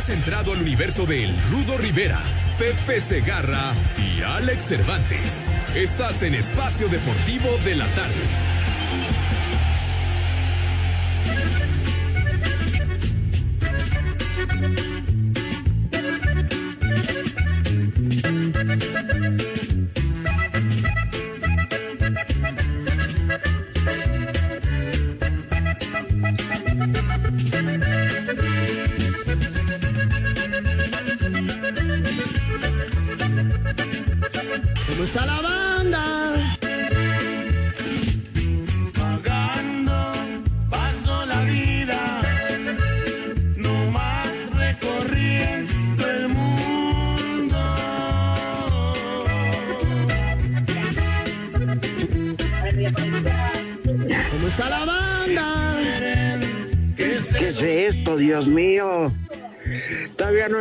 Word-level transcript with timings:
Has 0.00 0.08
entrado 0.08 0.54
al 0.54 0.62
universo 0.62 1.04
de 1.04 1.30
Rudo 1.50 1.76
Rivera, 1.76 2.22
Pepe 2.58 3.02
Segarra 3.02 3.74
y 3.98 4.22
Alex 4.22 4.64
Cervantes. 4.64 5.46
Estás 5.76 6.22
en 6.22 6.32
Espacio 6.32 6.88
Deportivo 6.88 7.50
de 7.66 7.74
la 7.74 7.86
Tarde. 7.88 8.49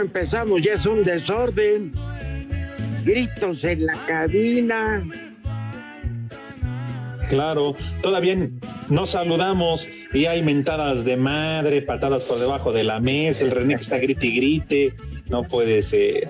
Empezamos, 0.10 0.62
ya 0.64 0.74
es 0.74 0.88
un 0.88 1.04
desorden. 1.04 1.94
Gritos 3.06 3.64
en 3.64 3.86
la 3.86 3.94
cabina. 4.08 5.06
Claro, 7.30 7.76
todavía 8.02 8.50
no 8.90 9.06
saludamos 9.06 9.88
y 10.12 10.26
hay 10.26 10.42
mentadas 10.42 11.06
de 11.06 11.16
madre, 11.16 11.84
patadas 11.84 12.24
por 12.24 12.40
debajo 12.40 12.74
de 12.74 12.84
la 12.84 13.00
mesa, 13.00 13.46
el 13.46 13.52
René 13.52 13.76
que 13.76 13.82
está 13.82 14.00
grite 14.00 14.26
y 14.26 14.36
grite, 14.36 14.94
no 15.30 15.44
puede 15.44 15.84
ser. 15.84 16.28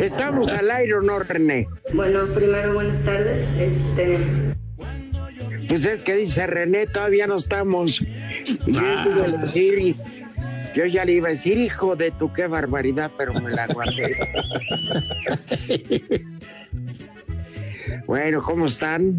Estamos 0.00 0.48
al 0.48 0.72
aire, 0.72 0.94
¿o 0.94 1.00
¿no, 1.00 1.20
René? 1.20 1.68
Bueno, 1.94 2.26
primero 2.34 2.74
buenas 2.74 3.00
tardes. 3.04 3.46
Este, 3.60 4.18
Pues 5.68 5.84
es 5.84 6.02
que 6.02 6.14
dice 6.14 6.48
René, 6.48 6.88
todavía 6.88 7.28
no 7.28 7.36
estamos. 7.36 8.00
Y 8.66 9.94
yo 10.78 10.86
ya 10.86 11.04
le 11.04 11.14
iba 11.14 11.26
a 11.26 11.32
decir, 11.32 11.58
hijo 11.58 11.96
de 11.96 12.12
tu 12.12 12.32
qué 12.32 12.46
barbaridad, 12.46 13.10
pero 13.18 13.32
me 13.32 13.50
la 13.50 13.66
guardé. 13.66 14.14
bueno, 18.06 18.40
¿cómo 18.44 18.66
están? 18.66 19.16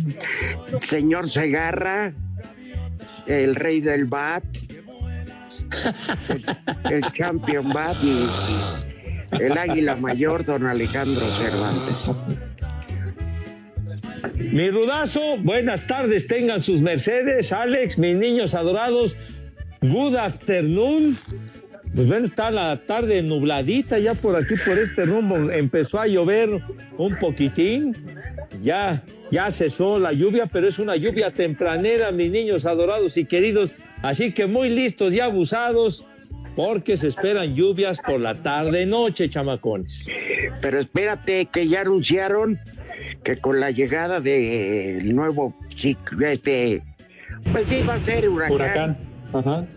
Señor 0.79 1.27
Segarra, 1.27 2.13
el 3.27 3.55
rey 3.55 3.81
del 3.81 4.05
bat, 4.05 4.45
el, 6.29 6.93
el 6.93 7.11
champion 7.11 7.73
bat 7.73 7.97
y 8.01 8.25
el 9.31 9.57
águila 9.57 9.97
mayor, 9.97 10.45
don 10.45 10.65
Alejandro 10.65 11.29
Cervantes. 11.35 12.09
Mi 14.53 14.71
rudazo, 14.71 15.35
buenas 15.39 15.85
tardes, 15.87 16.25
tengan 16.25 16.61
sus 16.61 16.79
mercedes, 16.79 17.51
Alex, 17.51 17.97
mis 17.97 18.17
niños 18.17 18.53
adorados, 18.53 19.17
good 19.81 20.15
afternoon. 20.15 21.17
Pues 21.95 22.07
bueno, 22.07 22.25
está 22.25 22.51
la 22.51 22.77
tarde 22.77 23.21
nubladita 23.23 23.97
ya 23.97 24.13
por 24.13 24.35
aquí, 24.35 24.55
por 24.65 24.77
este 24.77 25.05
rumbo. 25.05 25.51
Empezó 25.51 25.99
a 25.99 26.07
llover 26.07 26.61
un 26.97 27.15
poquitín. 27.17 27.95
Ya, 28.61 29.03
ya 29.31 29.51
cesó 29.51 29.99
la 29.99 30.13
lluvia, 30.13 30.45
pero 30.45 30.67
es 30.67 30.79
una 30.79 30.95
lluvia 30.95 31.31
tempranera, 31.31 32.11
mis 32.11 32.29
niños 32.29 32.65
adorados 32.65 33.17
y 33.17 33.25
queridos. 33.25 33.73
Así 34.01 34.31
que 34.31 34.45
muy 34.45 34.69
listos 34.69 35.13
y 35.13 35.19
abusados, 35.19 36.05
porque 36.55 36.97
se 36.97 37.07
esperan 37.07 37.55
lluvias 37.55 37.99
por 38.05 38.19
la 38.19 38.35
tarde-noche, 38.35 39.29
chamacones. 39.29 40.07
Pero 40.61 40.79
espérate, 40.79 41.45
que 41.45 41.67
ya 41.67 41.81
anunciaron 41.81 42.59
que 43.23 43.37
con 43.37 43.59
la 43.59 43.71
llegada 43.71 44.19
del 44.19 45.15
nuevo 45.15 45.55
chico, 45.69 46.21
este, 46.21 46.81
pues 47.51 47.65
sí 47.67 47.81
va 47.87 47.95
a 47.95 47.99
ser 47.99 48.29
huracán. 48.29 48.53
Huracán. 48.53 48.97
Ajá. 49.33 49.67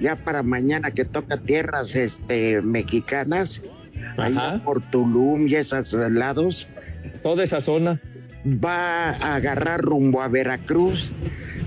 Ya 0.00 0.16
para 0.16 0.42
mañana 0.42 0.90
que 0.90 1.04
toca 1.04 1.36
tierras 1.38 1.94
este 1.94 2.62
mexicanas, 2.62 3.62
ahí 4.16 4.36
por 4.64 4.80
Tulum 4.90 5.48
y 5.48 5.56
esos 5.56 5.92
lados, 5.92 6.68
Toda 7.22 7.44
esa 7.44 7.60
zona. 7.60 8.00
va 8.44 9.10
a 9.10 9.36
agarrar 9.36 9.80
rumbo 9.80 10.22
a 10.22 10.28
Veracruz, 10.28 11.12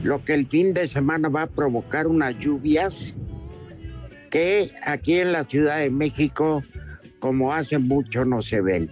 lo 0.04 0.24
que 0.24 0.34
el 0.34 0.48
fin 0.48 0.74
de 0.74 0.88
semana 0.88 1.30
va 1.30 1.44
a 1.44 1.48
provocar 1.48 2.08
unas 2.08 2.38
lluvias 2.40 3.14
que 4.30 4.72
aquí 4.86 5.16
en 5.16 5.34
la 5.34 5.44
Ciudad 5.44 5.80
de 5.80 5.90
México, 5.90 6.64
como 7.20 7.54
hace 7.54 7.78
mucho, 7.78 8.24
no 8.24 8.42
se 8.42 8.62
ven. 8.62 8.90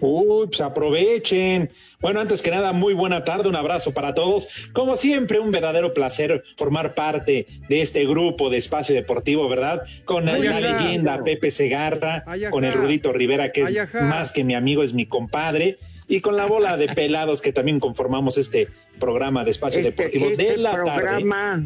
Uy, 0.00 0.46
pues 0.46 0.60
aprovechen. 0.60 1.70
Bueno, 2.00 2.20
antes 2.20 2.42
que 2.42 2.50
nada, 2.50 2.72
muy 2.72 2.94
buena 2.94 3.24
tarde, 3.24 3.48
un 3.48 3.56
abrazo 3.56 3.92
para 3.94 4.14
todos. 4.14 4.68
Como 4.72 4.96
siempre, 4.96 5.38
un 5.38 5.50
verdadero 5.50 5.94
placer 5.94 6.42
formar 6.56 6.94
parte 6.94 7.46
de 7.68 7.80
este 7.80 8.06
grupo 8.06 8.50
de 8.50 8.58
Espacio 8.58 8.94
Deportivo, 8.94 9.48
¿verdad? 9.48 9.82
Con 10.04 10.28
Ay, 10.28 10.42
la 10.42 10.58
ajá. 10.58 10.60
leyenda 10.60 11.24
Pepe 11.24 11.50
Segarra, 11.50 12.24
con 12.50 12.64
el 12.64 12.72
Rudito 12.72 13.12
Rivera, 13.12 13.52
que 13.52 13.62
es 13.62 13.94
más 13.94 14.32
que 14.32 14.44
mi 14.44 14.54
amigo, 14.54 14.82
es 14.82 14.94
mi 14.94 15.06
compadre, 15.06 15.78
y 16.06 16.20
con 16.20 16.36
la 16.36 16.46
bola 16.46 16.76
de 16.76 16.88
pelados 16.88 17.40
que 17.40 17.52
también 17.52 17.80
conformamos 17.80 18.36
este 18.36 18.68
programa 19.00 19.44
de 19.44 19.50
Espacio 19.52 19.80
Este, 19.80 19.90
Deportivo 19.90 20.30
este 20.30 20.44
de 20.52 20.56
la 20.58 20.72
tarde. 20.72 20.84
programa 20.94 21.62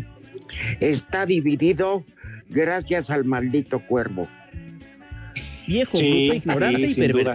está 0.81 1.27
dividido 1.27 2.05
gracias 2.49 3.11
al 3.11 3.25
maldito 3.25 3.81
cuervo. 3.81 4.29
Viejo, 5.67 5.99
Sí, 5.99 6.29
bruto, 6.29 6.37
ignorante 6.37 6.89
sí, 6.89 7.03
y 7.03 7.09
duda. 7.09 7.35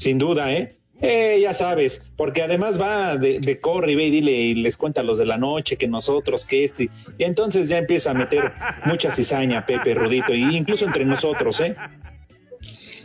Sin 0.00 0.16
duda, 0.16 0.50
¿eh? 0.50 0.78
Eh, 1.02 1.40
ya 1.42 1.52
sabes, 1.52 2.10
porque 2.16 2.40
además 2.40 2.80
va 2.80 3.18
de, 3.18 3.38
de 3.38 3.60
corre 3.60 3.92
y 3.92 3.96
ve 3.96 4.06
y 4.06 4.10
dile 4.10 4.32
y 4.32 4.54
les 4.54 4.78
cuenta 4.78 5.02
a 5.02 5.04
los 5.04 5.18
de 5.18 5.26
la 5.26 5.36
noche 5.36 5.76
que 5.76 5.86
nosotros, 5.86 6.46
que 6.46 6.64
esto, 6.64 6.84
y, 6.84 6.90
entonces 7.18 7.68
ya 7.68 7.76
empieza 7.76 8.12
a 8.12 8.14
meter 8.14 8.50
mucha 8.86 9.10
cizaña, 9.10 9.66
Pepe 9.66 9.92
Rudito, 9.92 10.34
y 10.34 10.56
incluso 10.56 10.86
entre 10.86 11.04
nosotros, 11.04 11.60
¿eh? 11.60 11.76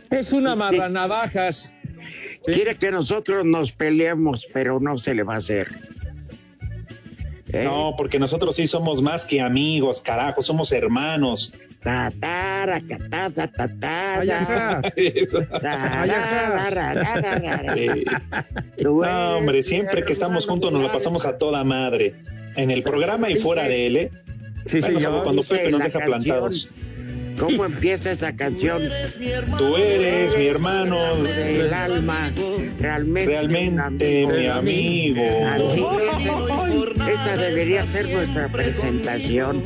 Es 0.08 0.32
una 0.32 0.56
marranavajas. 0.56 1.74
Quiere 2.46 2.78
que 2.78 2.90
nosotros 2.90 3.44
nos 3.44 3.72
peleemos, 3.72 4.48
pero 4.54 4.80
no 4.80 4.96
se 4.96 5.14
le 5.14 5.22
va 5.22 5.34
a 5.34 5.36
hacer. 5.36 5.68
¿Eh? 7.52 7.64
No, 7.64 7.92
porque 7.98 8.18
nosotros 8.18 8.56
sí 8.56 8.66
somos 8.66 9.02
más 9.02 9.26
que 9.26 9.42
amigos, 9.42 10.00
carajo, 10.00 10.42
somos 10.42 10.72
hermanos. 10.72 11.52
Ay, 13.82 14.30
ajá. 14.30 14.82
Ay, 15.62 16.10
ajá. 18.06 18.46
no, 18.82 19.36
hombre, 19.36 19.62
siempre 19.62 20.04
que 20.04 20.12
estamos 20.12 20.46
juntos 20.46 20.72
nos 20.72 20.82
la 20.82 20.92
pasamos 20.92 21.26
a 21.26 21.38
toda 21.38 21.62
madre. 21.64 22.14
En 22.56 22.70
el 22.70 22.82
programa 22.82 23.30
y 23.30 23.36
fuera 23.36 23.68
de 23.68 23.86
él, 23.86 23.96
¿eh? 23.96 24.10
Sí, 24.64 24.82
salvo 24.82 25.22
cuando 25.22 25.44
Pepe 25.44 25.70
nos 25.70 25.82
deja 25.82 26.00
plantados. 26.00 26.68
¿Cómo 27.38 27.66
empieza 27.66 28.12
esa 28.12 28.34
canción? 28.34 28.82
Tú 29.58 29.76
eres 29.76 30.36
mi 30.36 30.46
hermano, 30.46 31.22
Del 31.22 31.72
alma, 31.72 32.32
realmente. 32.80 33.30
realmente 33.30 34.26
mi 34.26 34.46
amigo. 34.46 35.22
Así 35.46 35.84
es. 35.84 37.08
Esa 37.12 37.36
debería 37.36 37.84
ser 37.84 38.08
nuestra 38.08 38.48
presentación. 38.48 39.62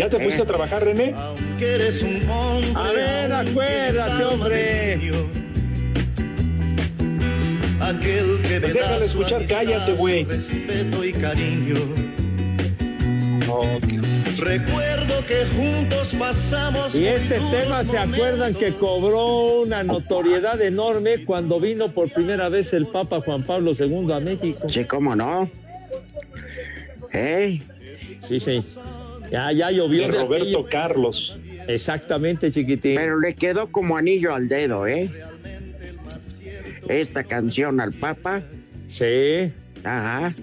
¿Ya 0.00 0.08
te 0.08 0.18
pusiste 0.18 0.44
a 0.44 0.46
trabajar, 0.46 0.82
René? 0.82 1.12
Aunque 1.14 1.74
eres 1.74 2.00
un 2.00 2.26
hombre, 2.30 2.72
A 2.74 2.90
ver, 2.90 3.32
acuérdate, 3.34 4.24
hombre. 4.24 4.94
Aquel 7.82 8.40
que 8.40 8.60
Pues 8.62 8.74
da 8.74 8.96
escuchar, 9.04 9.44
cállate, 9.46 9.92
güey. 9.92 10.24
Respeto 10.24 11.04
y 11.04 11.12
cariño. 11.12 11.74
Recuerdo 14.38 15.26
que 15.26 15.44
juntos 15.54 16.14
pasamos. 16.18 16.94
Y 16.94 17.06
este 17.06 17.38
tema, 17.50 17.84
¿se 17.84 17.98
acuerdan 17.98 18.54
que 18.54 18.72
cobró 18.78 19.60
una 19.60 19.82
notoriedad 19.82 20.62
enorme 20.62 21.26
cuando 21.26 21.60
vino 21.60 21.92
por 21.92 22.10
primera 22.10 22.48
vez 22.48 22.72
el 22.72 22.86
Papa 22.86 23.20
Juan 23.20 23.42
Pablo 23.42 23.72
II 23.78 24.10
a 24.14 24.20
México? 24.20 24.66
Sí, 24.70 24.82
cómo 24.86 25.14
no. 25.14 25.50
¿Eh? 27.12 27.60
Sí, 28.22 28.40
sí. 28.40 28.64
Ya, 29.30 29.52
ya 29.52 29.70
llovió 29.70 30.06
De 30.06 30.12
de 30.12 30.18
Roberto 30.18 30.44
aquello. 30.44 30.66
Carlos. 30.68 31.38
Exactamente, 31.68 32.50
chiquitín. 32.50 32.96
Pero 32.96 33.20
le 33.20 33.34
quedó 33.34 33.70
como 33.70 33.96
anillo 33.96 34.34
al 34.34 34.48
dedo, 34.48 34.86
¿eh? 34.86 35.10
Esta 36.88 37.24
canción 37.24 37.80
al 37.80 37.92
Papa. 37.92 38.42
Sí. 38.86 39.52
Ajá. 39.84 40.34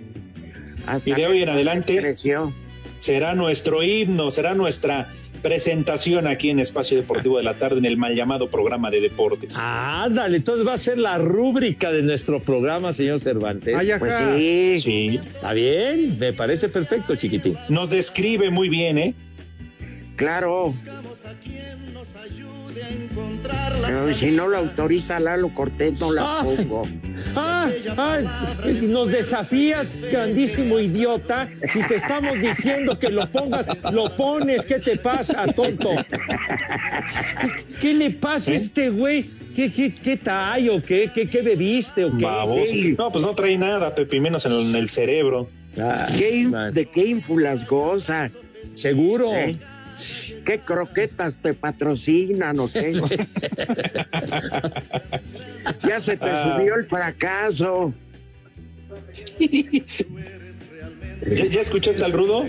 Hasta 0.85 1.09
Y 1.09 1.13
de 1.13 1.27
hoy 1.27 1.43
en 1.43 1.49
adelante 1.49 1.97
creció. 1.97 2.53
será 2.97 3.35
nuestro 3.35 3.83
himno, 3.83 4.31
será 4.31 4.53
nuestra 4.55 5.09
presentación 5.37 6.27
aquí 6.27 6.49
en 6.49 6.59
Espacio 6.59 6.97
Deportivo 6.97 7.37
de 7.37 7.43
la 7.43 7.53
Tarde 7.53 7.77
en 7.77 7.85
el 7.85 7.97
mal 7.97 8.15
llamado 8.15 8.49
programa 8.49 8.91
de 8.91 9.01
deportes. 9.01 9.57
Ándale, 9.59 10.37
entonces 10.37 10.67
va 10.67 10.73
a 10.73 10.77
ser 10.77 10.97
la 10.97 11.17
rúbrica 11.17 11.91
de 11.91 12.03
nuestro 12.03 12.41
programa, 12.41 12.93
señor 12.93 13.19
Cervantes. 13.21 13.75
Ay, 13.75 13.91
Pues 13.99 14.13
sí. 14.35 14.79
Sí, 14.79 15.19
Está 15.23 15.53
bien, 15.53 16.17
me 16.19 16.33
parece 16.33 16.69
perfecto, 16.69 17.15
chiquitín. 17.15 17.57
nos 17.69 17.89
describe 17.89 18.49
muy 18.49 18.69
bien, 18.69 18.97
¿eh? 18.97 19.15
Claro. 20.15 20.73
Pero 23.85 24.13
si 24.13 24.31
no 24.31 24.47
lo 24.47 24.57
autoriza 24.57 25.19
Lalo 25.19 25.49
Cortés, 25.53 25.99
no 25.99 26.11
la 26.11 26.41
pongo. 26.43 26.83
Ah, 27.35 27.69
nos 28.81 29.11
desafías, 29.11 30.05
grandísimo 30.11 30.79
idiota. 30.79 31.49
Si 31.71 31.79
te 31.87 31.95
estamos 31.95 32.39
diciendo 32.39 32.97
que 32.99 33.09
lo 33.09 33.29
pongas, 33.31 33.65
lo 33.91 34.15
pones. 34.15 34.63
¿Qué 34.65 34.79
te 34.79 34.97
pasa, 34.97 35.45
tonto? 35.47 35.91
¿Qué 37.79 37.93
le 37.93 38.11
pasa 38.11 38.51
a 38.51 38.55
este 38.55 38.89
güey? 38.89 39.29
¿Qué, 39.55 39.71
qué, 39.71 39.93
qué 39.93 40.17
trae 40.17 40.69
o 40.69 40.81
qué? 40.81 41.09
¿Qué, 41.13 41.27
qué 41.29 41.41
bebiste 41.41 42.05
o 42.05 42.11
qué? 42.11 42.25
No, 42.97 43.11
pues 43.11 43.23
no 43.25 43.33
trae 43.33 43.57
nada, 43.57 43.95
Pepe, 43.95 44.19
menos 44.19 44.45
en 44.45 44.51
el, 44.51 44.69
en 44.69 44.75
el 44.75 44.89
cerebro. 44.89 45.47
Ah, 45.79 46.07
¿Qué 46.17 46.35
in- 46.37 46.51
man. 46.51 46.73
¿De 46.73 46.85
qué 46.85 47.07
ínfulas 47.07 47.65
goza? 47.67 48.29
Seguro. 48.75 49.33
¿Eh? 49.33 49.55
¿Qué 50.45 50.59
croquetas 50.59 51.35
te 51.41 51.53
patrocinan 51.53 52.59
o 52.59 52.71
qué? 52.71 52.93
ya 55.87 55.99
se 56.01 56.17
te 56.17 56.25
Ah. 56.29 56.55
subió 56.57 56.75
el 56.75 56.85
fracaso. 56.85 57.93
¿Ya, 61.25 61.45
ya 61.45 61.61
escuchaste 61.61 62.03
al 62.03 62.11
rudo? 62.13 62.45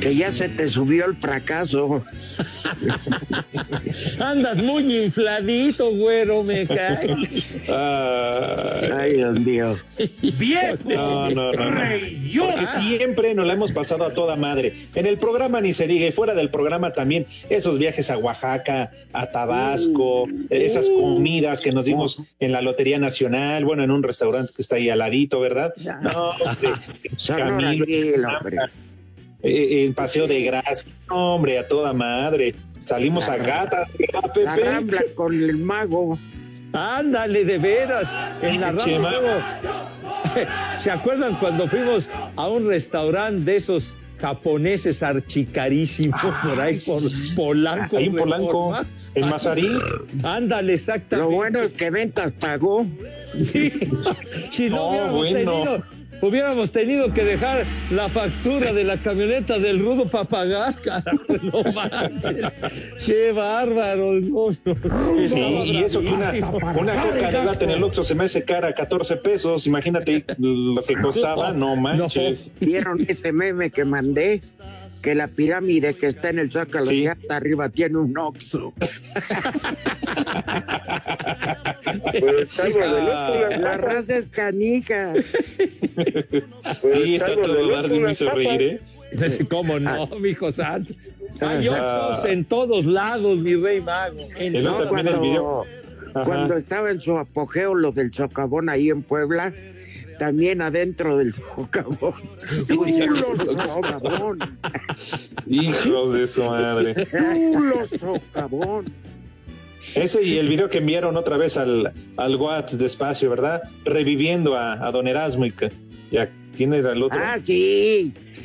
Que 0.00 0.14
ya 0.14 0.30
se 0.30 0.48
te 0.48 0.68
subió 0.68 1.06
el 1.06 1.16
fracaso. 1.16 2.04
Andas 4.20 4.58
muy 4.58 5.04
infladito, 5.04 5.94
güero, 5.94 6.42
me 6.42 6.66
cae. 6.66 7.16
Ay, 7.68 8.90
Ay, 8.92 9.12
Dios 9.14 9.40
mío. 9.40 9.78
¡Viejo! 10.38 10.76
no, 10.84 11.30
no, 11.30 11.52
no. 11.52 11.64
no. 11.64 11.70
¡Reyota! 11.70 12.52
Porque 12.52 12.66
siempre 12.66 13.34
nos 13.34 13.46
la 13.46 13.54
hemos 13.54 13.72
pasado 13.72 14.04
a 14.04 14.14
toda 14.14 14.36
madre. 14.36 14.74
En 14.94 15.06
el 15.06 15.18
programa 15.18 15.60
ni 15.60 15.72
se 15.72 15.86
diga, 15.86 16.06
y 16.06 16.12
fuera 16.12 16.34
del 16.34 16.50
programa 16.50 16.92
también, 16.92 17.26
esos 17.48 17.78
viajes 17.78 18.10
a 18.10 18.18
Oaxaca, 18.18 18.90
a 19.12 19.26
Tabasco, 19.30 20.28
esas 20.50 20.88
comidas 20.88 21.60
que 21.60 21.72
nos 21.72 21.84
dimos 21.84 22.22
en 22.38 22.52
la 22.52 22.62
Lotería 22.62 22.98
Nacional, 22.98 23.64
bueno, 23.64 23.82
en 23.82 23.90
un 23.90 24.02
restaurante 24.02 24.52
que 24.54 24.62
está 24.62 24.76
ahí 24.76 24.88
al 24.88 24.98
ladito, 25.00 25.40
¿verdad? 25.40 25.74
No, 26.02 26.30
hombre, 26.30 26.72
Camilo. 27.26 28.28
Eh, 29.42 29.84
el 29.86 29.94
paseo 29.94 30.26
de 30.26 30.42
gracia, 30.42 30.90
no, 31.08 31.34
hombre, 31.36 31.58
a 31.58 31.66
toda 31.68 31.92
madre. 31.92 32.54
Salimos 32.84 33.28
a 33.28 33.36
gatas, 33.36 33.88
¿verdad, 33.98 34.22
La 34.24 34.54
Pepe? 34.54 34.64
rambla 34.70 35.02
con 35.14 35.34
el 35.34 35.56
mago. 35.58 36.18
Ándale, 36.72 37.44
de 37.44 37.58
veras. 37.58 38.10
En 38.42 38.60
la 38.60 38.72
radio. 38.72 39.20
¿Se 40.78 40.90
acuerdan 40.90 41.34
cuando 41.36 41.68
fuimos 41.68 42.08
a 42.36 42.48
un 42.48 42.66
restaurante 42.68 43.50
de 43.50 43.56
esos 43.56 43.94
japoneses 44.18 45.02
archicarísimos 45.02 46.20
por 46.42 46.60
ahí 46.60 46.78
por 46.86 47.02
Polanco? 47.36 47.96
Ahí 47.96 48.06
en 48.06 48.16
Polanco, 48.16 48.74
en 49.14 49.28
Mazarín. 49.28 49.72
Ándale, 50.22 50.74
exactamente. 50.74 51.30
Lo 51.30 51.36
bueno 51.36 51.60
es 51.60 51.72
que 51.72 51.90
Ventas 51.90 52.32
pagó. 52.32 52.86
Sí. 53.42 53.72
Si 54.50 54.68
no, 54.68 54.76
No, 54.76 54.90
hubiéramos, 54.90 55.12
bueno. 55.16 55.52
tenido, 55.62 55.84
hubiéramos 56.20 56.72
tenido 56.72 57.12
que 57.12 57.24
dejar 57.24 57.64
la 57.90 58.08
factura 58.08 58.72
de 58.72 58.84
la 58.84 58.96
camioneta 59.02 59.58
del 59.58 59.80
rudo 59.80 60.08
para 60.08 60.24
pagar, 60.24 60.74
carajo, 60.82 61.18
no 61.42 61.72
manches. 61.72 62.58
Qué 63.04 63.32
bárbaro. 63.32 64.14
No, 64.20 64.48
no. 64.64 65.26
Sí, 65.26 65.40
y 65.64 65.78
eso 65.78 66.00
que 66.00 66.08
una, 66.08 66.32
una 66.76 66.94
coca 67.02 67.30
de 67.30 67.44
lata 67.44 67.64
en 67.64 67.70
el 67.70 67.82
Oxxo 67.82 68.04
se 68.04 68.14
me 68.14 68.24
hace 68.24 68.44
cara 68.44 68.74
14 68.74 69.16
pesos. 69.18 69.66
Imagínate 69.66 70.24
lo 70.38 70.82
que 70.84 70.94
costaba, 70.94 71.52
no 71.52 71.76
manches. 71.76 72.52
¿Vieron 72.60 73.04
ese 73.08 73.32
meme 73.32 73.70
que 73.70 73.84
mandé? 73.84 74.40
Que 75.02 75.14
la 75.14 75.28
pirámide 75.28 75.94
que 75.94 76.06
está 76.08 76.28
en 76.30 76.38
el 76.38 76.50
Zócalo 76.50 76.84
Sí. 76.84 77.02
y 77.02 77.06
hasta 77.06 77.36
arriba 77.36 77.68
tiene 77.70 77.98
un 77.98 78.16
oxo. 78.18 78.72
La 83.60 83.76
raza 83.78 84.16
es 84.16 84.28
canija. 84.28 85.14
Sí, 86.92 87.16
está 87.16 87.40
todo 87.42 87.70
dar, 87.70 87.88
me 87.88 88.12
hizo 88.12 88.30
reír, 88.30 88.62
¿eh? 88.62 88.80
¿Cómo 89.48 89.78
no, 89.80 90.06
mijo 90.20 90.52
santo? 90.52 90.94
Hay 91.40 91.66
Ajá. 91.68 92.08
Oxxos 92.08 92.30
en 92.30 92.44
todos 92.44 92.86
lados, 92.86 93.38
mi 93.38 93.54
rey 93.56 93.80
mago. 93.80 94.20
En 94.36 94.56
El 94.56 94.64
No, 94.64 94.82
el 94.82 95.18
video. 95.20 95.64
Cuando 96.12 96.56
estaba 96.56 96.90
en 96.90 97.00
su 97.00 97.16
apogeo 97.16 97.74
lo 97.74 97.92
del 97.92 98.12
socavón 98.12 98.68
ahí 98.68 98.90
en 98.90 99.02
Puebla, 99.02 99.52
también 100.20 100.60
adentro 100.60 101.16
del 101.16 101.32
socavón. 101.32 102.12
¡Chulo 102.68 103.34
socavón! 103.34 104.38
Hijos 105.46 106.12
de 106.12 106.26
su 106.26 106.44
madre. 106.44 106.94
¡Chulo 107.10 107.82
socavón! 107.86 108.92
Ese 109.94 110.22
y 110.22 110.36
el 110.36 110.50
video 110.50 110.68
que 110.68 110.76
enviaron 110.76 111.16
otra 111.16 111.38
vez 111.38 111.56
al, 111.56 111.94
al 112.18 112.36
WhatsApp 112.36 112.80
despacio, 112.80 113.30
¿verdad? 113.30 113.62
Reviviendo 113.86 114.56
a, 114.56 114.86
a 114.86 114.92
don 114.92 115.08
Erasmo 115.08 115.46
y 115.46 115.54
ya, 116.12 116.28
¿quién 116.54 116.74
era 116.74 116.92
el 116.92 117.02
otro? 117.02 117.18
¡Ah, 117.18 117.38
sí! 117.42 118.12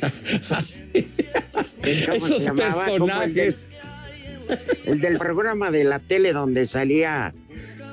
¿Cómo 2.06 2.26
Esos 2.26 2.42
personajes. 2.42 3.68
El 4.86 5.00
del 5.02 5.18
programa 5.18 5.70
de 5.70 5.84
la 5.84 5.98
tele 5.98 6.32
donde 6.32 6.66
salía 6.66 7.34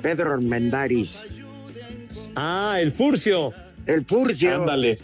Pedro 0.01 0.31
Armendáriz. 0.31 1.17
Ah, 2.38 2.77
el 2.79 2.93
Furcio. 2.93 3.53
El 3.86 4.06
Furcio 4.06 4.56
Ándale. 4.56 4.98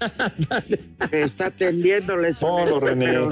está 1.12 1.48
atendiéndoles. 1.48 2.42
Hola, 2.42 2.80
René. 2.80 3.06
pero 3.06 3.30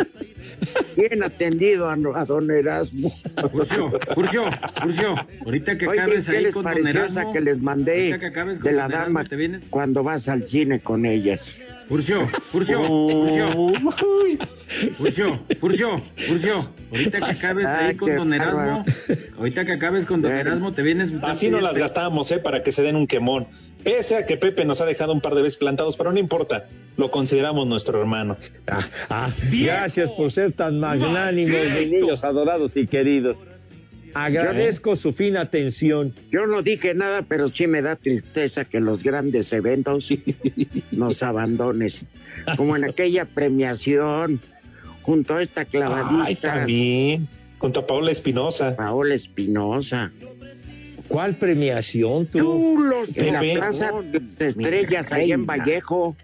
Bien 0.96 1.24
atendido 1.24 1.90
a, 1.90 1.94
a 1.94 2.26
don 2.26 2.50
Erasmo. 2.52 3.14
Furcio, 3.52 3.92
Furcio, 4.14 4.44
Furcio, 4.82 5.16
ahorita 5.46 5.78
que 5.78 5.88
Oye, 5.88 6.00
acabes 6.02 6.26
¿qué 6.26 6.38
ahí 6.38 6.44
les 6.44 6.54
con 6.54 6.64
Don 6.64 6.74
pareció 6.74 7.02
Erasmo, 7.02 7.22
esa 7.22 7.32
que 7.32 7.42
les 7.42 7.62
mandé 7.62 8.18
que 8.20 8.30
de 8.30 8.72
la 8.72 8.84
Don 8.84 8.92
Erasmo, 8.92 8.92
dama 8.92 9.26
te 9.26 9.36
vienes. 9.36 9.64
cuando 9.70 10.04
vas 10.04 10.28
al 10.28 10.48
cine 10.48 10.80
con 10.80 11.06
ellas? 11.06 11.64
Furcio, 11.88 12.26
Furcio, 12.52 12.84
Furcio. 12.84 13.48
Furcio, 14.98 15.40
Furcio, 15.60 16.02
Furcio, 16.28 16.70
ahorita 16.92 17.20
que 17.20 17.32
acabes 17.32 17.66
Ah, 17.66 17.88
ahí 17.88 17.96
con 17.96 18.10
qué 18.10 18.16
Don 18.16 18.34
Erasmo, 18.34 18.84
ahorita 19.38 19.66
que 19.66 19.72
acabes 19.72 20.06
con 20.06 20.22
Don. 20.22 20.32
Erasmo, 20.32 20.74
te 20.74 20.82
vienes. 20.82 21.14
Así 21.22 21.50
no 21.50 21.62
las 21.62 21.78
gastamos, 21.78 22.30
¿eh? 22.32 22.40
Para 22.40 22.62
que 22.62 22.74
se 22.74 22.84
den 22.84 22.98
un 22.98 23.08
quemón. 23.08 23.48
Pese 23.84 24.18
a 24.18 24.26
que 24.26 24.36
Pepe 24.36 24.66
nos 24.66 24.82
ha 24.82 24.86
dejado 24.86 25.14
un 25.14 25.22
par 25.22 25.34
de 25.36 25.44
veces 25.44 25.58
plantados, 25.58 25.96
pero 25.96 26.12
no 26.12 26.20
importa. 26.20 26.68
Lo 26.98 27.10
consideramos 27.10 27.68
nuestro 27.68 28.00
hermano. 28.00 28.36
Ah, 28.68 28.82
ah, 29.10 29.30
gracias 29.50 30.12
por 30.12 30.32
ser 30.32 30.52
tan 30.52 30.80
magnánimos, 30.80 31.58
mis 31.80 31.90
niños 31.90 32.24
adorados 32.24 32.76
y 32.76 32.86
queridos. 32.88 33.38
Agradezco 34.14 34.96
su 34.96 35.14
fina 35.14 35.42
atención. 35.42 36.14
Yo 36.32 36.48
no 36.48 36.62
dije 36.62 36.94
nada, 36.94 37.22
pero 37.22 37.50
sí 37.50 37.68
me 37.68 37.82
da 37.82 37.96
tristeza 37.96 38.66
que 38.66 38.80
los 38.80 39.04
grandes 39.04 39.54
eventos 39.54 40.10
nos 40.92 41.24
abandones. 41.24 42.06
Como 42.56 42.76
en 42.76 42.86
aquella 42.86 43.26
premiación, 43.26 44.40
junto 45.02 45.36
a 45.36 45.44
esta 45.44 45.62
Ay, 45.62 45.68
clavadista, 45.68 46.54
también. 46.54 47.28
Junto 47.60 47.82
a 47.82 47.88
Paola 47.88 48.12
Espinosa. 48.12 48.76
Paola 48.76 49.16
Espinosa. 49.16 50.12
¿Cuál 51.08 51.36
premiación 51.36 52.26
tú? 52.26 52.40
Tú 52.40 52.78
los 52.80 53.14
de 53.14 53.32
la. 53.32 53.40
Plaza 53.40 53.92
de 54.02 54.48
Estrellas, 54.48 55.12
allá 55.12 55.36
en 55.36 55.46
Vallejo. 55.46 56.16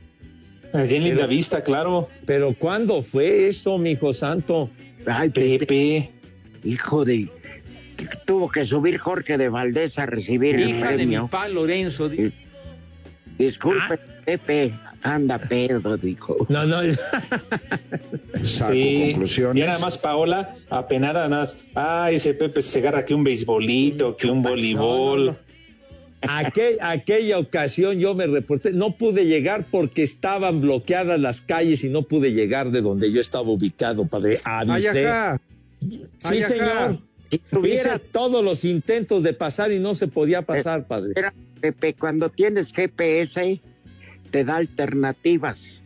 Allí 0.73 0.95
en 0.95 1.03
Linda 1.03 1.27
Vista, 1.27 1.63
claro. 1.63 2.09
Pero 2.25 2.53
¿cuándo 2.53 3.01
fue 3.03 3.47
eso, 3.47 3.77
mijo 3.77 4.11
santo? 4.11 4.69
Ay, 5.05 5.29
Pepe, 5.29 5.59
Pepe. 5.59 6.09
hijo 6.63 7.05
de... 7.05 7.29
Tuvo 8.25 8.49
que 8.49 8.65
subir 8.65 8.97
Jorge 8.97 9.37
de 9.37 9.49
Valdés 9.49 9.97
a 9.99 10.05
recibir 10.05 10.55
el 10.55 10.69
Hija 10.69 10.87
de 10.91 10.91
mi 10.91 10.97
premio. 10.97 11.27
pa 11.27 11.47
Lorenzo. 11.47 12.09
di- 12.09 12.31
Disculpe, 13.37 13.97
Pepe 14.25 14.73
anda 15.01 15.37
pedo, 15.39 15.97
dijo. 15.97 16.45
No, 16.49 16.65
no. 16.65 16.81
Saco 18.43 18.73
Sí, 18.73 19.09
conclusiones. 19.11 19.63
y 19.63 19.67
nada 19.67 19.79
más 19.79 19.97
Paola, 19.97 20.55
apenada 20.69 21.27
nada 21.27 21.41
más. 21.41 21.63
Ah, 21.75 22.09
ese 22.11 22.33
Pepe 22.33 22.61
se 22.61 22.79
agarra 22.79 23.05
que 23.05 23.13
un 23.13 23.23
beisbolito, 23.23 24.15
que 24.17 24.27
un 24.29 24.41
voleibol. 24.41 25.25
No, 25.25 25.31
no, 25.31 25.31
no. 25.31 25.37
Aquel- 26.21 26.77
aquella 26.79 27.37
ocasión 27.37 27.99
yo 27.99 28.15
me 28.15 28.27
reporté, 28.27 28.71
no 28.71 28.95
pude 28.95 29.25
llegar 29.25 29.65
porque 29.69 30.03
estaban 30.03 30.61
bloqueadas 30.61 31.19
las 31.19 31.41
calles 31.41 31.83
y 31.83 31.89
no 31.89 32.03
pude 32.03 32.31
llegar 32.33 32.71
de 32.71 32.81
donde 32.81 33.11
yo 33.11 33.19
estaba 33.19 33.49
ubicado, 33.49 34.05
padre. 34.05 34.39
Ay, 34.45 34.69
Avisé. 34.69 35.07
ajá. 35.07 35.41
Sí, 35.81 35.99
Ay, 36.23 36.39
ajá. 36.39 36.47
señor. 36.47 36.99
Hice 37.63 37.99
todos 38.11 38.43
los 38.43 38.65
intentos 38.65 39.23
de 39.23 39.33
pasar 39.33 39.71
y 39.71 39.79
no 39.79 39.95
se 39.95 40.07
podía 40.07 40.41
pasar, 40.41 40.85
padre. 40.87 41.13
Pepe, 41.61 41.93
cuando 41.93 42.29
tienes 42.29 42.71
GPS, 42.73 43.61
te 44.31 44.43
da 44.43 44.57
alternativas. 44.57 45.81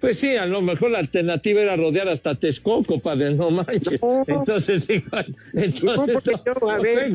Pues 0.00 0.18
sí, 0.18 0.36
a 0.36 0.46
lo 0.46 0.60
mejor 0.60 0.90
la 0.90 0.98
alternativa 0.98 1.60
era 1.62 1.76
rodear 1.76 2.08
hasta 2.08 2.34
Texcoco, 2.34 2.98
padre, 2.98 3.34
no 3.34 3.50
manches. 3.50 4.02
No. 4.02 4.24
Entonces, 4.26 4.88
digo, 4.88 5.06
entonces, 5.54 6.20
porque 6.24 6.40
yo, 6.44 6.68
a 6.68 6.76
no, 6.76 6.82
ver. 6.82 7.12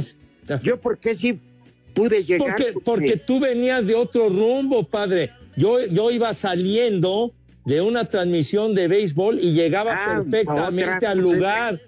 Yo, 0.64 0.80
¿por 0.80 0.98
qué 0.98 1.14
sí 1.14 1.38
pude 1.94 2.24
llegar? 2.24 2.56
Porque, 2.56 2.74
porque 2.86 3.18
tú 3.18 3.42
venías 3.42 3.86
de 3.86 3.96
otro 3.96 4.30
rumbo, 4.30 4.84
padre. 4.84 5.32
Yo, 5.58 5.86
yo 5.86 6.12
iba 6.12 6.34
saliendo 6.34 7.34
de 7.66 7.82
una 7.82 8.06
transmisión 8.06 8.74
de 8.74 8.88
béisbol 8.88 9.40
y 9.42 9.52
llegaba 9.52 9.94
Ah, 9.94 10.22
perfectamente 10.24 11.06
al 11.06 11.20
lugar. 11.20 11.82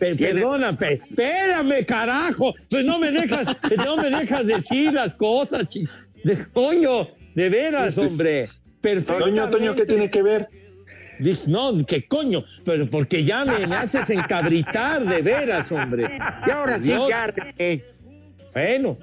Pe- 0.00 0.16
perdona, 0.16 0.72
pe- 0.72 0.94
espérame, 0.94 1.84
carajo. 1.86 2.54
Pues 2.70 2.84
no 2.84 2.98
me 2.98 3.12
dejas, 3.12 3.46
no 3.84 3.96
me 3.98 4.10
dejas 4.10 4.46
decir 4.46 4.92
las 4.94 5.14
cosas, 5.14 5.68
chi- 5.68 5.84
de 6.24 6.44
coño, 6.52 7.08
de 7.34 7.48
veras, 7.48 7.96
hombre. 7.98 8.48
Perfecto. 8.80 9.18
Toño, 9.24 9.50
Toño, 9.50 9.76
¿qué 9.76 9.84
tiene 9.86 10.10
que 10.10 10.22
ver? 10.22 10.48
Dije, 11.18 11.42
no, 11.48 11.84
qué 11.86 12.06
coño, 12.08 12.42
pero 12.64 12.88
porque 12.88 13.22
ya 13.22 13.44
me, 13.44 13.66
me 13.66 13.76
haces 13.76 14.08
encabritar, 14.08 15.04
de 15.06 15.20
veras, 15.20 15.70
hombre. 15.70 16.10
Y 16.46 16.50
ahora 16.50 16.78
sí, 16.78 16.84
Dios. 16.86 17.08
ya. 17.10 17.32
Bueno, 18.54 18.96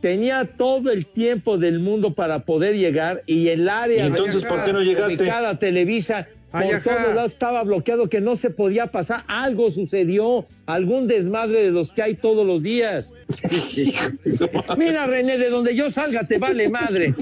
tenía 0.00 0.46
todo 0.46 0.90
el 0.90 1.04
tiempo 1.04 1.58
del 1.58 1.78
mundo 1.78 2.14
para 2.14 2.38
poder 2.40 2.74
llegar 2.74 3.22
y 3.26 3.48
el 3.48 3.68
área 3.68 4.04
¿Y 4.04 4.06
entonces 4.08 4.44
por 4.46 4.64
qué 4.64 4.72
no 4.72 4.80
llegaste? 4.80 5.26
cada 5.26 5.58
Televisa 5.58 6.26
por 6.50 6.62
Ay, 6.62 6.70
todos 6.82 7.14
lados 7.14 7.32
estaba 7.32 7.62
bloqueado 7.62 8.08
que 8.08 8.20
no 8.20 8.34
se 8.34 8.50
podía 8.50 8.88
pasar. 8.88 9.22
Algo 9.28 9.70
sucedió, 9.70 10.46
algún 10.66 11.06
desmadre 11.06 11.62
de 11.62 11.70
los 11.70 11.92
que 11.92 12.02
hay 12.02 12.14
todos 12.14 12.44
los 12.46 12.62
días. 12.62 13.14
Mira, 14.76 15.06
René, 15.06 15.38
de 15.38 15.48
donde 15.48 15.76
yo 15.76 15.90
salga 15.90 16.24
te 16.24 16.38
vale 16.38 16.68
madre. 16.68 17.14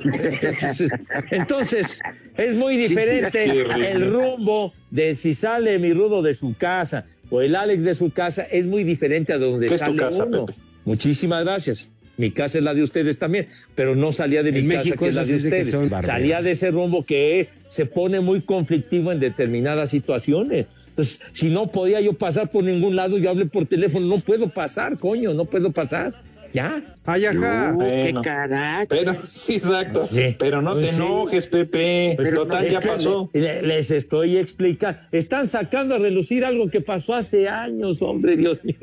Entonces, 1.30 2.00
es 2.36 2.54
muy 2.54 2.76
diferente 2.76 3.44
el 3.44 4.10
rumbo 4.10 4.72
de 4.90 5.14
si 5.14 5.34
sale 5.34 5.78
mi 5.78 5.92
rudo 5.92 6.22
de 6.22 6.32
su 6.32 6.54
casa 6.56 7.04
o 7.30 7.42
el 7.42 7.54
Alex 7.54 7.84
de 7.84 7.94
su 7.94 8.10
casa, 8.10 8.44
es 8.44 8.66
muy 8.66 8.84
diferente 8.84 9.34
a 9.34 9.38
donde 9.38 9.66
¿Qué 9.66 9.74
es 9.74 9.80
tu 9.80 9.86
sale 9.86 9.98
casa, 9.98 10.24
uno. 10.24 10.46
Pepe? 10.46 10.58
Muchísimas 10.84 11.44
gracias. 11.44 11.90
Mi 12.18 12.32
casa 12.32 12.58
es 12.58 12.64
la 12.64 12.74
de 12.74 12.82
ustedes 12.82 13.18
también, 13.18 13.46
pero 13.74 13.94
no 13.94 14.12
salía 14.12 14.42
de 14.42 14.52
mi 14.52 14.58
En 14.58 14.68
casa 14.68 14.78
México 14.78 15.04
que 15.04 15.08
es 15.08 15.14
la 15.14 15.24
de 15.24 15.36
ustedes. 15.36 15.76
salía 16.04 16.42
de 16.42 16.50
ese 16.50 16.70
rumbo 16.70 17.04
que 17.06 17.48
se 17.68 17.86
pone 17.86 18.20
muy 18.20 18.40
conflictivo 18.40 19.12
en 19.12 19.20
determinadas 19.20 19.90
situaciones. 19.90 20.68
Entonces, 20.88 21.20
si 21.32 21.48
no 21.48 21.68
podía 21.68 22.00
yo 22.00 22.12
pasar 22.12 22.50
por 22.50 22.64
ningún 22.64 22.96
lado, 22.96 23.18
yo 23.18 23.30
hablé 23.30 23.46
por 23.46 23.66
teléfono, 23.66 24.06
no 24.06 24.18
puedo 24.18 24.48
pasar, 24.48 24.98
coño, 24.98 25.32
no 25.32 25.44
puedo 25.44 25.70
pasar. 25.70 26.12
Ya. 26.52 26.82
Ay, 27.04 27.26
ajá. 27.26 27.74
Uh, 27.74 27.78
qué 27.80 28.14
carácter. 28.22 28.98
Pero, 28.98 29.14
sí, 29.32 29.54
exacto. 29.56 30.06
Sí. 30.06 30.36
Pero 30.38 30.60
no 30.62 30.74
Pues 30.74 30.88
te 30.90 30.92
sí. 30.96 31.02
enojes, 31.02 31.46
Pepe. 31.46 32.12
Pues, 32.16 32.34
Total, 32.34 32.66
es 32.66 32.72
ya 32.72 32.80
pasó. 32.80 33.30
le- 33.32 33.62
les 33.62 33.90
estoy 33.90 34.36
explicando. 34.36 35.00
Están 35.12 35.46
sacando 35.46 35.94
a 35.94 35.98
relucir 35.98 36.44
algo 36.44 36.68
que 36.68 36.80
pasó 36.80 37.14
hace 37.14 37.48
años, 37.48 38.02
hombre, 38.02 38.36
Dios 38.36 38.62
mío. 38.64 38.76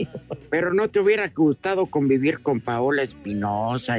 Pero 0.50 0.74
no 0.74 0.90
te 0.90 1.00
hubiera 1.00 1.28
gustado 1.30 1.86
convivir 1.88 2.40
con 2.42 2.62
Paola 2.62 3.04
Espinosa. 3.04 3.98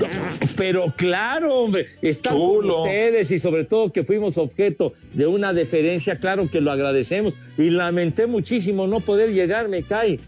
Pero 0.56 0.92
claro, 0.96 1.54
hombre, 1.54 1.86
están 2.02 2.36
con 2.38 2.70
ustedes 2.70 3.30
y 3.30 3.38
sobre 3.38 3.64
todo 3.64 3.92
que 3.92 4.04
fuimos 4.04 4.38
objeto 4.38 4.92
de 5.12 5.26
una 5.26 5.52
deferencia, 5.52 6.18
claro 6.18 6.50
que 6.50 6.60
lo 6.60 6.70
agradecemos. 6.70 7.34
Y 7.58 7.70
lamenté 7.70 8.26
muchísimo 8.26 8.86
no 8.86 9.00
poder 9.00 9.32
llegar, 9.32 9.68
me 9.68 9.82
cae. 9.82 10.18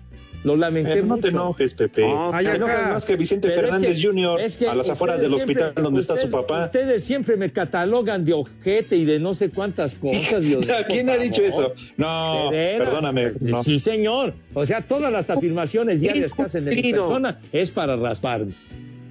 Lo 0.44 0.56
lamenté 0.56 0.92
Pero 0.94 1.06
no 1.06 1.16
mucho. 1.16 1.22
te 1.22 1.28
enojes, 1.34 1.74
Pepe. 1.74 2.02
No, 2.02 2.30
Ay, 2.32 2.46
te 2.46 2.54
enojas 2.56 2.88
más 2.90 3.04
que 3.06 3.16
Vicente 3.16 3.48
Pero 3.48 3.60
es 3.60 3.64
Fernández 3.66 3.96
que- 4.00 4.06
Jr. 4.06 4.40
es 4.40 4.56
que 4.56 4.68
a 4.68 4.74
las 4.74 4.88
afueras 4.88 5.20
del 5.20 5.34
hospital 5.34 5.72
donde 5.74 6.00
está 6.00 6.16
su 6.16 6.30
papá. 6.30 6.66
Ustedes 6.66 7.02
siempre 7.04 7.36
me 7.36 7.50
catalogan 7.52 8.24
de 8.24 8.34
ojete 8.34 8.96
y 8.96 9.04
de 9.04 9.18
no 9.18 9.34
sé 9.34 9.50
cuántas 9.50 9.94
cosas. 9.96 10.44
Dios 10.44 10.64
mío, 10.66 10.76
¿Quién 10.88 11.10
ha 11.10 11.16
dicho 11.16 11.42
favor. 11.50 11.74
eso? 11.76 11.92
No, 11.96 12.50
perdóname. 12.52 13.32
No. 13.40 13.62
Sí, 13.64 13.78
señor. 13.80 14.32
O 14.54 14.64
sea, 14.64 14.80
todas 14.80 15.10
las 15.12 15.28
afirmaciones 15.28 16.00
diarias 16.00 16.32
que 16.32 16.42
hacen 16.42 16.64
de 16.66 16.76
mi 16.76 16.92
persona 16.92 17.36
es 17.52 17.70
para 17.70 17.96
rasparme. 17.96 18.52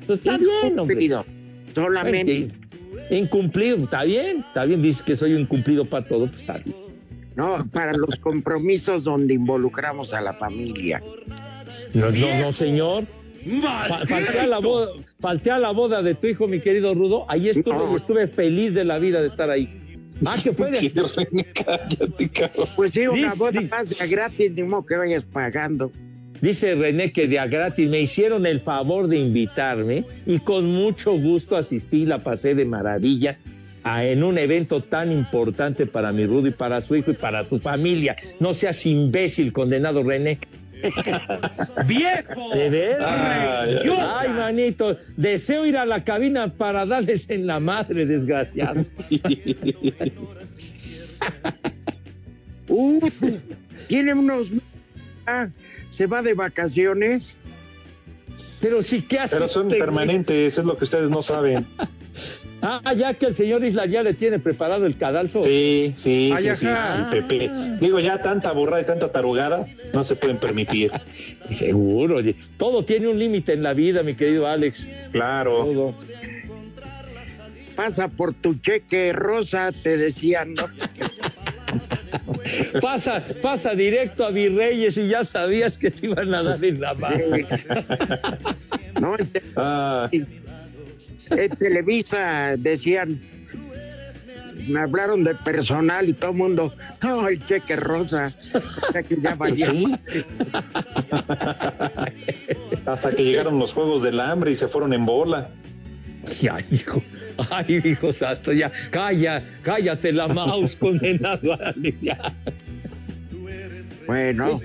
Pues 0.05 0.19
está 0.19 0.37
bien, 0.37 0.79
hombre. 0.79 0.95
Incumplido. 0.95 1.25
Solamente. 1.75 2.47
Incumplido, 3.09 3.77
está 3.77 4.03
bien, 4.03 4.43
está 4.47 4.65
bien. 4.65 4.81
Dices 4.81 5.01
que 5.01 5.15
soy 5.15 5.33
un 5.33 5.41
incumplido 5.41 5.85
para 5.85 6.07
todo, 6.07 6.27
pues 6.27 6.39
está 6.41 6.57
bien. 6.59 6.75
No, 7.37 7.65
para 7.71 7.93
los 7.93 8.15
compromisos 8.19 9.03
donde 9.03 9.35
involucramos 9.35 10.13
a 10.13 10.21
la 10.21 10.33
familia. 10.33 10.99
No, 11.93 12.09
no, 12.11 12.39
no, 12.41 12.51
señor. 12.51 13.05
Fa- 13.61 14.05
falté, 14.05 14.39
a 14.39 14.47
la 14.47 14.59
boda, 14.59 14.87
falté 15.21 15.51
a 15.51 15.59
la 15.59 15.71
boda 15.71 16.01
de 16.01 16.15
tu 16.15 16.27
hijo, 16.27 16.47
mi 16.47 16.59
querido 16.59 16.93
Rudo. 16.93 17.25
Ahí 17.29 17.47
estuve 17.47 17.75
No. 17.77 17.93
y 17.93 17.95
estuve 17.95 18.27
feliz 18.27 18.73
de 18.73 18.83
la 18.83 18.99
vida 18.99 19.21
de 19.21 19.27
estar 19.27 19.49
ahí. 19.49 19.69
Ah, 20.25 20.35
que 20.43 20.51
fue 20.51 20.71
de, 20.71 20.91
Cállate. 21.53 22.31
Pues 22.75 22.91
sí, 22.91 23.07
una 23.07 23.31
Dis- 23.33 23.37
boda 23.37 23.61
más 23.69 23.89
de 23.97 24.07
gratis, 24.07 24.51
ni 24.53 24.63
modo 24.63 24.85
que 24.85 24.97
vayas 24.97 25.23
pagando. 25.23 25.91
Dice 26.41 26.75
René 26.75 27.11
que 27.11 27.27
de 27.27 27.39
a 27.39 27.47
gratis 27.47 27.87
me 27.89 28.01
hicieron 28.01 28.45
el 28.45 28.59
favor 28.59 29.07
de 29.07 29.17
invitarme 29.17 30.05
y 30.25 30.39
con 30.39 30.65
mucho 30.65 31.13
gusto 31.13 31.55
asistí, 31.55 32.05
la 32.05 32.19
pasé 32.19 32.53
de 32.55 32.65
maravilla 32.65 33.37
a- 33.83 34.05
en 34.05 34.23
un 34.23 34.37
evento 34.37 34.81
tan 34.81 35.11
importante 35.11 35.85
para 35.85 36.11
mi 36.11 36.25
Rudo 36.25 36.47
y 36.47 36.51
para 36.51 36.81
su 36.81 36.95
hijo 36.95 37.11
y 37.11 37.15
para 37.15 37.47
su 37.47 37.59
familia. 37.59 38.15
No 38.39 38.53
seas 38.53 38.85
imbécil, 38.85 39.51
condenado 39.53 40.03
René. 40.03 40.39
¡Viejo! 41.87 42.49
¿De 42.53 42.69
veras? 42.69 43.67
Ay, 44.19 44.29
manito, 44.29 44.95
deseo 45.15 45.65
ir 45.65 45.75
a 45.77 45.85
la 45.87 46.03
cabina 46.03 46.53
para 46.53 46.85
darles 46.85 47.29
en 47.29 47.47
la 47.47 47.59
madre, 47.59 48.05
desgraciado. 48.05 48.85
Uh, 52.69 52.99
tiene 53.87 54.13
unos... 54.13 54.47
Ah, 55.25 55.47
se 55.91 56.05
va 56.05 56.21
de 56.21 56.33
vacaciones. 56.33 57.33
Pero 58.59 58.81
sí, 58.81 59.01
¿qué 59.01 59.19
hace? 59.19 59.35
Pero 59.37 59.47
son 59.47 59.67
güey? 59.67 59.79
permanentes, 59.79 60.57
es 60.57 60.65
lo 60.65 60.77
que 60.77 60.83
ustedes 60.83 61.09
no 61.09 61.21
saben. 61.21 61.65
Ah, 62.61 62.93
ya 62.93 63.13
que 63.13 63.27
el 63.27 63.35
señor 63.35 63.63
Isla 63.63 63.85
ya 63.85 64.01
le 64.01 64.13
tiene 64.13 64.39
preparado 64.39 64.85
el 64.85 64.97
cadalso. 64.97 65.43
Sí, 65.43 65.93
sí, 65.95 66.31
Ay, 66.35 66.43
sí, 66.43 66.49
sí, 66.55 66.65
sí, 66.65 66.97
Pepe. 67.11 67.51
Digo, 67.79 67.99
ya 67.99 68.21
tanta 68.21 68.51
borrada 68.51 68.81
y 68.81 68.85
tanta 68.85 69.11
tarugada 69.11 69.65
no 69.93 70.03
se 70.03 70.15
pueden 70.15 70.39
permitir. 70.39 70.91
Seguro, 71.51 72.17
oye, 72.17 72.35
todo 72.57 72.83
tiene 72.83 73.09
un 73.09 73.19
límite 73.19 73.53
en 73.53 73.63
la 73.63 73.73
vida, 73.73 74.01
mi 74.01 74.15
querido 74.15 74.47
Alex. 74.47 74.89
Claro. 75.11 75.65
Todo. 75.65 75.95
Pasa 77.75 78.07
por 78.07 78.33
tu 78.33 78.55
cheque 78.55 79.13
rosa, 79.13 79.71
te 79.83 79.97
decían, 79.97 80.55
¿no? 80.55 80.65
Pasa, 82.81 83.23
pasa 83.41 83.75
directo 83.75 84.25
a 84.25 84.31
Virreyes 84.31 84.97
y 84.97 85.09
ya 85.09 85.23
sabías 85.23 85.77
que 85.77 85.91
te 85.91 86.07
iban 86.07 86.33
a 86.33 86.41
dar 86.41 86.63
en 86.63 86.79
la 86.79 86.93
mano. 86.93 87.17
Sí. 87.35 87.45
No, 88.99 89.15
Ah, 89.55 90.09
en 91.31 91.49
Televisa 91.55 92.55
decían, 92.57 93.21
me 94.67 94.79
hablaron 94.79 95.23
de 95.23 95.35
personal 95.35 96.09
y 96.09 96.13
todo 96.13 96.31
el 96.31 96.37
mundo, 96.37 96.73
no, 97.01 97.27
el 97.27 97.45
cheque 97.45 97.75
rosa. 97.75 98.33
Sea 98.91 99.03
que 99.03 99.17
ya 99.21 99.35
valía. 99.35 99.71
sí. 99.71 99.95
Hasta 102.85 103.11
que 103.11 103.23
llegaron 103.23 103.59
los 103.59 103.73
juegos 103.73 104.01
del 104.03 104.19
hambre 104.19 104.51
y 104.51 104.55
se 104.55 104.67
fueron 104.67 104.93
en 104.93 105.05
bola. 105.05 105.49
Ay, 106.51 106.65
hijo, 106.71 107.01
ay, 107.51 107.81
hijo 107.83 108.11
santo, 108.11 108.51
ya, 108.51 108.71
calla, 108.91 109.43
cállate 109.63 110.11
la 110.11 110.27
mouse, 110.27 110.75
condenado 110.79 111.53
Alex, 111.53 112.01
ya. 112.01 112.17
Bueno, 114.05 114.61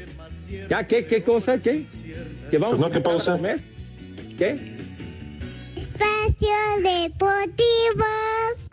¿Ya 0.69 0.87
qué, 0.87 1.05
qué 1.05 1.23
cosa, 1.23 1.59
qué? 1.59 1.85
¿Que 2.51 2.59
vamos 2.59 2.79
Pues 2.79 2.81
no, 2.81 2.87
a 2.87 2.91
¿qué 2.91 2.99
invitar 2.99 3.21
a 3.21 3.37
comer? 3.37 3.61
¿Qué? 4.39 4.72
Espacio 6.03 6.49
Deportivo. 6.83 8.05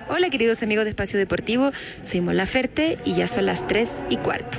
Hola 0.09 0.29
queridos 0.29 0.63
amigos 0.63 0.85
de 0.85 0.91
Espacio 0.91 1.19
Deportivo, 1.19 1.71
soy 2.03 2.21
Mola 2.21 2.45
Ferte 2.45 2.97
y 3.05 3.15
ya 3.15 3.27
son 3.27 3.45
las 3.45 3.67
3 3.67 3.89
y 4.09 4.17
cuarto. 4.17 4.57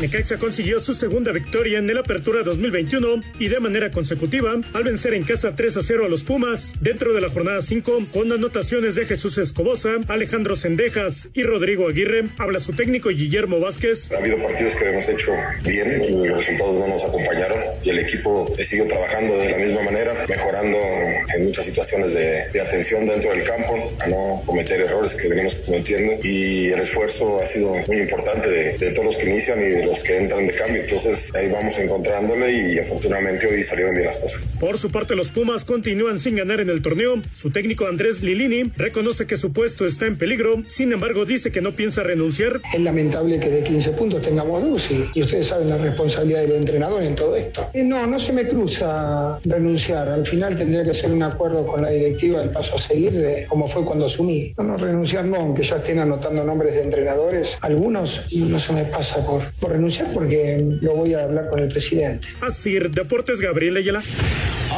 Necaxa 0.00 0.38
consiguió 0.38 0.80
su 0.80 0.94
segunda 0.94 1.30
victoria 1.30 1.78
en 1.78 1.90
el 1.90 1.98
Apertura 1.98 2.42
2021 2.42 3.20
y 3.38 3.48
de 3.48 3.60
manera 3.60 3.90
consecutiva 3.90 4.58
al 4.72 4.82
vencer 4.82 5.12
en 5.12 5.24
casa 5.24 5.54
3 5.54 5.76
a 5.76 5.82
0 5.82 6.06
a 6.06 6.08
los 6.08 6.22
Pumas 6.22 6.72
dentro 6.80 7.12
de 7.12 7.20
la 7.20 7.28
jornada 7.28 7.60
5 7.60 8.06
con 8.10 8.32
anotaciones 8.32 8.94
de 8.94 9.04
Jesús 9.04 9.36
Escobosa, 9.36 9.96
Alejandro 10.08 10.56
Sendejas 10.56 11.28
y 11.34 11.42
Rodrigo 11.42 11.86
Aguirre. 11.86 12.30
Habla 12.38 12.60
su 12.60 12.72
técnico 12.72 13.10
Guillermo 13.10 13.60
Vázquez. 13.60 14.10
Ha 14.12 14.18
habido 14.18 14.38
partidos 14.38 14.74
que 14.76 14.88
hemos 14.88 15.06
hecho 15.10 15.32
bien 15.66 16.02
y 16.02 16.26
los 16.28 16.38
resultados 16.38 16.78
no 16.78 16.88
nos 16.88 17.04
acompañaron 17.04 17.58
y 17.84 17.90
el 17.90 17.98
equipo 17.98 18.50
siguió 18.58 18.86
trabajando 18.86 19.36
de 19.36 19.50
la 19.50 19.58
misma 19.58 19.82
manera, 19.82 20.24
mejorando 20.26 20.78
en 21.36 21.44
muchas 21.44 21.66
situaciones 21.66 22.14
de, 22.14 22.48
de 22.48 22.60
atención 22.62 23.06
dentro 23.06 23.32
del 23.32 23.42
campo, 23.42 23.92
a 24.00 24.08
no 24.08 24.42
cometer 24.46 24.80
errores 24.80 25.14
que 25.14 25.28
venimos 25.28 25.56
cometiendo 25.56 26.14
y 26.22 26.68
el 26.68 26.80
esfuerzo 26.80 27.38
ha 27.42 27.44
sido 27.44 27.74
muy 27.86 27.98
importante 27.98 28.48
de, 28.48 28.78
de 28.78 28.92
todos 28.92 29.04
los 29.04 29.16
que 29.18 29.28
inician 29.28 29.60
y 29.60 29.68
de 29.68 29.84
los 29.84 29.89
que 29.98 30.16
entran 30.16 30.46
de 30.46 30.52
cambio. 30.52 30.82
Entonces 30.82 31.32
ahí 31.34 31.48
vamos 31.48 31.76
encontrándole 31.78 32.52
y 32.52 32.78
afortunadamente 32.78 33.48
hoy 33.48 33.64
salieron 33.64 33.94
bien 33.94 34.06
las 34.06 34.18
cosas. 34.18 34.42
Por 34.60 34.78
su 34.78 34.90
parte, 34.90 35.16
los 35.16 35.30
Pumas 35.30 35.64
continúan 35.64 36.20
sin 36.20 36.36
ganar 36.36 36.60
en 36.60 36.68
el 36.70 36.82
torneo. 36.82 37.20
Su 37.34 37.50
técnico 37.50 37.86
Andrés 37.86 38.22
Lilini 38.22 38.70
reconoce 38.76 39.26
que 39.26 39.36
su 39.36 39.52
puesto 39.52 39.86
está 39.86 40.06
en 40.06 40.16
peligro, 40.16 40.62
sin 40.68 40.92
embargo 40.92 41.24
dice 41.24 41.50
que 41.50 41.60
no 41.60 41.72
piensa 41.72 42.02
renunciar. 42.02 42.60
Es 42.72 42.80
lamentable 42.80 43.40
que 43.40 43.50
de 43.50 43.64
15 43.64 43.90
puntos 43.92 44.22
tengamos 44.22 44.62
dos 44.62 44.90
y, 44.90 45.10
y 45.14 45.22
ustedes 45.22 45.48
saben 45.48 45.70
la 45.70 45.78
responsabilidad 45.78 46.42
del 46.42 46.52
entrenador 46.52 47.02
en 47.02 47.14
todo 47.14 47.34
esto. 47.36 47.68
Eh, 47.72 47.82
no, 47.82 48.06
no 48.06 48.18
se 48.18 48.32
me 48.32 48.46
cruza 48.46 49.38
renunciar. 49.44 50.08
Al 50.08 50.26
final 50.26 50.56
tendría 50.56 50.84
que 50.84 50.94
ser 50.94 51.10
un 51.10 51.22
acuerdo 51.22 51.66
con 51.66 51.82
la 51.82 51.90
directiva 51.90 52.40
del 52.40 52.50
paso 52.50 52.76
a 52.76 52.80
seguir 52.80 53.12
de 53.12 53.46
como 53.48 53.66
fue 53.66 53.84
cuando 53.84 54.06
asumí. 54.06 54.52
No, 54.56 54.64
no 54.64 54.76
renunciar 54.76 55.24
no, 55.24 55.36
aunque 55.36 55.62
ya 55.62 55.76
estén 55.76 55.98
anotando 55.98 56.44
nombres 56.44 56.74
de 56.74 56.82
entrenadores. 56.82 57.58
Algunos 57.60 58.26
no 58.34 58.58
se 58.58 58.72
me 58.72 58.84
pasa 58.84 59.24
por, 59.24 59.40
por 59.60 59.70
renunciar 59.72 59.79
porque 60.12 60.78
lo 60.80 60.94
voy 60.94 61.14
a 61.14 61.24
hablar 61.24 61.48
con 61.48 61.60
el 61.60 61.68
presidente. 61.68 62.28
Así, 62.40 62.78
Deportes 62.78 63.40
Gabriel 63.40 63.76
Ayala. 63.76 64.02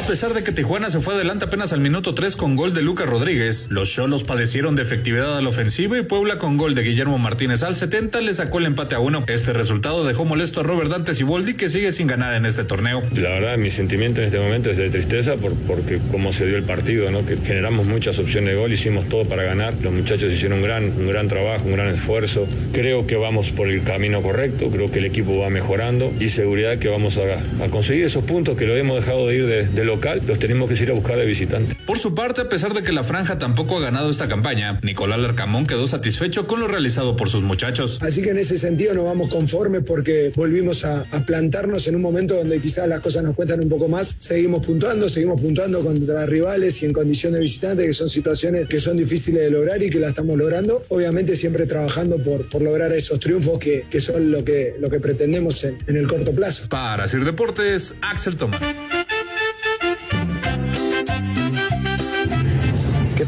A 0.03 0.05
pesar 0.05 0.35
de 0.35 0.43
que 0.43 0.51
Tijuana 0.51 0.91
se 0.91 1.01
fue 1.01 1.15
adelante 1.15 1.45
apenas 1.45 1.73
al 1.73 1.81
minuto 1.81 2.13
3 2.13 2.35
con 2.35 2.57
gol 2.57 2.75
de 2.75 2.83
Lucas 2.83 3.09
Rodríguez, 3.09 3.69
los 3.71 3.89
Cholos 3.89 4.25
padecieron 4.25 4.75
de 4.75 4.83
efectividad 4.83 5.39
a 5.39 5.41
la 5.41 5.49
ofensiva 5.49 5.97
y 5.97 6.03
Puebla 6.03 6.39
con 6.39 6.57
gol 6.57 6.75
de 6.75 6.83
Guillermo 6.83 7.19
Martínez 7.19 7.63
al 7.63 7.77
70 7.77 8.21
le 8.21 8.33
sacó 8.33 8.59
el 8.59 8.67
empate 8.67 8.97
a 8.97 8.99
uno. 8.99 9.23
Este 9.29 9.53
resultado 9.53 10.05
dejó 10.05 10.25
molesto 10.25 10.59
a 10.59 10.65
Robert 10.65 10.91
Dantes 10.91 11.21
y 11.21 11.23
Boldi 11.23 11.55
que 11.55 11.69
sigue 11.69 11.93
sin 11.93 12.09
ganar 12.09 12.35
en 12.35 12.47
este 12.47 12.65
torneo. 12.65 13.01
La 13.15 13.29
verdad, 13.29 13.57
mi 13.57 13.71
sentimiento 13.71 14.21
en 14.21 14.27
este 14.27 14.41
momento 14.41 14.71
es 14.71 14.77
de 14.77 14.91
tristeza 14.91 15.37
por, 15.37 15.55
porque 15.55 16.01
cómo 16.11 16.33
se 16.33 16.47
dio 16.47 16.57
el 16.57 16.65
partido, 16.65 17.09
¿no? 17.13 17.25
que 17.25 17.37
generamos 17.37 17.87
muchas 17.87 18.19
opciones 18.19 18.51
de 18.51 18.57
gol, 18.57 18.73
hicimos 18.73 19.09
todo 19.09 19.25
para 19.25 19.45
ganar, 19.45 19.73
los 19.83 19.93
muchachos 19.93 20.33
hicieron 20.33 20.59
un 20.59 20.65
gran, 20.65 20.85
un 20.85 21.07
gran 21.07 21.29
trabajo, 21.29 21.67
un 21.67 21.75
gran 21.75 21.95
esfuerzo. 21.95 22.49
Creo 22.73 23.07
que 23.07 23.15
vamos 23.15 23.51
por 23.51 23.69
el 23.69 23.85
camino 23.85 24.21
correcto, 24.21 24.69
creo 24.69 24.91
que 24.91 24.99
el 24.99 25.05
equipo 25.05 25.39
va 25.39 25.49
mejorando 25.49 26.13
y 26.19 26.31
seguridad 26.31 26.79
que 26.79 26.89
vamos 26.89 27.19
a, 27.19 27.69
conseguir 27.69 28.07
esos 28.07 28.25
puntos 28.25 28.57
que 28.59 28.67
lo 28.67 28.77
hemos 28.77 28.97
dejado 28.97 29.29
de 29.29 29.37
ir 29.37 29.47
de, 29.47 29.69
de 29.69 29.92
local, 29.95 30.23
los 30.27 30.39
tenemos 30.39 30.69
que 30.71 30.83
ir 30.83 30.91
a 30.91 30.95
buscar 30.95 31.17
de 31.17 31.27
visitante. 31.27 31.77
Por 31.87 31.99
su 31.99 32.15
parte, 32.15 32.41
a 32.43 32.49
pesar 32.49 32.75
de 32.75 32.83
que 32.83 32.93
la 32.93 33.05
franja 33.05 33.39
tampoco 33.39 33.79
ha 33.79 33.81
ganado 33.81 34.11
esta 34.11 34.29
campaña, 34.29 34.79
Nicolás 34.83 35.19
Larcamón 35.19 35.67
quedó 35.67 35.87
satisfecho 35.87 36.47
con 36.47 36.61
lo 36.61 36.69
realizado 36.69 37.17
por 37.17 37.29
sus 37.29 37.43
muchachos. 37.43 37.99
Así 38.01 38.23
que 38.23 38.31
en 38.31 38.39
ese 38.39 38.59
sentido 38.59 38.95
no 38.95 39.05
vamos 39.05 39.29
conformes 39.29 39.83
porque 39.87 40.33
volvimos 40.35 40.85
a, 40.85 41.01
a 41.11 41.21
plantarnos 41.27 41.87
en 41.89 41.97
un 41.97 42.03
momento 42.03 42.35
donde 42.35 42.61
quizás 42.61 42.89
las 42.89 43.01
cosas 43.01 43.23
nos 43.23 43.35
cuentan 43.35 43.61
un 43.61 43.69
poco 43.69 43.89
más. 43.89 44.17
Seguimos 44.19 44.65
puntuando, 44.65 45.09
seguimos 45.09 45.41
puntuando 45.41 45.83
contra 45.83 46.27
rivales 46.27 46.83
y 46.83 46.87
en 46.87 46.93
condición 46.93 47.35
de 47.35 47.41
visitante, 47.41 47.87
que 47.87 47.93
son 47.93 48.09
situaciones 48.09 48.69
que 48.69 48.81
son 48.81 48.97
difíciles 48.97 49.43
de 49.43 49.51
lograr 49.51 49.83
y 49.83 49.91
que 49.91 49.99
la 49.99 50.09
estamos 50.09 50.37
logrando. 50.37 50.83
Obviamente 50.89 51.37
siempre 51.37 51.67
trabajando 51.67 52.19
por, 52.19 52.49
por 52.49 52.63
lograr 52.63 52.93
esos 52.93 53.21
triunfos 53.21 53.59
que, 53.59 53.87
que 53.91 54.01
son 54.01 54.31
lo 54.31 54.45
que, 54.45 54.75
lo 54.81 54.91
que 54.91 55.01
pretendemos 55.01 55.65
en, 55.65 55.79
en 55.87 55.97
el 55.97 56.07
corto 56.07 56.33
plazo. 56.33 56.69
Para 56.69 57.07
Sir 57.07 57.25
Deportes, 57.25 57.95
Axel 58.01 58.37
Tomás. 58.37 58.61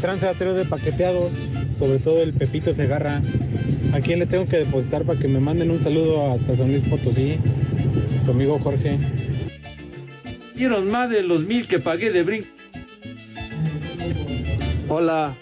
Tranza 0.05 0.35
trío 0.35 0.53
de 0.53 0.65
paqueteados, 0.65 1.33
sobre 1.79 1.97
todo 1.97 2.21
el 2.21 2.31
Pepito 2.31 2.71
Segarra. 2.75 3.23
¿A 3.91 3.99
quién 4.01 4.19
le 4.19 4.27
tengo 4.27 4.45
que 4.45 4.57
depositar 4.57 5.03
para 5.03 5.17
que 5.17 5.27
me 5.27 5.39
manden 5.39 5.71
un 5.71 5.81
saludo 5.81 6.31
hasta 6.31 6.57
San 6.57 6.67
Luis 6.67 6.83
Potosí? 6.83 7.39
Tu 8.23 8.29
amigo 8.29 8.59
Jorge. 8.59 8.99
Dieron 10.53 10.91
más 10.91 11.09
de 11.09 11.23
los 11.23 11.43
mil 11.45 11.67
que 11.67 11.79
pagué 11.79 12.11
de 12.11 12.21
brinco. 12.21 12.47
Hola, 14.89 15.35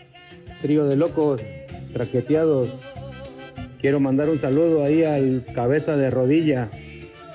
trío 0.61 0.85
de 0.85 0.95
locos, 0.95 1.41
traqueteados. 1.91 2.69
Quiero 3.81 3.99
mandar 3.99 4.29
un 4.29 4.39
saludo 4.39 4.85
ahí 4.85 5.03
al 5.03 5.43
cabeza 5.53 5.97
de 5.97 6.09
rodilla 6.09 6.69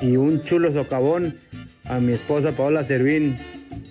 y 0.01 0.17
un 0.17 0.45
chulo 0.45 0.73
socavón 0.73 1.37
a 1.85 2.01
mi 2.01 2.15
esposa 2.15 2.53
Paola 2.53 2.85
Servín. 2.85 3.37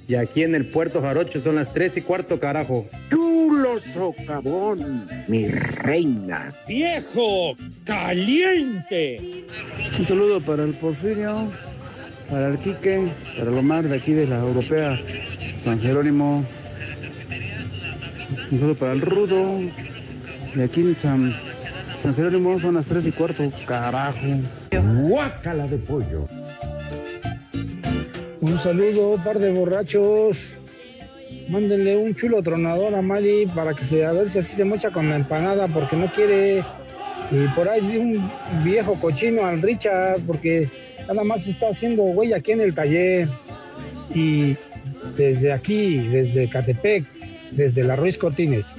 Y 0.07 0.15
aquí 0.15 0.43
en 0.43 0.55
el 0.55 0.65
puerto 0.65 1.01
Jarocho 1.01 1.41
son 1.41 1.55
las 1.55 1.73
tres 1.73 1.97
y 1.97 2.01
cuarto, 2.01 2.39
carajo. 2.39 2.87
Chulo 3.09 3.77
socavón, 3.77 5.05
mi 5.27 5.49
reina. 5.49 6.53
¡Viejo 6.65 7.55
caliente! 7.83 9.45
Un 9.97 10.05
saludo 10.05 10.39
para 10.39 10.63
el 10.63 10.73
Porfirio, 10.75 11.49
para 12.29 12.47
el 12.47 12.57
Quique, 12.57 13.11
para 13.37 13.51
el 13.51 13.57
Omar 13.57 13.83
de 13.83 13.97
aquí 13.97 14.13
de 14.13 14.27
la 14.27 14.39
Europea 14.39 14.97
San 15.53 15.81
Jerónimo. 15.81 16.45
Un 18.49 18.59
saludo 18.59 18.75
para 18.75 18.93
el 18.93 19.01
Rudo. 19.01 19.59
De 20.55 20.63
aquí 20.63 20.81
en 20.81 20.95
San, 20.97 21.35
San 21.99 22.15
Jerónimo 22.15 22.57
son 22.59 22.75
las 22.75 22.87
tres 22.87 23.05
y 23.07 23.11
cuarto, 23.11 23.51
carajo. 23.65 24.39
Guácala 24.71 25.67
de 25.67 25.77
pollo. 25.77 26.27
Un 28.49 28.59
saludo, 28.61 29.21
par 29.23 29.39
de 29.39 29.51
borrachos. 29.51 30.53
Mándenle 31.49 31.97
un 31.97 32.15
chulo 32.15 32.41
tronador 32.41 32.95
a 32.95 33.01
Mali 33.01 33.45
para 33.45 33.73
que 33.73 33.83
se, 33.83 34.05
a 34.05 34.13
ver 34.13 34.29
si 34.29 34.39
así 34.39 34.55
se 34.55 34.63
mocha 34.63 34.89
con 34.89 35.09
la 35.09 35.17
empanada, 35.17 35.67
porque 35.67 35.97
no 35.97 36.09
quiere. 36.11 36.63
Y 37.29 37.47
por 37.55 37.67
ahí 37.67 37.97
un 37.97 38.63
viejo 38.63 38.97
cochino 38.99 39.43
al 39.43 39.61
Richard, 39.61 40.21
porque 40.25 40.69
nada 41.07 41.25
más 41.25 41.45
está 41.45 41.69
haciendo 41.69 42.03
güey 42.03 42.31
aquí 42.31 42.53
en 42.53 42.61
el 42.61 42.73
taller. 42.73 43.27
Y 44.15 44.55
desde 45.17 45.51
aquí, 45.51 46.07
desde 46.07 46.49
Catepec, 46.49 47.03
desde 47.51 47.83
la 47.83 47.97
Ruiz 47.97 48.17
Cortines. 48.17 48.77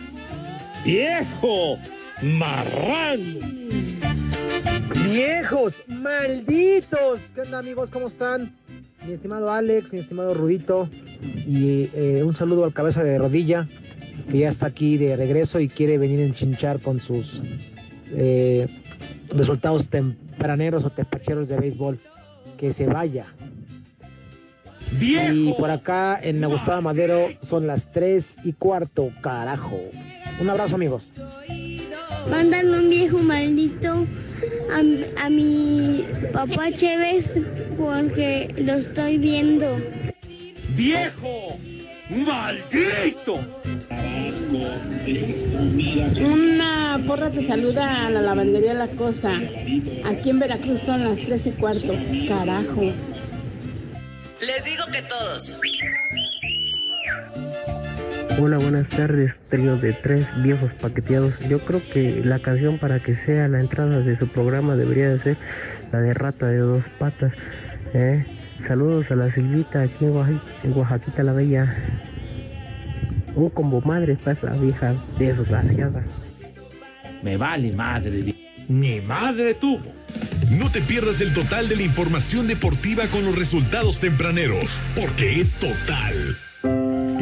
¡Viejo! 0.82 1.78
¡Marrano! 2.22 3.38
¡Viejos! 5.04 5.74
¡Malditos! 5.88 7.20
¿Qué 7.34 7.42
onda 7.42 7.58
amigos? 7.58 7.90
¿Cómo 7.92 8.08
están? 8.08 8.57
Mi 9.08 9.14
estimado 9.14 9.50
Alex, 9.50 9.90
mi 9.90 10.00
estimado 10.00 10.34
Rudito, 10.34 10.86
y 11.22 11.88
eh, 11.94 12.22
un 12.22 12.34
saludo 12.34 12.66
al 12.66 12.74
cabeza 12.74 13.02
de 13.02 13.16
rodilla, 13.16 13.66
que 14.30 14.40
ya 14.40 14.50
está 14.50 14.66
aquí 14.66 14.98
de 14.98 15.16
regreso 15.16 15.60
y 15.60 15.70
quiere 15.70 15.96
venir 15.96 16.20
a 16.20 16.24
enchinchar 16.24 16.78
con 16.78 17.00
sus 17.00 17.40
eh, 18.10 18.68
resultados 19.30 19.88
tempraneros 19.88 20.84
o 20.84 20.90
tepacheros 20.90 21.48
de 21.48 21.58
béisbol. 21.58 21.98
Que 22.58 22.74
se 22.74 22.84
vaya. 22.84 23.24
Y 25.00 25.54
por 25.54 25.70
acá 25.70 26.20
en 26.20 26.44
Agustada 26.44 26.82
Madero 26.82 27.28
son 27.40 27.66
las 27.66 27.90
3 27.92 28.36
y 28.44 28.52
cuarto, 28.52 29.10
carajo. 29.22 29.80
Un 30.38 30.50
abrazo 30.50 30.74
amigos. 30.74 31.04
Mándame 32.30 32.78
un 32.78 32.90
viejo 32.90 33.18
maldito 33.20 34.06
a, 34.70 35.24
a 35.24 35.30
mi 35.30 36.04
papá 36.34 36.70
Chévez 36.72 37.40
porque 37.78 38.52
lo 38.58 38.74
estoy 38.74 39.18
viendo. 39.18 39.80
¡Viejo! 40.76 41.56
¡Maldito! 42.10 43.40
Una 46.20 47.00
porra 47.06 47.30
te 47.30 47.46
saluda 47.46 48.06
a 48.06 48.10
la 48.10 48.22
lavandería 48.22 48.74
La 48.74 48.88
Cosa. 48.88 49.32
Aquí 50.04 50.30
en 50.30 50.38
Veracruz 50.40 50.80
son 50.80 51.04
las 51.04 51.18
3 51.18 51.46
y 51.46 51.50
cuarto. 51.52 51.94
Carajo. 52.28 52.82
Les 54.40 54.64
digo 54.64 54.84
que 54.92 55.02
todos. 55.02 55.58
Hola, 58.40 58.58
buenas 58.58 58.88
tardes, 58.88 59.34
trío 59.48 59.76
de 59.76 59.92
tres 59.92 60.24
viejos 60.44 60.72
paqueteados. 60.74 61.40
Yo 61.48 61.58
creo 61.58 61.82
que 61.92 62.22
la 62.24 62.38
canción 62.38 62.78
para 62.78 63.00
que 63.00 63.14
sea 63.14 63.48
la 63.48 63.58
entrada 63.58 63.98
de 63.98 64.16
su 64.16 64.28
programa 64.28 64.76
debería 64.76 65.08
de 65.08 65.18
ser 65.18 65.36
la 65.90 66.00
de 66.00 66.14
Rata 66.14 66.46
de 66.46 66.58
Dos 66.58 66.84
Patas. 67.00 67.32
¿Eh? 67.94 68.24
Saludos 68.66 69.10
a 69.10 69.16
la 69.16 69.30
Silvita 69.30 69.82
aquí 69.82 70.04
en, 70.04 70.10
Oaxaca, 70.10 70.40
en 70.64 70.72
Oaxaquita 70.76 71.22
la 71.22 71.32
Bella. 71.32 71.76
Un 73.34 73.50
combo 73.50 73.80
madre 73.80 74.16
para 74.16 74.36
esa 74.36 74.50
vieja 74.54 74.94
desgraciada. 75.18 76.04
Me 77.22 77.36
vale 77.36 77.72
madre. 77.72 78.34
Ni 78.68 79.00
madre 79.00 79.54
tuvo. 79.54 79.82
No 80.50 80.70
te 80.70 80.80
pierdas 80.80 81.20
el 81.20 81.32
total 81.32 81.68
de 81.68 81.76
la 81.76 81.82
información 81.82 82.46
deportiva 82.46 83.06
con 83.06 83.24
los 83.24 83.36
resultados 83.36 84.00
tempraneros, 84.00 84.80
porque 84.94 85.40
es 85.40 85.54
total. 85.54 86.14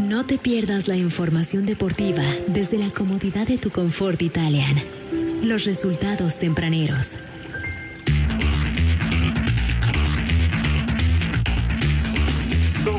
No 0.02 0.24
te 0.24 0.38
pierdas 0.38 0.88
la 0.88 0.96
información 0.96 1.66
deportiva 1.66 2.22
desde 2.46 2.78
la 2.78 2.90
comodidad 2.90 3.46
de 3.46 3.58
tu 3.58 3.70
confort 3.70 4.22
Italian. 4.22 4.76
Los 5.42 5.64
resultados 5.64 6.38
tempraneros. 6.38 7.12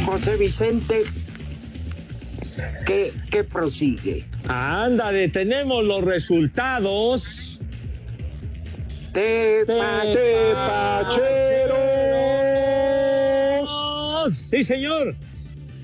José 0.08 0.38
Vicente, 0.38 1.04
¿qué, 2.86 3.12
qué 3.30 3.44
prosigue? 3.44 4.24
Ándale, 4.48 5.28
tenemos 5.28 5.86
los 5.86 6.02
resultados. 6.02 7.60
Tepacheros. 9.12 9.68
Sí, 14.50 14.64
señor. 14.64 15.14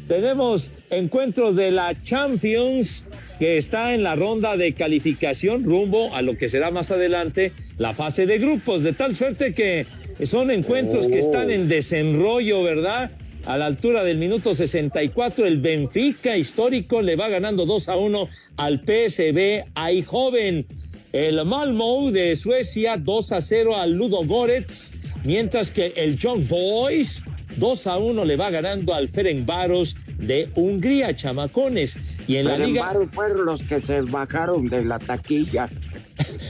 Tenemos 0.07 0.71
encuentros 0.89 1.57
de 1.57 1.71
la 1.71 1.93
Champions 2.03 3.03
que 3.39 3.57
está 3.57 3.93
en 3.93 4.03
la 4.03 4.15
ronda 4.15 4.55
de 4.55 4.71
calificación 4.71 5.65
rumbo 5.65 6.15
a 6.15 6.21
lo 6.21 6.37
que 6.37 6.47
será 6.47 6.71
más 6.71 6.91
adelante 6.91 7.51
la 7.77 7.93
fase 7.93 8.25
de 8.25 8.37
grupos, 8.37 8.83
de 8.83 8.93
tal 8.93 9.17
suerte 9.17 9.53
que 9.53 9.85
son 10.25 10.49
encuentros 10.49 11.07
que 11.07 11.19
están 11.19 11.51
en 11.51 11.67
desenrollo, 11.67 12.63
¿verdad? 12.63 13.11
A 13.45 13.57
la 13.57 13.65
altura 13.65 14.05
del 14.05 14.17
minuto 14.17 14.55
64, 14.55 15.45
el 15.45 15.59
Benfica 15.59 16.37
histórico 16.37 17.01
le 17.01 17.17
va 17.17 17.27
ganando 17.27 17.65
2 17.65 17.89
a 17.89 17.97
1 17.97 18.29
al 18.55 18.79
PSV 18.79 19.65
Eindhoven. 19.75 20.65
El 21.11 21.45
Malmö 21.45 22.11
de 22.11 22.37
Suecia 22.37 22.95
2 22.95 23.31
a 23.33 23.41
0 23.41 23.75
al 23.75 23.91
Ludo 23.91 24.25
Goretz, 24.25 24.91
mientras 25.25 25.69
que 25.69 25.93
el 25.97 26.17
Young 26.17 26.47
Boys 26.47 27.21
2 27.57 27.87
a 27.87 27.97
1 27.97 28.23
le 28.23 28.37
va 28.37 28.49
ganando 28.49 28.93
al 28.93 29.09
Ferencváros 29.09 29.97
de 30.17 30.47
Hungría, 30.55 31.13
chamacones. 31.13 31.97
Y 32.27 32.37
en 32.37 32.45
la 32.47 32.57
liga 32.57 32.93
fueron 33.13 33.45
los 33.45 33.61
que 33.63 33.79
se 33.79 34.01
bajaron 34.01 34.67
de 34.67 34.85
la 34.85 34.99
taquilla. 34.99 35.69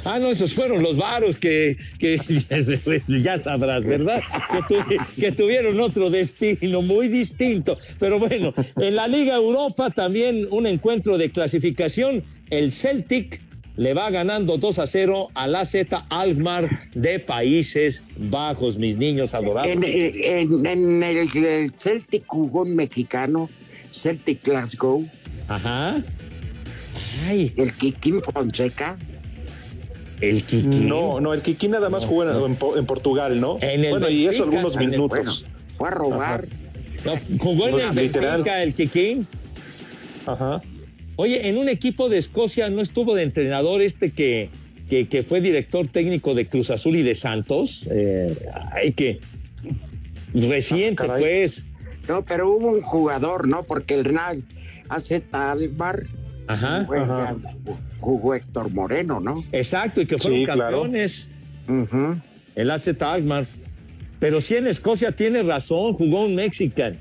Ah, 0.06 0.20
no, 0.20 0.30
esos 0.30 0.54
fueron 0.54 0.84
los 0.84 0.98
varos 0.98 1.38
que, 1.38 1.78
que 2.00 2.18
ya 3.08 3.40
sabrás, 3.40 3.84
¿verdad? 3.84 4.22
Que, 4.52 4.62
tu- 4.76 5.06
que 5.22 5.32
tuvieron 5.32 5.80
otro 5.80 6.10
destino 6.10 6.82
muy 6.82 7.08
distinto. 7.08 7.78
Pero 8.00 8.20
bueno, 8.20 8.54
en 8.78 8.96
la 8.96 9.08
Liga 9.08 9.36
Europa 9.36 9.90
también 9.90 10.48
un 10.52 10.68
encuentro 10.68 11.18
de 11.18 11.30
clasificación. 11.32 12.24
El 12.50 12.72
Celtic 12.72 13.42
le 13.78 13.94
va 13.96 14.12
ganando 14.12 14.58
2 14.58 14.78
a 14.80 14.86
0 14.86 15.30
al 15.34 15.56
AZ 15.56 15.76
Alkmaar 16.10 16.70
de 16.94 17.20
Países 17.20 18.04
Bajos, 18.18 18.78
mis 18.78 18.98
niños 18.98 19.34
adorados. 19.34 19.72
En, 19.72 19.84
en- 19.84 20.66
en 20.66 21.04
el, 21.04 21.38
el 21.46 21.72
Celtic 21.80 22.24
jugó 22.28 22.62
un 22.64 22.76
mexicano, 22.76 23.50
Celtic 23.92 24.44
Glasgow. 24.44 25.08
Ajá. 25.47 25.95
Ay. 27.25 27.53
El 27.58 27.73
Kikín 27.73 28.19
Fonseca. 28.21 28.97
El 30.21 30.43
Kikín. 30.43 30.88
No, 30.88 31.19
no, 31.19 31.34
el 31.34 31.41
Kiki 31.41 31.67
nada 31.67 31.89
más 31.89 32.06
jugó 32.06 32.23
en, 32.23 32.51
en 32.51 32.56
Po- 32.56 32.77
en 32.77 32.86
Portugal, 32.86 33.39
¿no? 33.39 33.58
En 33.62 33.84
el 33.84 33.89
bueno, 33.91 34.10
y 34.10 34.25
eso 34.27 34.43
algunos 34.43 34.77
el- 34.77 34.89
minutos. 34.89 35.45
Fue 35.77 35.88
a 35.89 35.91
robar. 35.91 36.47
No, 37.06 37.13
jugó 37.39 37.65
en 37.65 37.71
Pues, 37.71 37.89
el 37.89 37.95
literal. 37.95 38.32
Benfica, 38.38 38.63
el 38.63 38.73
Kikín. 38.73 39.27
Ajá. 40.25 40.62
Oye, 41.17 41.47
en 41.49 41.58
un 41.58 41.67
equipo 41.67 42.08
de 42.10 42.17
Escocia 42.17 42.69
no 42.69 42.82
estuvo 42.82 43.13
de 43.15 43.23
entrenador 43.23 43.82
este 43.82 44.12
que, 44.12 44.49
que, 44.89 45.08
que 45.08 45.23
fue 45.23 45.41
director 45.41 45.88
técnico 45.88 46.34
de 46.34 46.45
Cruz 46.47 46.69
Azul 46.69 46.95
y 46.95 47.03
de 47.03 47.15
Santos. 47.15 47.86
Eh, 47.91 48.34
ay, 48.71 48.93
que 48.93 49.19
reciente, 50.34 51.06
caray. 51.08 51.21
pues. 51.21 51.65
No, 52.08 52.23
pero 52.25 52.49
hubo 52.49 52.69
un 52.71 52.82
jugador, 52.82 53.47
¿no? 53.47 53.63
Porque 53.63 53.93
el 53.93 54.03
hace 54.95 55.19
Talmar. 55.19 56.03
Ajá. 56.47 56.84
Juega- 56.86 57.36
Jugó 57.99 58.34
Héctor 58.36 58.71
Moreno, 58.73 59.19
¿no? 59.19 59.43
Exacto, 59.51 60.01
y 60.01 60.06
que 60.06 60.17
fueron 60.17 60.39
Sí, 60.39 60.45
claro. 60.45 60.82
campeones. 60.82 61.27
El 62.56 62.69
AZ 62.71 62.88
Alkmaar. 63.01 63.45
Pero 64.19 64.41
sí 64.41 64.56
en 64.56 64.67
Escocia 64.67 65.12
tiene 65.13 65.41
razón, 65.43 65.93
jugó 65.93 66.25
un 66.25 66.36
mexican. 66.36 66.97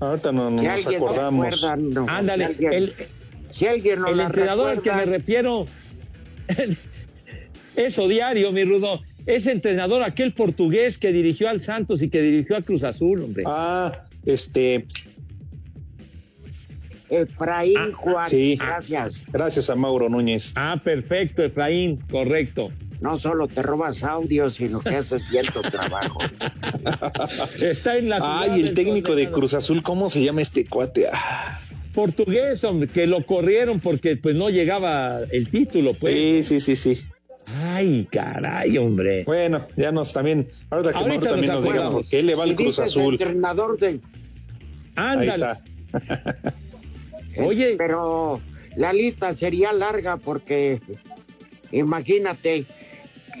Ahorita 0.00 0.32
no, 0.32 0.50
no 0.50 0.58
Si 0.58 0.64
nos 0.64 0.86
acordamos. 0.86 1.62
no. 1.78 2.06
Ándale, 2.08 2.46
Si 2.46 2.52
alguien, 2.66 2.72
el, 2.72 2.92
si 3.50 3.66
alguien 3.66 4.00
no 4.00 4.08
el 4.08 4.20
entrenador 4.20 4.70
al 4.70 4.82
que 4.82 4.92
me 4.92 5.04
refiero. 5.06 5.66
Eso 7.76 8.06
diario, 8.08 8.52
mi 8.52 8.64
Rudo. 8.64 9.00
Ese 9.26 9.50
entrenador, 9.52 10.02
aquel 10.02 10.32
portugués 10.34 10.98
que 10.98 11.10
dirigió 11.10 11.48
al 11.48 11.60
Santos 11.60 12.02
y 12.02 12.08
que 12.10 12.20
dirigió 12.20 12.56
a 12.56 12.62
Cruz 12.62 12.82
Azul, 12.84 13.22
hombre. 13.22 13.44
Ah, 13.46 13.90
este. 14.26 14.86
Efraín 17.08 17.92
Juan. 17.92 18.28
Sí. 18.28 18.56
Gracias. 18.60 19.22
Gracias 19.32 19.70
a 19.70 19.74
Mauro 19.74 20.08
Núñez. 20.08 20.52
Ah, 20.56 20.80
perfecto, 20.82 21.42
Efraín, 21.42 21.96
correcto. 22.10 22.70
No 23.00 23.16
solo 23.18 23.48
te 23.48 23.62
robas 23.62 24.02
audio, 24.02 24.48
sino 24.50 24.80
que 24.80 24.90
haces 24.96 25.28
bien 25.30 25.44
tu 25.52 25.60
trabajo. 25.62 26.18
Está 27.60 27.98
en 27.98 28.08
la 28.08 28.18
Ay, 28.40 28.60
el 28.62 28.74
técnico 28.74 29.14
de 29.14 29.30
Cruz 29.30 29.54
Azul, 29.54 29.82
¿cómo 29.82 30.08
se 30.08 30.22
llama 30.24 30.40
este 30.40 30.64
cuate? 30.66 31.08
Ah, 31.12 31.60
portugués, 31.94 32.64
hombre, 32.64 32.88
que 32.88 33.06
lo 33.06 33.24
corrieron 33.26 33.80
porque 33.80 34.16
pues 34.16 34.34
no 34.34 34.48
llegaba 34.48 35.18
el 35.30 35.48
título, 35.50 35.92
pues. 35.92 36.46
Sí, 36.46 36.60
sí, 36.60 36.76
sí, 36.76 36.94
sí. 36.94 37.04
Ay, 37.46 38.08
caray, 38.10 38.78
hombre. 38.78 39.24
Bueno, 39.24 39.66
ya 39.76 39.92
nos 39.92 40.14
también. 40.14 40.48
Ahora 40.70 40.92
que 40.92 40.96
Ahorita 40.98 41.14
Mauro 41.14 41.30
también 41.30 41.46
nos 41.52 41.54
nos 41.56 41.64
diga 41.64 41.74
acordamos. 41.76 42.02
por 42.06 42.10
qué 42.10 42.22
le 42.22 42.34
va 42.34 42.44
Si 42.44 42.50
al 42.50 42.56
Cruz 42.56 42.68
dices 42.68 42.84
Azul. 42.86 43.12
entrenador 43.14 43.78
de... 43.78 43.88
Ahí 43.88 44.00
Ándale. 44.96 45.30
está. 45.30 45.60
Oye. 47.38 47.76
Pero 47.76 48.40
la 48.76 48.92
lista 48.92 49.32
sería 49.34 49.72
larga 49.72 50.16
porque 50.16 50.80
imagínate 51.72 52.64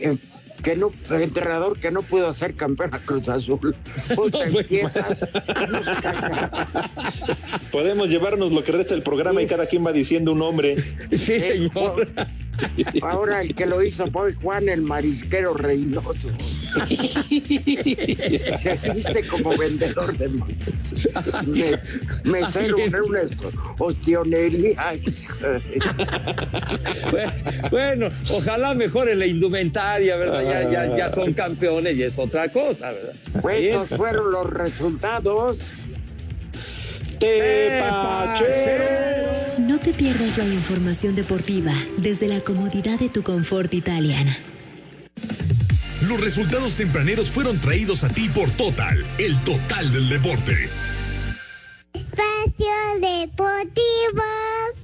eh, 0.00 0.16
que 0.64 0.74
no, 0.76 0.90
entrenador 1.10 1.78
que 1.78 1.90
no 1.90 2.02
pudo 2.02 2.32
ser 2.32 2.54
campeón 2.54 2.94
a 2.94 2.98
Cruz 2.98 3.28
Azul. 3.28 3.76
Puta, 4.16 4.44
empiezas. 4.44 5.28
Podemos 7.70 8.08
llevarnos 8.08 8.50
lo 8.50 8.64
que 8.64 8.72
resta 8.72 8.94
del 8.94 9.02
programa 9.02 9.42
y 9.42 9.46
cada 9.46 9.66
quien 9.66 9.86
va 9.86 9.92
diciendo 9.92 10.32
un 10.32 10.38
nombre. 10.38 10.76
Sí, 11.10 11.38
señor. 11.38 12.08
Ahora 13.02 13.42
el 13.42 13.54
que 13.54 13.66
lo 13.66 13.82
hizo 13.82 14.06
fue 14.10 14.32
Juan 14.34 14.68
el 14.68 14.82
Marisquero 14.82 15.54
Reynoso. 15.54 16.30
Se 16.88 18.78
viste 18.94 19.26
como 19.26 19.56
vendedor 19.56 20.16
de 20.16 20.28
me, 20.28 20.42
mesero 22.24 22.78
en 22.78 22.94
una 22.94 23.20
esto- 23.22 23.50
ostionería. 23.78 24.94
Bueno, 27.70 28.08
ojalá 28.30 28.74
mejore 28.74 29.14
la 29.16 29.26
indumentaria, 29.26 30.16
¿verdad? 30.16 30.42
Ya, 30.62 30.70
ya, 30.70 30.96
ya 30.96 31.08
son 31.08 31.32
campeones 31.32 31.96
y 31.96 32.04
es 32.04 32.18
otra 32.18 32.48
cosa, 32.48 32.92
¿verdad? 32.92 33.14
Pues 33.42 33.64
estos 33.64 33.88
fueron 33.98 34.30
los 34.30 34.48
resultados. 34.50 35.74
No 39.58 39.78
te 39.78 39.92
pierdas 39.92 40.36
la 40.36 40.44
información 40.44 41.14
deportiva 41.14 41.72
desde 41.96 42.28
la 42.28 42.40
comodidad 42.40 42.98
de 42.98 43.08
tu 43.08 43.22
confort 43.22 43.72
italiana. 43.72 44.36
Los 46.06 46.20
resultados 46.20 46.76
tempraneros 46.76 47.30
fueron 47.30 47.58
traídos 47.58 48.04
a 48.04 48.08
ti 48.08 48.28
por 48.28 48.50
Total, 48.50 49.04
el 49.18 49.38
total 49.44 49.90
del 49.92 50.08
deporte. 50.08 50.52
Espacio 51.94 52.66
Deportivo. 53.00 54.22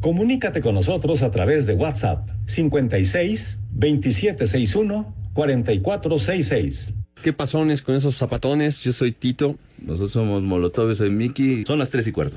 Comunícate 0.00 0.62
con 0.62 0.74
nosotros 0.74 1.22
a 1.22 1.30
través 1.30 1.66
de 1.66 1.74
WhatsApp 1.74 2.26
56 2.46 3.59
2761 3.72 5.19
4466. 5.40 6.92
¿Qué 7.22 7.33
pasones 7.33 7.81
con 7.83 7.94
esos 7.94 8.16
zapatones? 8.16 8.83
Yo 8.83 8.92
soy 8.92 9.12
Tito. 9.12 9.57
Nosotros 9.79 10.12
somos 10.12 10.42
Molotov, 10.42 10.94
soy 10.94 11.11
Miki. 11.11 11.64
Son 11.64 11.79
las 11.79 11.90
tres 11.90 12.07
y 12.07 12.12
cuarto. 12.12 12.37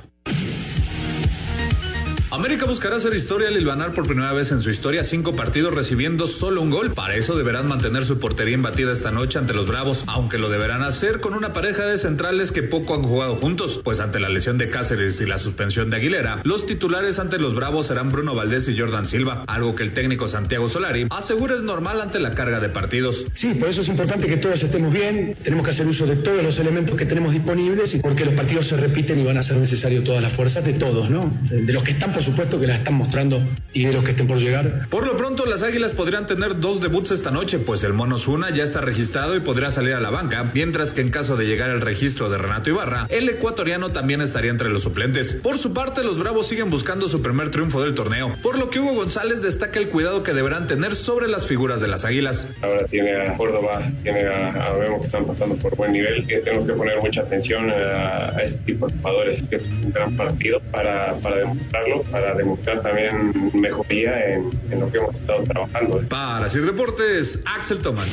América 2.34 2.66
buscará 2.66 2.96
hacer 2.96 3.14
historia 3.14 3.50
al 3.50 3.56
hilvanar 3.56 3.94
por 3.94 4.08
primera 4.08 4.34
vez 4.34 4.52
en 4.52 4.60
su 4.60 4.72
historia 4.72 5.04
cinco 5.04 5.36
partidos 5.36 5.72
recibiendo 5.72 6.26
solo 6.26 6.64
un 6.64 6.72
gol. 6.72 6.92
Para 6.92 7.16
eso 7.16 7.38
deberán 7.38 7.68
mantener 7.68 8.06
su 8.06 8.18
portería 8.20 8.56
imbatida 8.56 8.92
esta 8.92 9.12
noche 9.12 9.38
ante 9.38 9.54
los 9.54 9.68
Bravos, 9.68 10.04
aunque 10.08 10.40
lo 10.40 10.50
deberán 10.50 10.82
hacer 10.82 11.20
con 11.20 11.36
una 11.36 11.54
pareja 11.54 11.86
de 11.86 11.96
centrales 12.00 12.52
que 12.52 12.64
poco 12.64 12.96
han 12.96 13.04
jugado 13.04 13.36
juntos, 13.36 13.82
pues 13.84 14.00
ante 14.00 14.20
la 14.20 14.30
lesión 14.30 14.58
de 14.58 14.68
Cáceres 14.72 15.22
y 15.22 15.28
la 15.28 15.38
suspensión 15.38 15.92
de 15.92 15.98
Aguilera, 15.98 16.42
los 16.44 16.66
titulares 16.66 17.20
ante 17.20 17.38
los 17.38 17.54
Bravos 17.54 17.86
serán 17.86 18.12
Bruno 18.12 18.34
Valdés 18.34 18.68
y 18.68 18.80
Jordan 18.80 19.06
Silva, 19.06 19.44
algo 19.46 19.76
que 19.76 19.84
el 19.84 19.94
técnico 19.94 20.28
Santiago 20.28 20.68
Solari 20.68 21.06
asegura 21.12 21.54
es 21.54 21.62
normal 21.62 22.02
ante 22.02 22.20
la 22.20 22.34
carga 22.34 22.60
de 22.60 22.70
partidos. 22.70 23.28
Sí, 23.34 23.54
por 23.54 23.70
eso 23.70 23.82
es 23.82 23.90
importante 23.90 24.26
que 24.26 24.38
todos 24.38 24.64
estemos 24.64 24.92
bien, 24.92 25.36
tenemos 25.44 25.64
que 25.64 25.70
hacer 25.70 25.86
uso 25.86 26.08
de 26.08 26.16
todos 26.16 26.42
los 26.42 26.58
elementos 26.58 26.98
que 26.98 27.06
tenemos 27.06 27.32
disponibles 27.32 27.94
y 27.94 28.00
porque 28.00 28.26
los 28.26 28.34
partidos 28.34 28.66
se 28.66 28.78
repiten 28.78 29.20
y 29.20 29.24
van 29.24 29.38
a 29.38 29.44
ser 29.44 29.58
necesarios 29.58 30.04
todas 30.04 30.24
las 30.24 30.34
fuerzas 30.34 30.66
de 30.66 30.74
todos, 30.74 31.12
¿no? 31.12 31.32
De 31.52 31.72
los 31.72 31.84
que 31.84 31.92
están 31.92 32.12
por 32.12 32.23
supuesto 32.24 32.60
que 32.60 32.68
la 32.68 32.76
están 32.76 32.96
mostrando 32.96 33.42
y 33.74 33.86
de 33.86 33.94
los 33.94 34.04
que 34.04 34.12
estén 34.12 34.28
por 34.28 34.38
llegar. 34.38 34.88
Por 34.90 35.06
lo 35.06 35.18
pronto, 35.18 35.46
las 35.46 35.64
Águilas 35.64 35.94
podrían 35.94 36.26
tener 36.26 36.60
dos 36.60 36.82
debuts 36.82 37.12
esta 37.12 37.32
noche, 37.32 37.60
pues 37.60 37.84
el 37.84 37.94
Mono 37.94 38.18
Zuna 38.18 38.50
ya 38.50 38.64
está 38.64 38.82
registrado 38.82 39.36
y 39.36 39.40
podría 39.40 39.72
salir 39.72 39.94
a 39.94 40.00
la 40.00 40.10
banca, 40.10 40.50
mientras 40.54 40.94
que 40.94 41.02
en 41.02 41.10
caso 41.10 41.38
de 41.38 41.46
llegar 41.46 41.70
al 41.70 41.82
registro 41.82 42.30
de 42.30 42.38
Renato 42.38 42.70
Ibarra, 42.70 43.08
el 43.10 43.30
ecuatoriano 43.30 43.92
también 43.92 44.22
estaría 44.22 44.52
entre 44.52 44.70
los 44.70 44.84
suplentes. 44.84 45.36
Por 45.44 45.58
su 45.58 45.74
parte, 45.74 46.04
los 46.04 46.18
Bravos 46.18 46.48
siguen 46.48 46.70
buscando 46.70 47.10
su 47.10 47.22
primer 47.22 47.52
triunfo 47.52 47.82
del 47.82 47.94
torneo, 47.94 48.36
por 48.42 48.58
lo 48.58 48.70
que 48.70 48.80
Hugo 48.80 48.96
González 48.96 49.42
destaca 49.42 49.80
el 49.80 49.90
cuidado 49.90 50.24
que 50.24 50.34
deberán 50.34 50.68
tener 50.68 50.96
sobre 50.96 51.28
las 51.28 51.48
figuras 51.48 51.82
de 51.82 51.88
las 51.88 52.06
Águilas. 52.06 52.48
Ahora 52.62 52.86
tiene 52.86 53.16
a 53.16 53.36
Córdoba, 53.36 53.82
tiene 54.04 54.22
a, 54.28 54.68
a 54.68 54.74
Memo 54.78 55.00
que 55.00 55.08
están 55.08 55.26
pasando 55.26 55.56
por 55.56 55.76
buen 55.76 55.92
nivel, 55.92 56.26
que 56.28 56.40
tenemos 56.40 56.68
que 56.68 56.74
poner 56.74 57.00
mucha 57.02 57.22
atención 57.22 57.70
a, 57.70 58.30
a 58.30 58.42
este 58.44 58.58
tipo 58.66 58.88
de 58.88 58.94
jugadores, 58.98 59.40
que 59.50 59.56
es 59.58 59.64
un 59.64 59.92
gran 59.92 60.16
partido 60.16 60.60
para, 60.72 61.16
para 61.16 61.38
demostrarlo, 61.38 62.04
para 62.14 62.36
demostrar 62.36 62.84
también 62.84 63.34
mejoría 63.56 64.36
en, 64.36 64.52
en 64.70 64.80
lo 64.80 64.92
que 64.92 65.00
hemos 65.00 65.16
estado 65.16 65.44
trabajando. 65.46 66.00
Para 66.08 66.48
Sir 66.48 66.64
Deportes, 66.64 67.40
Axel 67.44 67.80
Tomás. 67.80 68.08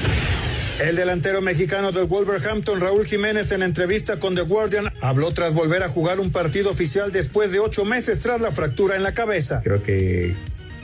El 0.80 0.96
delantero 0.96 1.42
mexicano 1.42 1.92
del 1.92 2.06
Wolverhampton, 2.06 2.80
Raúl 2.80 3.04
Jiménez, 3.04 3.52
en 3.52 3.62
entrevista 3.62 4.18
con 4.18 4.34
The 4.34 4.40
Guardian, 4.40 4.90
habló 5.02 5.32
tras 5.32 5.52
volver 5.52 5.82
a 5.82 5.88
jugar 5.88 6.18
un 6.18 6.32
partido 6.32 6.70
oficial 6.70 7.12
después 7.12 7.52
de 7.52 7.58
ocho 7.60 7.84
meses 7.84 8.20
tras 8.20 8.40
la 8.40 8.50
fractura 8.50 8.96
en 8.96 9.02
la 9.02 9.12
cabeza. 9.12 9.60
Creo 9.62 9.82
que, 9.82 10.34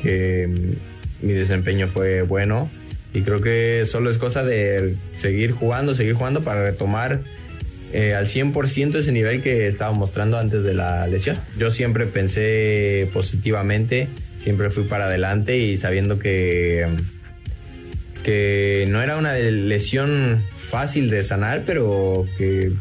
que 0.02 0.76
mi 1.22 1.32
desempeño 1.32 1.88
fue 1.88 2.20
bueno 2.20 2.70
y 3.14 3.22
creo 3.22 3.40
que 3.40 3.84
solo 3.86 4.10
es 4.10 4.18
cosa 4.18 4.44
de 4.44 4.94
seguir 5.16 5.52
jugando, 5.52 5.94
seguir 5.94 6.12
jugando 6.12 6.42
para 6.42 6.62
retomar 6.62 7.22
eh, 7.92 8.14
al 8.14 8.26
100% 8.26 8.96
ese 8.96 9.12
nivel 9.12 9.42
que 9.42 9.66
estaba 9.66 9.92
mostrando 9.92 10.38
antes 10.38 10.62
de 10.62 10.74
la 10.74 11.06
lesión. 11.06 11.38
Yo 11.58 11.70
siempre 11.70 12.06
pensé 12.06 13.08
positivamente, 13.12 14.08
siempre 14.38 14.70
fui 14.70 14.84
para 14.84 15.06
adelante 15.06 15.56
y 15.56 15.76
sabiendo 15.76 16.18
que, 16.18 16.86
que 18.24 18.86
no 18.88 19.02
era 19.02 19.16
una 19.16 19.34
lesión 19.34 20.42
fácil 20.52 21.10
de 21.10 21.22
sanar, 21.22 21.62
pero 21.64 22.26
que 22.38 22.72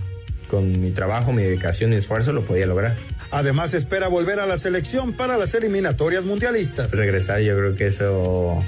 con 0.49 0.81
mi 0.81 0.91
trabajo, 0.91 1.31
mi 1.31 1.43
dedicación 1.43 1.93
y 1.93 1.97
esfuerzo 1.97 2.33
lo 2.33 2.43
podía 2.43 2.65
lograr. 2.65 2.95
Además 3.31 3.73
espera 3.73 4.07
volver 4.07 4.39
a 4.39 4.45
la 4.45 4.57
selección 4.57 5.13
para 5.13 5.37
las 5.37 5.53
eliminatorias 5.53 6.23
mundialistas. 6.23 6.91
Regresar, 6.91 7.41
yo 7.41 7.55
creo 7.57 7.75
que 7.75 7.87
eso 7.87 8.63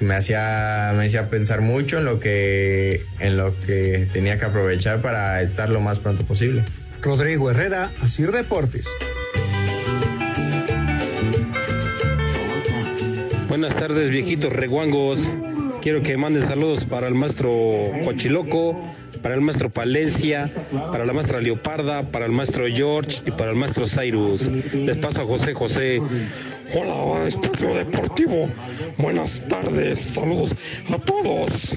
me 0.00 0.14
hacía, 0.14 0.92
me 0.96 1.06
hacía 1.06 1.28
pensar 1.28 1.60
mucho 1.60 1.98
en 1.98 2.04
lo 2.04 2.20
que 2.20 3.02
en 3.20 3.36
lo 3.36 3.54
que 3.66 4.08
tenía 4.12 4.38
que 4.38 4.44
aprovechar 4.44 5.00
para 5.00 5.42
estar 5.42 5.68
lo 5.68 5.80
más 5.80 6.00
pronto 6.00 6.24
posible. 6.24 6.62
Rodrigo 7.00 7.50
Herrera, 7.50 7.90
Asir 8.00 8.30
Deportes. 8.30 8.86
Buenas 13.48 13.74
tardes, 13.76 14.10
viejitos 14.10 14.52
reguangos. 14.52 15.28
Quiero 15.82 16.02
que 16.02 16.16
manden 16.16 16.46
saludos 16.46 16.84
para 16.84 17.08
el 17.08 17.14
maestro 17.14 17.50
Cochiloco, 18.04 18.80
para 19.20 19.34
el 19.34 19.40
maestro 19.40 19.68
Palencia, 19.68 20.50
para 20.90 21.04
la 21.04 21.12
maestra 21.12 21.40
Leoparda, 21.40 22.02
para 22.02 22.24
el 22.24 22.32
maestro 22.32 22.66
George 22.66 23.22
y 23.26 23.30
para 23.30 23.50
el 23.50 23.56
maestro 23.56 23.86
Cyrus. 23.86 24.48
Les 24.72 24.96
paso 24.96 25.22
a 25.22 25.24
José 25.24 25.54
José. 25.54 26.00
Hola, 26.74 27.26
Espacio 27.28 27.74
Deportivo. 27.74 28.48
Buenas 28.96 29.42
tardes, 29.46 29.98
saludos 29.98 30.52
a 30.88 30.98
todos. 30.98 31.74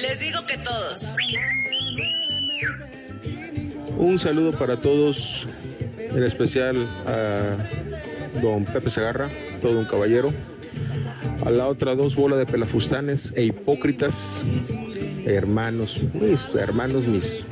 Les 0.00 0.20
digo 0.20 0.46
que 0.46 0.56
todos. 0.58 1.10
Un 3.98 4.18
saludo 4.18 4.52
para 4.56 4.80
todos, 4.80 5.46
en 5.98 6.22
especial 6.22 6.76
a 7.06 7.56
don 8.40 8.64
Pepe 8.64 8.90
Segarra, 8.90 9.28
todo 9.60 9.80
un 9.80 9.86
caballero. 9.86 10.32
A 11.44 11.50
la 11.50 11.66
otra 11.66 11.96
dos 11.96 12.14
bolas 12.14 12.38
de 12.38 12.46
pelafustanes 12.46 13.32
e 13.34 13.42
hipócritas, 13.44 14.44
hermanos, 15.26 16.00
mis 16.14 16.40
hermanos 16.54 17.04
mis. 17.08 17.42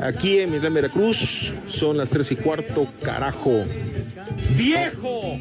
Aquí 0.00 0.40
en 0.40 0.52
Milán, 0.52 0.74
Veracruz, 0.74 1.52
son 1.68 1.96
las 1.96 2.10
tres 2.10 2.30
y 2.32 2.36
cuarto, 2.36 2.86
carajo. 3.02 3.64
¡Viejo! 4.58 5.38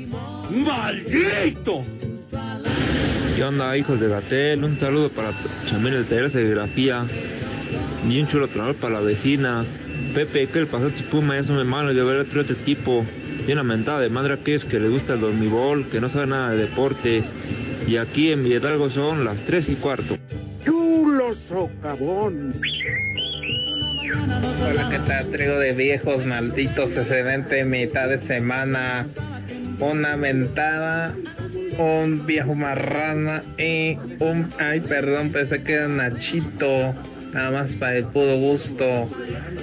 ¡Maldito! 0.51 1.83
¿Qué 3.35 3.43
onda, 3.43 3.75
hijos 3.75 3.99
de 3.99 4.09
Gatel? 4.09 4.63
Un 4.63 4.79
saludo 4.79 5.09
para 5.09 5.31
Chamil 5.65 5.95
el 5.95 6.05
taller 6.05 6.25
de 6.25 6.29
serigrafía. 6.29 7.03
Y 8.07 8.21
un 8.21 8.27
chulo 8.27 8.47
tronador 8.47 8.75
para 8.75 8.93
la 8.93 8.99
vecina. 8.99 9.65
Pepe, 10.13 10.47
que 10.47 10.59
el 10.59 10.67
pasó 10.67 10.91
Puma 11.09 11.35
ya 11.35 11.41
son 11.41 11.57
hermanos 11.57 11.95
de 11.95 12.03
ver 12.03 12.19
otro, 12.19 12.41
otro 12.41 12.55
tipo. 12.57 13.03
Y 13.47 13.51
una 13.51 13.63
mentada 13.63 14.01
de 14.01 14.09
madre 14.09 14.37
que 14.37 14.53
es 14.53 14.65
que 14.65 14.79
le 14.79 14.87
gusta 14.87 15.15
el 15.15 15.21
dormibol, 15.21 15.87
que 15.87 15.99
no 15.99 16.09
sabe 16.09 16.27
nada 16.27 16.51
de 16.51 16.57
deportes. 16.57 17.25
Y 17.87 17.97
aquí 17.97 18.31
en 18.31 18.43
Villadalgo 18.43 18.87
son 18.91 19.25
las 19.25 19.41
3 19.41 19.69
y 19.69 19.75
cuarto. 19.75 20.15
¡Chulo 20.63 21.33
socavón! 21.33 22.53
Hola, 24.59 24.87
¿qué 24.89 24.99
tal? 24.99 25.27
Trigo 25.27 25.59
de 25.59 25.73
viejos 25.73 26.25
malditos, 26.25 26.97
excelente 26.97 27.63
mitad 27.63 28.09
de 28.09 28.17
semana. 28.17 29.07
Una 29.79 30.17
mentada, 30.17 31.13
un 31.77 32.25
viejo 32.25 32.55
marrana 32.55 33.43
y 33.57 33.97
un. 34.19 34.51
Ay, 34.59 34.79
perdón, 34.79 35.31
pensé 35.31 35.61
que 35.61 35.73
era 35.73 35.87
Nachito. 35.87 36.95
Nada 37.33 37.51
más 37.51 37.75
para 37.75 37.97
el 37.97 38.05
puro 38.05 38.35
gusto. 38.37 39.09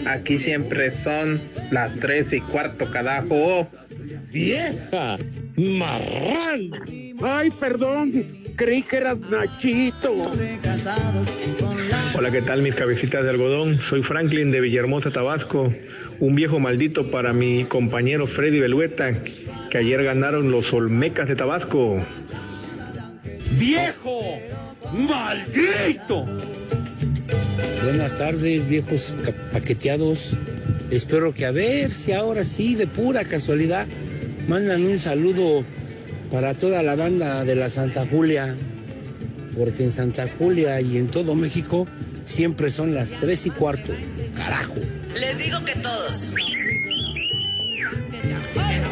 Aquí 0.07 0.39
siempre 0.39 0.91
son 0.91 1.41
las 1.71 1.95
tres 1.97 2.33
y 2.33 2.41
cuarto, 2.41 2.91
carajo. 2.91 3.67
¡Vieja! 4.31 5.17
¡Marrana! 5.57 6.83
Ay, 7.23 7.51
perdón. 7.51 8.44
Creí 8.57 8.83
que 8.83 8.97
eras 8.97 9.19
Nachito. 9.19 10.15
Hola, 12.15 12.31
¿qué 12.31 12.43
tal 12.43 12.63
mis 12.63 12.75
cabecitas 12.75 13.25
de 13.25 13.31
algodón? 13.31 13.81
Soy 13.81 14.03
Franklin 14.03 14.53
de 14.53 14.61
Villahermosa, 14.61 15.11
Tabasco. 15.11 15.73
Un 16.21 16.35
viejo 16.35 16.61
maldito 16.61 17.11
para 17.11 17.33
mi 17.33 17.65
compañero 17.65 18.27
Freddy 18.27 18.61
Belueta, 18.61 19.13
que 19.71 19.79
ayer 19.79 20.05
ganaron 20.05 20.53
los 20.53 20.73
Olmecas 20.73 21.29
de 21.29 21.35
Tabasco. 21.35 22.01
¡Viejo! 23.59 24.39
¡Maldito! 24.93 26.27
Buenas 27.83 28.19
tardes, 28.19 28.69
viejos 28.69 29.17
paqueteados. 29.53 30.37
Espero 30.91 31.35
que 31.35 31.47
a 31.47 31.51
ver 31.51 31.91
si 31.91 32.13
ahora 32.13 32.45
sí, 32.45 32.77
de 32.77 32.87
pura 32.87 33.25
casualidad, 33.25 33.87
mandan 34.47 34.85
un 34.85 34.99
saludo 34.99 35.65
para 36.35 36.53
toda 36.53 36.83
la 36.83 36.97
banda 36.97 37.45
de 37.45 37.55
la 37.55 37.71
Santa 37.71 38.05
Julia, 38.11 38.57
porque 39.57 39.85
en 39.85 39.93
Santa 39.93 40.29
Julia 40.37 40.81
y 40.81 40.97
en 40.97 41.07
todo 41.07 41.37
México 41.37 41.87
siempre 42.25 42.71
son 42.71 42.93
las 42.93 43.21
tres 43.21 43.47
y 43.47 43.51
cuarto. 43.51 43.93
Carajo. 44.35 44.75
Les 45.21 45.39
digo 45.39 45.65
que 45.65 45.77
todos. 45.77 46.33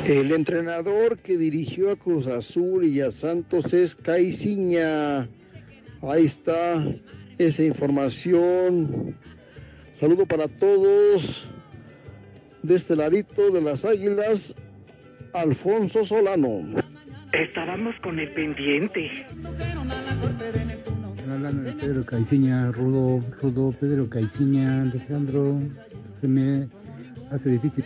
El 0.05 0.31
entrenador 0.31 1.19
que 1.19 1.37
dirigió 1.37 1.91
a 1.91 1.97
Cruz 1.97 2.29
Azul 2.29 2.85
y 2.85 3.01
a 3.01 3.11
Santos 3.11 3.73
es 3.73 3.97
Caiciña. 3.97 5.29
Ahí 6.01 6.27
está 6.27 6.87
esa 7.39 7.65
información. 7.65 9.17
Saludo 9.95 10.27
para 10.27 10.47
todos. 10.47 11.49
De 12.63 12.77
este 12.77 12.95
ladito 12.95 13.51
de 13.51 13.63
las 13.63 13.85
águilas, 13.85 14.55
Alfonso 15.33 16.05
Solano. 16.05 16.82
Estábamos 17.33 17.95
con 18.03 18.19
el 18.19 18.31
pendiente. 18.33 19.11
Hablando 21.31 21.63
de 21.63 21.73
Pedro 21.73 22.05
Caiciña, 22.05 22.67
Rudo, 22.67 23.25
Rudo, 23.41 23.73
Pedro 23.73 24.09
Caiciña, 24.11 24.83
Alejandro, 24.83 25.59
se 26.21 26.29
me 26.29 26.69
hace 27.31 27.51
difícil. 27.51 27.85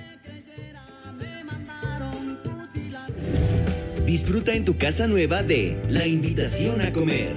Disfruta 4.04 4.52
en 4.54 4.64
tu 4.64 4.76
casa 4.76 5.06
nueva 5.06 5.42
de 5.42 5.76
La 5.90 6.06
Invitación 6.06 6.80
a 6.80 6.92
Comer. 6.92 7.34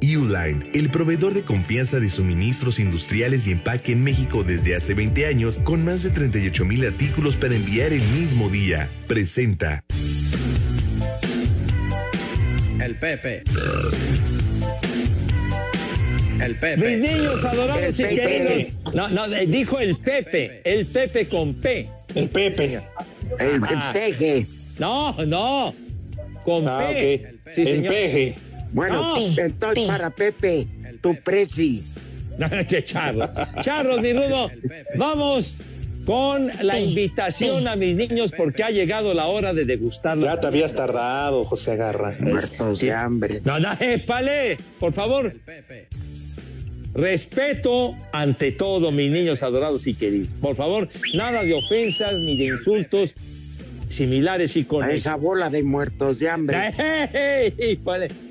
Uline, 0.00 0.70
el 0.72 0.90
proveedor 0.90 1.34
de 1.34 1.42
confianza 1.42 2.00
de 2.00 2.08
suministros 2.08 2.78
industriales 2.78 3.46
y 3.46 3.52
empaque 3.52 3.92
en 3.92 4.02
México 4.02 4.44
desde 4.44 4.74
hace 4.74 4.94
20 4.94 5.26
años, 5.26 5.58
con 5.58 5.84
más 5.84 6.02
de 6.02 6.10
38 6.10 6.64
mil 6.64 6.86
artículos 6.86 7.36
para 7.36 7.54
enviar 7.54 7.92
el 7.92 8.02
mismo 8.02 8.48
día, 8.48 8.88
presenta. 9.06 9.84
El 13.00 13.16
Pepe. 13.18 13.42
El 16.44 16.56
Pepe. 16.56 16.76
Mis 16.98 16.98
niños 17.12 17.44
adorados 17.44 18.00
El 18.00 18.06
y 18.12 18.16
Pepe. 18.16 18.16
queridos. 18.44 18.78
No, 18.94 19.08
no, 19.08 19.26
eh, 19.32 19.46
dijo 19.46 19.78
el 19.78 19.96
Pepe, 19.98 20.62
el 20.64 20.84
Pepe 20.86 21.28
con 21.28 21.54
P. 21.54 21.88
El 22.16 22.28
Pepe. 22.28 22.80
El 23.38 23.62
Ah. 23.64 23.90
peje. 23.92 24.46
No, 24.80 25.12
no. 25.26 25.74
Con 26.44 26.66
Ah, 26.68 26.88
P. 26.88 27.34
Sí, 27.54 27.60
El 27.62 27.66
señor. 27.76 27.92
peje. 27.92 28.34
Bueno, 28.72 29.14
No. 29.16 29.42
entonces 29.44 29.86
para 29.86 30.10
Pepe, 30.10 30.66
tu 31.00 31.14
presi. 31.22 31.84
No, 32.38 32.48
qué 32.68 32.84
charro. 32.84 33.28
Charros, 33.64 34.00
mi 34.00 34.12
rudo. 34.12 34.48
Vamos 34.96 35.54
con 36.08 36.50
la 36.62 36.80
invitación 36.80 37.68
a 37.68 37.76
mis 37.76 37.94
niños 37.94 38.32
porque 38.34 38.62
ha 38.62 38.70
llegado 38.70 39.12
la 39.12 39.26
hora 39.26 39.52
de 39.52 39.66
degustar. 39.66 40.16
Ya 40.18 40.40
te 40.40 40.46
habías 40.46 40.74
tardado, 40.74 41.44
José 41.44 41.72
Agarra. 41.72 42.16
Muertos 42.18 42.80
de 42.80 42.94
hambre. 42.94 43.42
No, 43.44 43.60
no, 43.60 43.74
épale, 43.78 44.56
por 44.80 44.94
favor. 44.94 45.34
Respeto 46.94 47.94
ante 48.10 48.52
todo, 48.52 48.90
mis 48.90 49.12
niños 49.12 49.42
adorados 49.42 49.86
y 49.86 49.92
queridos. 49.92 50.32
Por 50.40 50.56
favor, 50.56 50.88
nada 51.12 51.42
de 51.42 51.52
ofensas 51.52 52.14
ni 52.14 52.38
de 52.38 52.44
insultos 52.54 53.14
similares 53.90 54.56
y 54.56 54.64
con 54.64 54.84
A 54.84 54.92
esa 54.92 55.14
bola 55.14 55.50
de 55.50 55.62
muertos 55.62 56.20
de 56.20 56.30
hambre. 56.30 56.72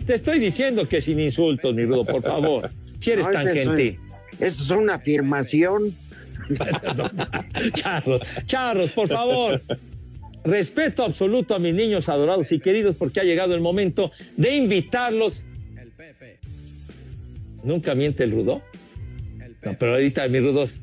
Te 0.08 0.16
estoy 0.16 0.40
diciendo 0.40 0.90
que 0.90 1.00
sin 1.00 1.20
insultos, 1.20 1.76
mi 1.76 1.86
rudo, 1.86 2.06
por 2.06 2.24
favor. 2.24 2.72
Si 3.00 3.12
eres 3.12 3.28
No, 3.28 3.34
tan 3.34 3.54
gentil. 3.54 4.00
Eso 4.40 4.64
es 4.64 4.72
una 4.72 4.96
afirmación. 4.96 5.94
Charros, 7.74 8.22
charros, 8.46 8.92
por 8.92 9.08
favor. 9.08 9.62
Respeto 10.44 11.04
absoluto 11.04 11.56
a 11.56 11.60
mis 11.60 11.74
niños 11.74 12.08
adorados 12.08 12.52
y 12.52 12.60
queridos 12.60 12.96
porque 12.96 13.20
ha 13.20 13.24
llegado 13.24 13.54
el 13.54 13.62
momento 13.62 14.12
de 14.38 14.56
invitarlos. 14.56 15.44
Nunca 17.64 17.96
miente 17.96 18.24
el 18.24 18.32
rudo. 18.32 18.62
No, 19.64 19.78
pero 19.78 19.94
ahorita 19.94 20.28
mis 20.30 20.44
rudos. 20.44 20.80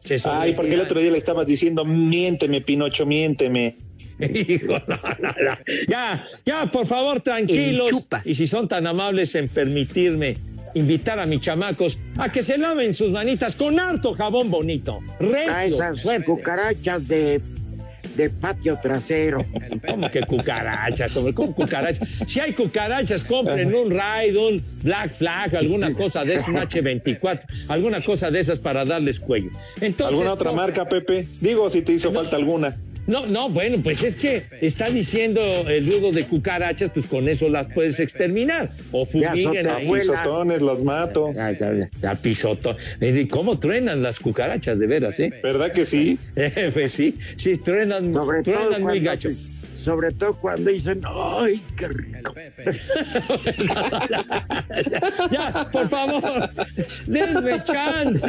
se 0.00 0.20
Ay, 0.24 0.54
porque 0.54 0.74
el 0.74 0.80
otro 0.80 0.98
día 0.98 1.10
le 1.10 1.18
estabas 1.18 1.46
diciendo, 1.46 1.84
miénteme, 1.84 2.60
Pinocho, 2.60 3.06
miénteme. 3.06 3.76
Hijo, 4.18 4.78
no, 4.86 4.96
no, 5.20 5.28
no. 5.28 5.58
Ya, 5.88 6.26
ya, 6.44 6.66
por 6.70 6.86
favor, 6.86 7.20
tranquilos. 7.20 7.92
Y 8.24 8.34
si 8.34 8.46
son 8.46 8.66
tan 8.66 8.86
amables 8.86 9.34
en 9.34 9.48
permitirme 9.48 10.36
invitar 10.76 11.18
a 11.18 11.26
mis 11.26 11.40
chamacos 11.40 11.98
a 12.16 12.30
que 12.30 12.42
se 12.42 12.58
laven 12.58 12.92
sus 12.94 13.10
manitas 13.10 13.54
con 13.54 13.78
harto 13.80 14.14
jabón 14.14 14.50
bonito. 14.50 15.00
Recio, 15.18 15.52
A 15.52 15.64
esas 15.64 16.02
fuerte. 16.02 16.26
cucarachas 16.26 17.08
de, 17.08 17.40
de 18.16 18.30
patio 18.30 18.78
trasero. 18.82 19.44
¿Cómo 19.86 20.10
que 20.10 20.20
cucarachas? 20.20 21.16
hombre? 21.16 21.34
¿Cómo 21.34 21.54
cucarachas? 21.54 22.08
Si 22.26 22.40
hay 22.40 22.52
cucarachas, 22.52 23.24
compren 23.24 23.74
un 23.74 23.90
Raid, 23.90 24.36
un 24.36 24.62
Black 24.82 25.14
Flag, 25.16 25.56
alguna 25.56 25.92
cosa 25.94 26.24
de 26.24 26.34
eso, 26.34 26.46
un 26.48 26.56
H24, 26.56 27.40
alguna 27.68 28.02
cosa 28.02 28.30
de 28.30 28.40
esas 28.40 28.58
para 28.58 28.84
darles 28.84 29.18
cuello. 29.20 29.50
Entonces, 29.80 30.12
¿Alguna 30.14 30.32
otra 30.34 30.52
marca, 30.52 30.84
Pepe? 30.86 31.26
Digo, 31.40 31.68
si 31.70 31.82
te 31.82 31.92
hizo 31.92 32.12
falta 32.12 32.36
alguna. 32.36 32.76
No, 33.06 33.26
no, 33.26 33.48
bueno, 33.48 33.78
pues 33.82 34.02
es 34.02 34.16
que 34.16 34.42
está 34.60 34.90
diciendo 34.90 35.40
el 35.68 35.86
rudo 35.86 36.12
de 36.12 36.24
cucarachas, 36.24 36.90
pues 36.92 37.06
con 37.06 37.28
eso 37.28 37.48
las 37.48 37.66
puedes 37.68 38.00
exterminar. 38.00 38.68
O 38.92 39.04
fumiguen 39.04 39.68
ahí. 39.68 39.90
pisotones, 39.90 40.60
los 40.60 40.82
mato. 40.82 41.32
Ya, 41.34 41.52
ya, 41.52 41.72
ya, 41.72 41.90
ya, 42.00 42.14
pisotón. 42.14 42.76
¿Y 43.00 43.26
¿Cómo 43.28 43.58
truenan 43.58 44.02
las 44.02 44.18
cucarachas, 44.18 44.78
de 44.78 44.86
veras, 44.86 45.20
eh? 45.20 45.32
¿Verdad 45.42 45.72
que 45.72 45.84
sí? 45.84 46.18
Eh, 46.36 46.70
pues 46.72 46.92
sí, 46.92 47.16
sí, 47.36 47.56
truenan, 47.56 48.12
truenan 48.44 48.82
muy 48.82 49.00
gacho. 49.00 49.30
Sobre 49.86 50.10
todo 50.10 50.34
cuando 50.34 50.68
dicen, 50.72 51.00
¡ay, 51.06 51.62
qué 51.76 51.86
rico! 51.86 52.34
Ya, 55.30 55.68
por 55.70 55.88
favor, 55.88 56.50
denme 57.06 57.62
chance. 57.64 58.26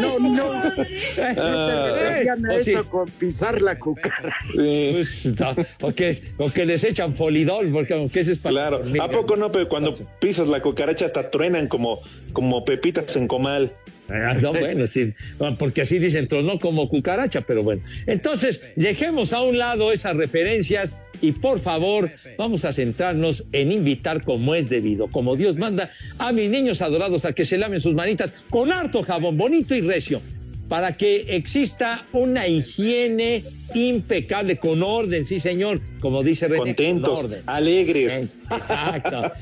No, 0.00 0.18
no. 0.18 0.64
No 0.64 0.72
te 0.74 0.84
referían 0.84 2.46
a 2.46 2.54
o 2.54 2.60
sí. 2.60 2.72
eso 2.72 2.84
con 2.90 3.08
pisar 3.10 3.62
la 3.62 3.78
cucaracha. 3.78 4.34
No, 4.56 5.54
o, 5.82 5.92
que, 5.92 6.22
o 6.38 6.50
que 6.50 6.66
les 6.66 6.82
echan 6.82 7.14
folidol, 7.14 7.70
porque 7.70 7.94
aunque 7.94 8.20
ese 8.20 8.32
es 8.32 8.38
para 8.38 8.52
Claro. 8.54 8.78
dormir. 8.78 9.00
¿A 9.02 9.08
poco 9.08 9.36
no? 9.36 9.52
Pero 9.52 9.68
cuando 9.68 9.94
pisas 10.20 10.48
la 10.48 10.60
cucaracha 10.60 11.04
hasta 11.06 11.30
truenan 11.30 11.68
como, 11.68 12.00
como 12.32 12.64
pepitas 12.64 13.14
en 13.16 13.28
comal. 13.28 13.72
Ah, 14.08 14.34
No, 14.40 14.52
bueno, 14.52 14.86
sí, 14.86 15.12
porque 15.58 15.82
así 15.82 15.98
dicen, 15.98 16.28
no 16.44 16.58
como 16.58 16.88
cucaracha, 16.88 17.40
pero 17.40 17.62
bueno. 17.62 17.82
Entonces, 18.06 18.60
dejemos 18.76 19.32
a 19.32 19.42
un 19.42 19.58
lado 19.58 19.92
esas 19.92 20.16
referencias 20.16 20.98
y 21.20 21.32
por 21.32 21.60
favor, 21.60 22.10
vamos 22.36 22.64
a 22.64 22.72
centrarnos 22.72 23.44
en 23.52 23.72
invitar 23.72 24.22
como 24.22 24.54
es 24.54 24.68
debido, 24.68 25.08
como 25.08 25.36
Dios 25.36 25.56
manda, 25.56 25.90
a 26.18 26.32
mis 26.32 26.50
niños 26.50 26.82
adorados 26.82 27.24
a 27.24 27.32
que 27.32 27.44
se 27.44 27.58
laven 27.58 27.80
sus 27.80 27.94
manitas 27.94 28.30
con 28.50 28.70
harto 28.70 29.02
jabón, 29.02 29.36
bonito 29.36 29.74
y 29.74 29.80
recio, 29.80 30.20
para 30.68 30.96
que 30.96 31.24
exista 31.36 32.04
una 32.12 32.46
higiene 32.48 33.42
impecable, 33.74 34.56
con 34.56 34.82
orden, 34.82 35.24
sí 35.24 35.40
señor, 35.40 35.80
como 36.00 36.22
dice 36.22 36.48
René. 36.48 36.58
Contentos, 36.58 37.20
con 37.22 37.24
orden. 37.26 37.42
alegres. 37.46 38.22
Exacto. 38.50 39.32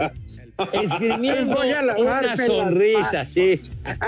Esgrimiendo 0.72 1.58
una 1.98 2.36
sonrisa, 2.36 3.24
sí. 3.24 3.60
A 3.84 3.98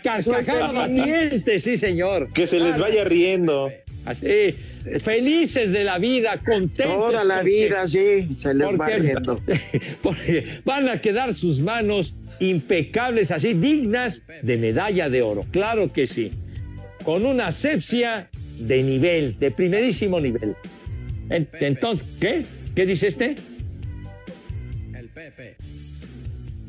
carcajar, 0.00 0.74
batiente, 0.74 1.60
sí, 1.60 1.76
señor. 1.76 2.28
Que 2.32 2.46
se 2.46 2.58
les 2.60 2.78
vaya 2.78 3.04
riendo. 3.04 3.70
Así, 4.04 4.54
felices 5.02 5.70
de 5.72 5.84
la 5.84 5.98
vida, 5.98 6.38
contentos. 6.38 6.96
Toda 6.96 7.24
la 7.24 7.36
porque- 7.36 7.50
vida, 7.50 7.86
sí, 7.86 8.34
se 8.34 8.54
les 8.54 8.66
va 8.68 8.86
riendo. 8.88 9.40
Porque 10.02 10.60
van 10.64 10.88
a 10.88 10.98
quedar 11.00 11.34
sus 11.34 11.58
manos 11.60 12.14
impecables, 12.40 13.30
así, 13.30 13.52
dignas 13.54 14.22
de 14.42 14.56
medalla 14.56 15.10
de 15.10 15.20
oro. 15.22 15.44
Claro 15.50 15.92
que 15.92 16.06
sí. 16.06 16.32
Con 17.04 17.26
una 17.26 17.48
asepsia 17.48 18.30
de 18.60 18.82
nivel, 18.82 19.38
de 19.38 19.50
primerísimo 19.50 20.20
nivel. 20.20 20.54
En- 21.28 21.48
Entonces, 21.60 22.06
¿qué? 22.20 22.44
¿Qué 22.74 22.86
dice 22.86 23.08
este? 23.08 23.34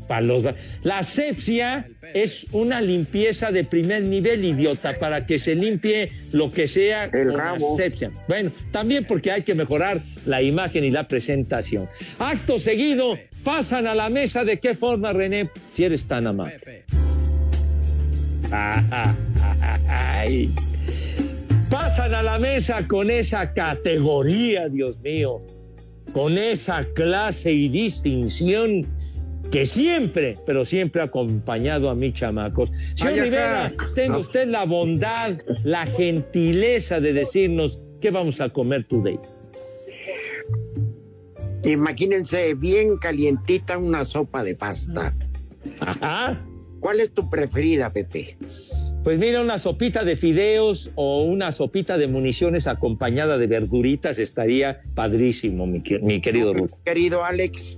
Para 0.07 0.21
los- 0.21 0.43
la 0.81 0.97
asepsia 0.99 1.87
es 2.15 2.47
una 2.51 2.81
limpieza 2.81 3.51
de 3.51 3.63
primer 3.63 4.01
nivel, 4.03 4.43
idiota, 4.43 4.97
para 4.97 5.27
que 5.27 5.37
se 5.37 5.53
limpie 5.53 6.11
lo 6.31 6.51
que 6.51 6.67
sea 6.67 7.03
El 7.05 7.27
con 7.27 7.37
rabo. 7.37 7.73
asepsia. 7.75 8.09
Bueno, 8.27 8.51
también 8.71 9.05
porque 9.05 9.31
hay 9.31 9.43
que 9.43 9.53
mejorar 9.53 9.99
la 10.25 10.41
imagen 10.41 10.83
y 10.83 10.89
la 10.89 11.07
presentación. 11.07 11.87
Acto 12.17 12.57
seguido, 12.57 13.19
pasan 13.43 13.85
a 13.85 13.93
la 13.93 14.09
mesa. 14.09 14.43
¿De 14.43 14.59
qué 14.59 14.73
forma, 14.73 15.13
René? 15.13 15.51
Si 15.73 15.83
eres 15.83 16.07
tan 16.07 16.25
amable. 16.25 16.85
Ay. 19.87 20.51
Pasan 21.69 22.15
a 22.15 22.23
la 22.23 22.39
mesa 22.39 22.87
con 22.87 23.11
esa 23.11 23.53
categoría, 23.53 24.69
Dios 24.69 24.99
mío, 25.01 25.39
con 26.13 26.37
esa 26.37 26.83
clase 26.95 27.51
y 27.51 27.69
distinción 27.69 28.85
que 29.51 29.65
siempre, 29.65 30.37
pero 30.45 30.63
siempre 30.63 31.01
ha 31.01 31.05
acompañado 31.05 31.89
a 31.89 31.95
mis 31.95 32.13
chamacos. 32.13 32.71
Señor. 32.95 33.23
Rivera, 33.25 33.73
tenga 33.95 34.13
No. 34.13 34.19
usted 34.19 34.47
la 34.47 34.65
bondad, 34.65 35.37
la 35.63 35.85
gentileza 35.85 36.99
de 36.99 37.13
decirnos 37.13 37.81
qué 37.99 38.11
vamos 38.11 38.39
a 38.41 38.49
comer 38.49 38.85
today. 38.87 39.19
Imagínense 41.65 42.53
bien 42.55 42.97
calientita 42.97 43.77
una 43.77 44.05
sopa 44.05 44.43
de 44.43 44.55
pasta. 44.55 45.13
Ajá. 45.81 46.41
¿Cuál 46.79 47.01
es 47.01 47.11
tu 47.13 47.29
preferida, 47.29 47.91
Pepe? 47.91 48.37
Pues 49.03 49.17
mira, 49.17 49.41
una 49.41 49.57
sopita 49.59 50.03
de 50.03 50.15
fideos 50.15 50.91
o 50.95 51.23
una 51.23 51.51
sopita 51.51 51.97
de 51.97 52.07
municiones 52.07 52.67
acompañada 52.67 53.37
de 53.37 53.47
verduritas 53.47 54.19
estaría 54.19 54.79
padrísimo, 54.93 55.65
mi, 55.65 55.81
mi 56.01 56.21
querido 56.21 56.53
Ruth. 56.53 56.71
Querido 56.83 57.23
Alex, 57.23 57.77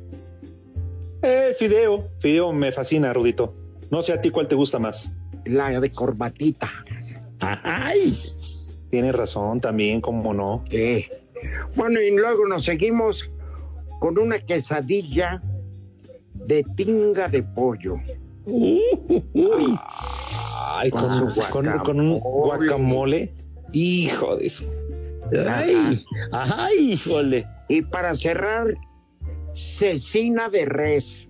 Eh, 1.23 1.53
fideo. 1.57 2.09
Fideo 2.19 2.51
me 2.51 2.71
fascina, 2.71 3.13
Rudito. 3.13 3.53
No 3.91 4.01
sé 4.01 4.13
a 4.13 4.21
ti 4.21 4.31
cuál 4.31 4.47
te 4.47 4.55
gusta 4.55 4.79
más. 4.79 5.15
la 5.45 5.79
de 5.79 5.91
corbatita. 5.91 6.69
¡Ay! 7.39 8.13
Tienes 8.89 9.13
razón 9.15 9.61
también, 9.61 10.01
cómo 10.01 10.33
no. 10.33 10.63
Sí. 10.69 11.05
Bueno, 11.75 11.99
y 12.01 12.11
luego 12.15 12.47
nos 12.47 12.65
seguimos 12.65 13.31
con 13.99 14.17
una 14.19 14.39
quesadilla 14.39 15.41
de 16.33 16.63
tinga 16.75 17.27
de 17.27 17.43
pollo. 17.43 17.95
Uy. 18.45 18.81
Ay, 20.79 20.91
con, 20.91 21.13
su 21.13 21.27
con- 21.51 21.67
con 21.79 21.99
un 21.99 22.19
guacamole. 22.19 23.33
Hijo 23.73 24.35
de 24.37 24.47
eso. 24.47 24.65
¡Ay! 25.47 26.03
¡Ay, 26.31 26.91
híjole! 26.91 27.47
Y 27.69 27.81
para 27.83 28.13
cerrar, 28.15 28.73
cecina 29.55 30.49
de 30.49 30.65
res. 30.65 31.29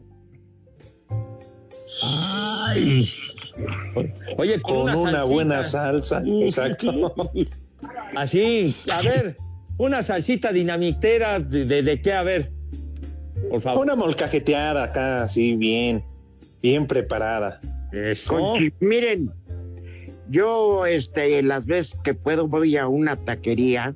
¡Ay! 2.03 3.07
Oye, 4.37 4.61
con, 4.61 4.87
Con 4.87 4.95
una, 4.95 5.23
buena 5.23 5.63
salsa. 5.63 6.23
Exacto. 6.25 7.13
Así, 8.15 8.75
a 8.91 9.01
ver, 9.01 9.37
una 9.77 10.01
salsita 10.01 10.51
dinamitera, 10.51 11.39
de, 11.39 11.65
de, 11.65 11.83
de 11.83 12.01
qué? 12.01 12.13
A 12.13 12.23
ver, 12.23 12.51
por 13.49 13.61
favor. 13.61 13.83
Una 13.83 13.95
molcajeteada 13.95 14.83
acá, 14.83 15.23
así 15.23 15.55
bien, 15.55 16.03
bien 16.61 16.87
preparada. 16.87 17.59
Eso. 17.91 18.37
Con 18.37 18.73
miren, 18.79 19.31
yo 20.29 20.85
este, 20.85 21.41
las 21.43 21.65
veces 21.65 21.97
que 22.03 22.13
puedo 22.13 22.47
voy 22.47 22.77
a 22.77 22.87
una 22.87 23.17
taquería 23.17 23.95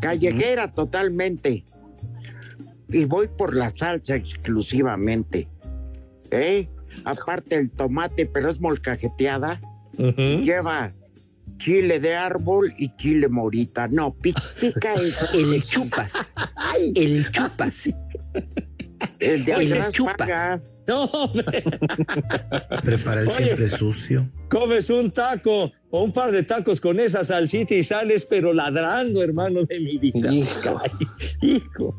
callejera 0.00 0.72
totalmente 0.72 1.64
y 2.90 3.04
voy 3.04 3.28
por 3.28 3.54
la 3.56 3.70
salsa 3.70 4.16
exclusivamente. 4.16 5.48
¿eh? 6.30 6.68
Aparte 7.04 7.56
el 7.56 7.70
tomate, 7.70 8.26
pero 8.26 8.50
es 8.50 8.60
molcajeteada. 8.60 9.60
lleva 9.96 10.92
chile 11.58 11.98
de 12.00 12.14
árbol 12.14 12.72
y 12.78 12.94
chile 12.96 13.28
morita. 13.28 13.88
No, 13.88 14.14
pi- 14.14 14.34
pica 14.60 14.94
es 14.94 15.34
El 15.34 15.62
chupas. 15.64 16.12
El 16.94 17.30
chupas. 17.32 17.88
el 19.18 19.44
de 19.44 19.52
El 19.52 19.72
atrás 19.72 19.94
chupas. 19.94 20.16
paga. 20.18 20.62
No, 20.88 21.04
hombre. 21.04 21.62
Prepara 22.84 23.20
el 23.20 23.28
Oye. 23.28 23.44
siempre 23.44 23.68
sucio. 23.68 24.28
Comes 24.48 24.88
un 24.90 25.10
taco 25.10 25.70
o 25.90 26.02
un 26.02 26.12
par 26.12 26.32
de 26.32 26.42
tacos 26.42 26.80
con 26.80 26.98
esa 26.98 27.22
salsita 27.24 27.74
y 27.74 27.82
sales, 27.82 28.24
pero 28.24 28.52
ladrando, 28.54 29.22
hermano 29.22 29.64
de 29.64 29.80
mi 29.80 29.98
vida. 29.98 30.32
Hijo. 30.32 30.80
Ay, 30.82 30.90
hijo. 31.42 31.94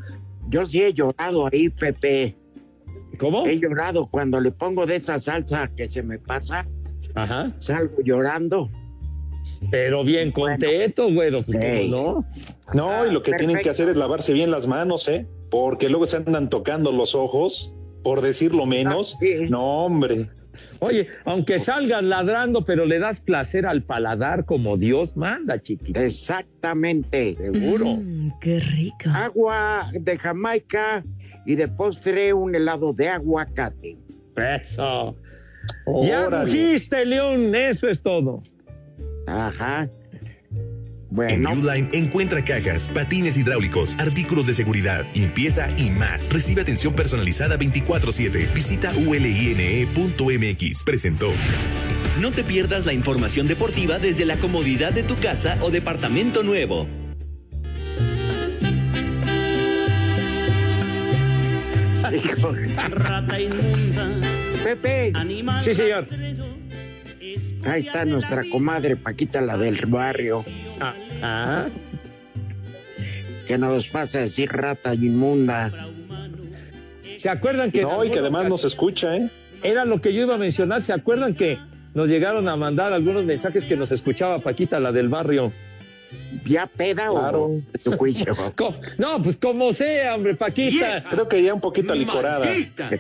Yo 0.50 0.66
sí 0.66 0.82
he 0.82 0.94
llorado 0.94 1.48
ahí, 1.52 1.70
Pepe. 1.70 2.36
¿Cómo? 3.20 3.46
He 3.46 3.60
llorado 3.60 4.08
cuando 4.10 4.40
le 4.42 4.52
pongo 4.52 4.86
de 4.86 4.96
esa 4.96 5.20
salsa 5.20 5.70
que 5.78 5.88
se 5.88 6.02
me 6.02 6.18
pasa. 6.20 6.68
Ajá. 7.16 7.54
Salgo 7.60 7.98
llorando. 8.04 8.70
Pero 9.72 10.04
bien 10.04 10.32
contento, 10.32 11.12
güero. 11.14 11.42
pues, 11.44 11.58
¿cómo 11.58 11.74
Sí. 11.82 11.90
no? 11.90 12.26
No, 12.74 13.06
y 13.06 13.12
lo 13.12 13.22
que 13.22 13.34
tienen 13.34 13.60
que 13.60 13.70
hacer 13.70 13.90
es 13.90 13.98
lavarse 13.98 14.34
bien 14.34 14.52
las 14.52 14.68
manos, 14.68 15.08
¿eh? 15.10 15.28
Porque 15.52 15.90
luego 15.90 16.06
se 16.08 16.18
andan 16.18 16.50
tocando 16.50 16.92
los 16.92 17.14
ojos, 17.14 17.76
por 18.04 18.22
decirlo 18.22 18.66
menos. 18.66 19.16
Ah, 19.16 19.18
sí. 19.20 19.50
No, 19.50 19.86
hombre. 19.86 20.30
Oye, 20.80 21.08
aunque 21.26 21.60
salgas 21.60 22.04
ladrando, 22.04 22.66
pero 22.66 22.86
le 22.86 23.00
das 23.00 23.20
placer 23.20 23.66
al 23.66 23.84
paladar 23.84 24.46
como 24.46 24.78
Dios 24.78 25.16
manda, 25.16 25.62
chiquito. 25.62 26.00
Exactamente. 26.00 27.36
Seguro. 27.36 27.98
Mm, 27.98 28.32
qué 28.42 28.60
rico. 28.60 29.10
Agua 29.14 29.90
de 29.94 30.18
Jamaica 30.18 31.04
y 31.46 31.56
de 31.56 31.68
postre 31.68 32.34
un 32.34 32.56
helado 32.56 32.94
de 32.94 33.10
aguacate. 33.10 33.98
Eso. 34.36 35.16
Ya 36.04 36.30
rugiste, 36.30 37.06
León. 37.06 37.54
Eso 37.54 37.88
es 37.88 38.02
todo. 38.02 38.42
Ajá. 39.28 39.90
En 41.18 41.48
Uline 41.48 41.90
encuentra 41.94 42.44
cajas, 42.44 42.88
patines 42.90 43.36
hidráulicos, 43.36 43.98
artículos 43.98 44.46
de 44.46 44.54
seguridad, 44.54 45.06
limpieza 45.16 45.70
y 45.78 45.90
más. 45.90 46.32
Recibe 46.32 46.62
atención 46.62 46.94
personalizada 46.94 47.58
24/7. 47.58 48.48
Visita 48.54 48.92
uline.mx. 48.96 50.84
Presentó. 50.84 51.32
No 52.22 52.32
te 52.32 52.44
pierdas 52.44 52.86
la 52.86 52.94
información 52.94 53.48
deportiva 53.48 53.98
desde 53.98 54.26
la 54.26 54.36
comodidad 54.38 54.92
de 54.92 55.04
tu 55.04 55.16
casa 55.16 55.58
o 55.62 55.72
departamento 55.72 56.44
nuevo. 56.44 56.88
Rata 62.92 63.40
inmunda, 63.40 64.10
Pepe, 64.64 65.12
animal 65.16 65.62
Sí, 65.62 65.74
señor. 65.74 66.08
ahí 67.66 67.86
está 67.86 68.06
nuestra 68.06 68.44
comadre 68.50 68.96
Paquita, 68.96 69.42
la 69.42 69.58
del 69.58 69.86
barrio, 69.86 70.44
Ah, 71.22 71.68
que 73.48 73.58
nos 73.58 73.90
pasa 73.90 74.20
a 74.20 74.22
decir 74.22 74.50
rata 74.52 74.94
inmunda. 74.94 75.72
¿Se 77.18 77.30
acuerdan 77.30 77.72
que 77.72 77.82
No, 77.82 78.04
y 78.06 78.12
que 78.12 78.20
además 78.20 78.48
nos 78.48 78.64
escucha, 78.64 79.16
¿eh? 79.16 79.30
Era 79.64 79.84
lo 79.86 80.00
que 80.00 80.14
yo 80.14 80.22
iba 80.22 80.36
a 80.36 80.38
mencionar. 80.38 80.82
¿Se 80.82 80.94
acuerdan 80.94 81.34
que 81.34 81.58
nos 81.94 82.08
llegaron 82.08 82.48
a 82.48 82.56
mandar 82.56 82.94
algunos 82.94 83.26
mensajes 83.26 83.66
que 83.66 83.76
nos 83.76 83.92
escuchaba 83.92 84.40
Paquita, 84.40 84.80
la 84.80 84.92
del 84.92 85.10
barrio? 85.10 85.52
¿Ya 86.46 86.66
peda 86.66 87.10
Claro. 87.10 87.44
o 87.46 87.62
tu 87.84 87.92
juicio? 87.94 88.36
No, 88.98 89.22
pues 89.22 89.36
como 89.38 89.74
sea, 89.74 90.16
hombre, 90.16 90.36
Paquita. 90.36 91.04
Creo 91.10 91.28
que 91.28 91.44
ya 91.44 91.54
un 91.54 91.62
poquito 91.62 91.92
alicorada. 91.94 92.48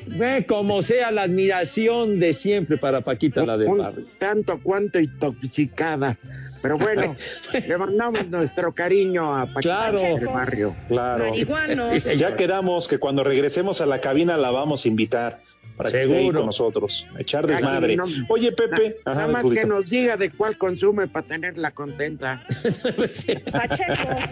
Ve, 0.07 0.45
como 0.47 0.82
sea 0.82 1.11
la 1.11 1.24
admiración 1.24 2.20
de 2.20 2.34
siempre 2.34 2.78
para 2.78 3.01
Paquita, 3.01 3.45
la 3.45 3.57
del 3.57 3.70
barrio. 3.70 4.05
tanto 4.17 4.59
cuanto 4.61 4.99
intoxicada. 4.99 6.17
Pero 6.62 6.78
bueno, 6.78 7.16
le 7.68 7.78
mandamos 7.78 8.28
nuestro 8.28 8.72
cariño 8.74 9.36
a 9.38 9.45
Paquita 9.45 9.62
Claro. 9.91 9.97
del 10.18 10.26
barrio. 10.28 10.76
Claro. 10.88 11.30
Marihuanos. 11.30 12.03
Ya 12.18 12.36
quedamos 12.36 12.88
que 12.88 12.97
cuando 12.99 13.24
regresemos 13.24 13.82
a 13.82 13.86
la 13.86 14.01
cabina 14.01 14.36
la 14.38 14.51
vamos 14.51 14.86
a 14.86 14.88
invitar 14.88 15.39
para 15.78 15.89
que 15.91 16.01
esté 16.01 16.18
ahí 16.18 16.32
con 16.32 16.45
nosotros. 16.45 17.07
a 17.16 17.22
Echar 17.22 17.47
desmadre. 17.47 17.95
no- 17.95 18.05
Oye, 18.28 18.51
Pepe. 18.51 18.97
Na- 19.05 19.12
Ajá, 19.14 19.22
Nada 19.28 19.32
más 19.43 19.53
que 19.53 19.66
nos 19.66 19.89
diga 19.89 20.18
de 20.18 20.30
cuál 20.30 20.57
consume 20.57 21.07
para 21.07 21.26
tenerla 21.26 21.72
contenta. 21.72 22.43
Pachecos. 23.51 24.26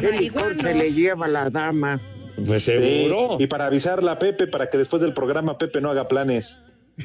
¿Qué 0.00 0.12
licor 0.12 0.58
se 0.60 0.74
le 0.74 0.92
lleva 0.92 1.26
a 1.26 1.28
la 1.28 1.50
dama? 1.50 2.00
Pues 2.46 2.62
Sí, 2.62 2.72
seguro. 2.72 3.36
Y 3.38 3.46
para 3.48 3.66
avisarle 3.66 4.10
a 4.10 4.18
Pepe 4.18 4.46
para 4.46 4.70
que 4.70 4.78
después 4.78 5.02
del 5.02 5.12
programa 5.12 5.58
Pepe 5.58 5.80
no 5.82 5.90
haga 5.90 6.08
planes. 6.08 6.62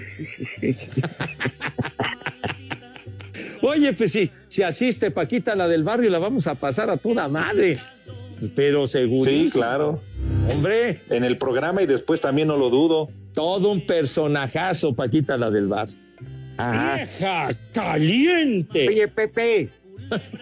Oye, 3.65 3.93
pues 3.93 4.11
sí, 4.11 4.29
si 4.49 4.61
asiste 4.61 5.09
Paquita, 5.09 5.55
la 5.55 5.67
del 5.69 5.83
barrio, 5.85 6.09
la 6.09 6.19
vamos 6.19 6.47
a 6.47 6.55
pasar 6.55 6.89
a 6.89 6.97
toda 6.97 7.27
madre. 7.29 7.77
Pero 8.55 8.87
seguro. 8.87 9.23
Sí, 9.29 9.49
claro. 9.51 10.01
Hombre, 10.51 11.01
En 11.09 11.23
el 11.23 11.37
programa 11.37 11.81
y 11.81 11.85
después 11.85 12.19
también 12.19 12.49
no 12.49 12.57
lo 12.57 12.69
dudo. 12.69 13.09
todo 13.33 13.71
un 13.71 13.85
personajazo, 13.85 14.93
Paquita, 14.93 15.37
la 15.37 15.49
del 15.49 15.69
bar. 15.69 15.87
Ajá. 16.57 16.95
¡Vieja 16.97 17.57
caliente! 17.73 18.87
Oye, 18.89 19.07
Pepe, 19.07 19.69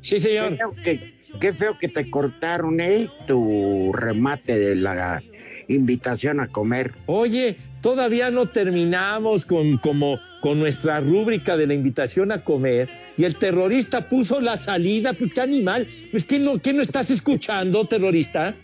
sí, 0.00 0.16
qué 0.16 0.20
señor. 0.20 0.56
feo, 0.56 0.72
que, 0.84 1.14
qué 1.40 1.52
feo 1.54 1.78
que 1.78 1.88
te 1.88 2.10
cortaron, 2.10 2.80
¿eh? 2.80 3.08
Tu 3.26 3.92
remate 3.92 4.58
de 4.58 4.76
la 4.76 5.22
invitación 5.68 6.40
a 6.40 6.48
comer. 6.48 6.92
Oye, 7.06 7.56
todavía 7.80 8.30
no 8.30 8.46
terminamos 8.46 9.44
con, 9.44 9.78
como, 9.78 10.18
con 10.40 10.58
nuestra 10.58 11.00
rúbrica 11.00 11.56
de 11.56 11.66
la 11.66 11.74
invitación 11.74 12.32
a 12.32 12.42
comer 12.42 12.88
y 13.16 13.24
el 13.24 13.36
terrorista 13.36 14.08
puso 14.08 14.40
la 14.40 14.56
salida, 14.56 15.12
pues 15.12 15.32
qué 15.34 15.40
animal. 15.40 15.86
Pues 16.10 16.24
¿qué 16.24 16.38
no, 16.38 16.58
qué 16.58 16.72
no 16.72 16.82
estás 16.82 17.10
escuchando, 17.10 17.84
terrorista? 17.86 18.54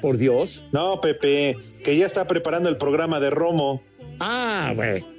Por 0.00 0.18
Dios. 0.18 0.64
No, 0.72 1.00
Pepe, 1.00 1.56
que 1.84 1.96
ya 1.96 2.06
está 2.06 2.26
preparando 2.26 2.68
el 2.68 2.76
programa 2.76 3.18
de 3.20 3.30
Romo. 3.30 3.82
Ah, 4.20 4.72
güey. 4.74 5.15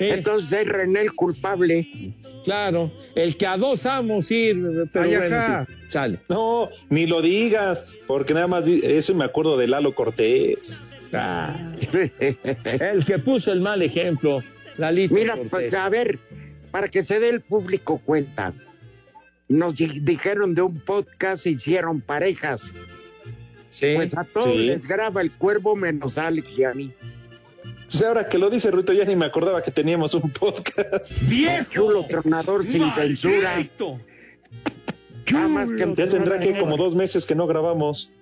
Eh, 0.00 0.14
Entonces 0.14 0.52
es 0.60 0.66
René 0.66 1.02
el 1.02 1.12
culpable. 1.12 1.86
claro, 2.44 2.90
el 3.14 3.36
que 3.36 3.46
a 3.46 3.56
dos 3.56 3.84
amos 3.86 4.30
ir, 4.30 4.56
pero 4.92 5.04
Ay, 5.04 5.16
bueno, 5.16 5.66
sí, 5.68 5.74
sale. 5.88 6.18
No, 6.28 6.68
ni 6.88 7.06
lo 7.06 7.20
digas, 7.22 7.86
porque 8.06 8.32
nada 8.34 8.46
más 8.46 8.66
eso 8.66 9.14
me 9.14 9.24
acuerdo 9.26 9.56
de 9.58 9.66
Lalo 9.68 9.94
Cortés. 9.94 10.84
Ah, 11.12 11.54
el 12.20 13.04
que 13.04 13.18
puso 13.18 13.52
el 13.52 13.60
mal 13.60 13.82
ejemplo, 13.82 14.42
Lalito 14.78 15.14
Mira, 15.14 15.34
Cortés. 15.34 15.50
pues, 15.50 15.74
a 15.74 15.88
ver, 15.90 16.18
para 16.70 16.88
que 16.88 17.02
se 17.02 17.20
dé 17.20 17.28
el 17.28 17.40
público 17.42 17.98
cuenta, 18.04 18.54
nos 19.48 19.76
di- 19.76 20.00
dijeron 20.00 20.54
de 20.54 20.62
un 20.62 20.80
podcast, 20.80 21.44
hicieron 21.46 22.00
parejas. 22.00 22.72
Sí. 23.68 23.88
Pues 23.96 24.16
a 24.16 24.24
todos 24.24 24.52
Sí. 24.56 24.66
les 24.66 24.86
graba 24.86 25.20
el 25.20 25.30
cuervo 25.32 25.76
menos 25.76 26.16
a 26.18 26.28
Alex 26.28 26.48
y 26.56 26.64
a 26.64 26.72
mí. 26.74 26.90
Pues 27.90 28.02
ahora 28.04 28.28
que 28.28 28.38
lo 28.38 28.50
dice 28.50 28.70
Ruito, 28.70 28.92
ya 28.92 29.04
ni 29.04 29.16
me 29.16 29.26
acordaba 29.26 29.62
que 29.62 29.70
teníamos 29.72 30.14
un 30.14 30.30
podcast. 30.30 31.20
Chulo 31.70 32.06
tronador 32.06 32.64
sin 32.64 32.88
censura. 32.92 33.66
Nada 35.32 35.48
más 35.48 35.72
que 35.72 35.94
Ya 35.96 36.06
tendrá 36.08 36.38
que 36.38 36.56
como 36.58 36.76
dos 36.76 36.94
meses 36.94 37.26
que 37.26 37.34
no 37.34 37.46
grabamos. 37.46 38.12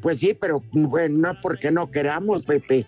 Pues 0.00 0.18
sí, 0.18 0.34
pero 0.34 0.62
bueno, 0.72 1.28
no 1.28 1.36
porque 1.42 1.70
no 1.70 1.90
queramos, 1.90 2.44
Pepe. 2.44 2.86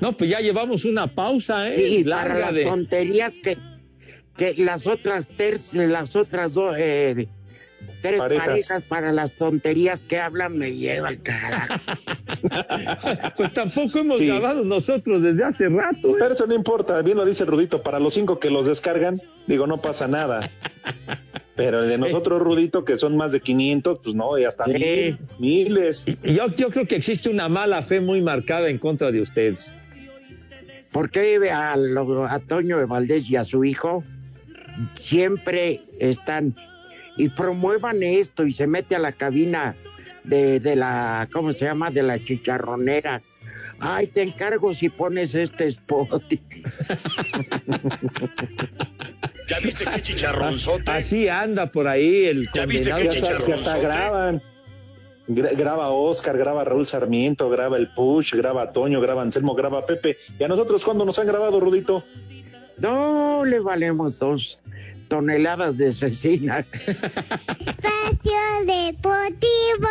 No, 0.00 0.16
pues 0.16 0.30
ya 0.30 0.40
llevamos 0.40 0.84
una 0.84 1.06
pausa, 1.06 1.72
¿eh? 1.72 1.88
Y 1.88 2.04
para 2.04 2.28
Larga 2.28 2.38
las 2.46 2.54
de... 2.54 2.64
tonterías 2.64 3.32
que, 3.42 3.56
que 4.36 4.54
las 4.58 4.86
otras 4.86 5.26
ter- 5.28 5.58
las 5.72 6.14
otras 6.14 6.54
dos 6.54 6.74
eh, 6.78 7.28
tres 8.02 8.18
Parejas. 8.18 8.46
parejas. 8.46 8.82
para 8.84 9.12
las 9.12 9.32
tonterías 9.32 10.00
que 10.00 10.18
hablan 10.20 10.56
me 10.56 10.74
llevan 10.76 11.16
carajo. 11.18 11.74
Pues 13.36 13.52
tampoco 13.52 13.98
hemos 13.98 14.18
Sí. 14.18 14.26
grabado 14.28 14.64
nosotros 14.64 15.22
desde 15.22 15.44
hace 15.44 15.68
rato. 15.68 16.08
¿eh? 16.10 16.14
Pero 16.18 16.32
eso 16.34 16.46
no 16.46 16.54
importa, 16.54 17.00
bien 17.02 17.16
lo 17.16 17.24
dice 17.24 17.44
Rudito, 17.44 17.82
para 17.82 17.98
los 17.98 18.14
cinco 18.14 18.38
que 18.38 18.50
los 18.50 18.66
descargan, 18.66 19.20
digo, 19.46 19.66
no 19.66 19.80
pasa 19.80 20.06
nada. 20.08 20.48
Pero 21.56 21.82
el 21.82 21.88
de 21.88 21.98
nosotros, 21.98 22.40
Rudito, 22.40 22.84
que 22.84 22.96
son 22.98 23.16
más 23.16 23.32
de 23.32 23.40
500, 23.40 23.98
pues 24.02 24.14
no, 24.14 24.38
y 24.38 24.44
hasta 24.44 24.64
Sí. 24.66 24.72
mil, 24.72 25.18
miles. 25.40 26.06
Y 26.22 26.34
Yo, 26.34 26.46
yo 26.54 26.70
creo 26.70 26.86
que 26.86 26.94
existe 26.96 27.28
una 27.30 27.48
mala 27.48 27.82
fe 27.82 28.00
muy 28.00 28.22
marcada 28.22 28.68
en 28.68 28.78
contra 28.78 29.10
de 29.10 29.22
ustedes. 29.22 29.72
Porque 30.92 31.36
a, 31.50 31.76
lo- 31.76 32.24
a 32.26 32.38
Toño 32.38 32.78
de 32.78 32.84
Valdés 32.86 33.28
y 33.28 33.36
a 33.36 33.44
su 33.44 33.64
hijo 33.64 34.04
siempre 34.94 35.82
están 35.98 36.54
y 37.18 37.28
promuevan 37.28 38.02
esto 38.02 38.46
y 38.46 38.54
se 38.54 38.66
mete 38.66 38.96
a 38.96 38.98
la 38.98 39.12
cabina 39.12 39.76
de, 40.24 40.58
de 40.60 40.76
la, 40.76 41.28
¿cómo 41.32 41.52
se 41.52 41.66
llama? 41.66 41.90
De 41.90 42.02
la 42.02 42.22
chicharronera. 42.24 43.20
Ay, 43.80 44.06
te 44.08 44.22
encargo 44.22 44.72
si 44.74 44.88
pones 44.88 45.34
este 45.34 45.66
spot. 45.66 46.22
¿Ya 49.48 49.58
viste 49.60 49.84
qué 49.84 50.02
chicharronzote? 50.02 50.90
Así 50.90 51.28
anda 51.28 51.70
por 51.70 51.86
ahí 51.88 52.26
el 52.26 52.48
¿Ya 52.54 52.66
viste 52.66 52.90
qué 52.96 53.02
que 53.02 53.08
hasta 53.08 53.20
chicharronzote? 53.36 53.80
graban. 53.80 54.42
Gra- 55.28 55.56
graba 55.56 55.90
Oscar, 55.90 56.36
graba 56.38 56.64
Raúl 56.64 56.86
Sarmiento, 56.86 57.48
graba 57.50 57.76
el 57.76 57.88
Push, 57.92 58.34
graba 58.34 58.72
Toño, 58.72 59.00
graba 59.00 59.22
Anselmo, 59.22 59.54
graba 59.54 59.84
Pepe. 59.86 60.16
¿Y 60.38 60.42
a 60.44 60.48
nosotros 60.48 60.84
cuándo 60.84 61.04
nos 61.04 61.18
han 61.18 61.26
grabado, 61.26 61.60
Rudito? 61.60 62.04
No 62.80 63.44
le 63.44 63.60
valemos 63.60 64.18
dos 64.18 64.60
toneladas 65.08 65.78
de 65.78 65.92
cecina. 65.92 66.66
Espacio 66.86 68.32
Deportivo. 68.66 69.88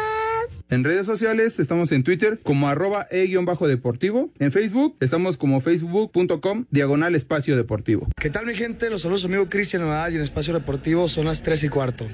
En 0.70 0.84
redes 0.84 1.06
sociales 1.06 1.60
estamos 1.60 1.92
en 1.92 2.04
Twitter 2.04 2.40
como 2.44 2.68
arroba 2.68 3.08
e-deportivo. 3.10 4.32
En 4.40 4.52
Facebook 4.52 4.98
estamos 5.00 5.38
como 5.38 5.62
facebook.com 5.62 6.66
diagonal 6.72 7.16
espacio 7.16 7.56
deportivo. 7.56 8.08
¿Qué 8.20 8.30
tal 8.30 8.46
mi 8.46 8.54
gente? 8.54 8.90
Los 8.90 9.02
saludos 9.02 9.26
amigo 9.26 9.48
Cristian 9.50 9.84
Nadal 9.84 10.14
y 10.14 10.16
en 10.18 10.24
Espacio 10.24 10.54
Deportivo 10.54 11.08
son 11.08 11.26
las 11.26 11.42
3 11.42 11.64
y 11.64 11.70
cuarto. 11.70 12.06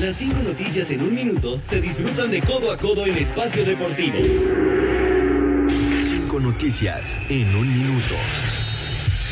Las 0.00 0.16
cinco 0.16 0.38
noticias 0.44 0.90
en 0.92 1.02
un 1.02 1.14
minuto 1.14 1.58
se 1.62 1.80
disfrutan 1.80 2.30
de 2.30 2.40
codo 2.40 2.70
a 2.70 2.78
codo 2.78 3.04
en 3.04 3.16
Espacio 3.16 3.64
Deportivo. 3.64 4.16
Cinco 6.04 6.40
noticias 6.40 7.18
en 7.28 7.54
un 7.54 7.68
minuto. 7.68 8.14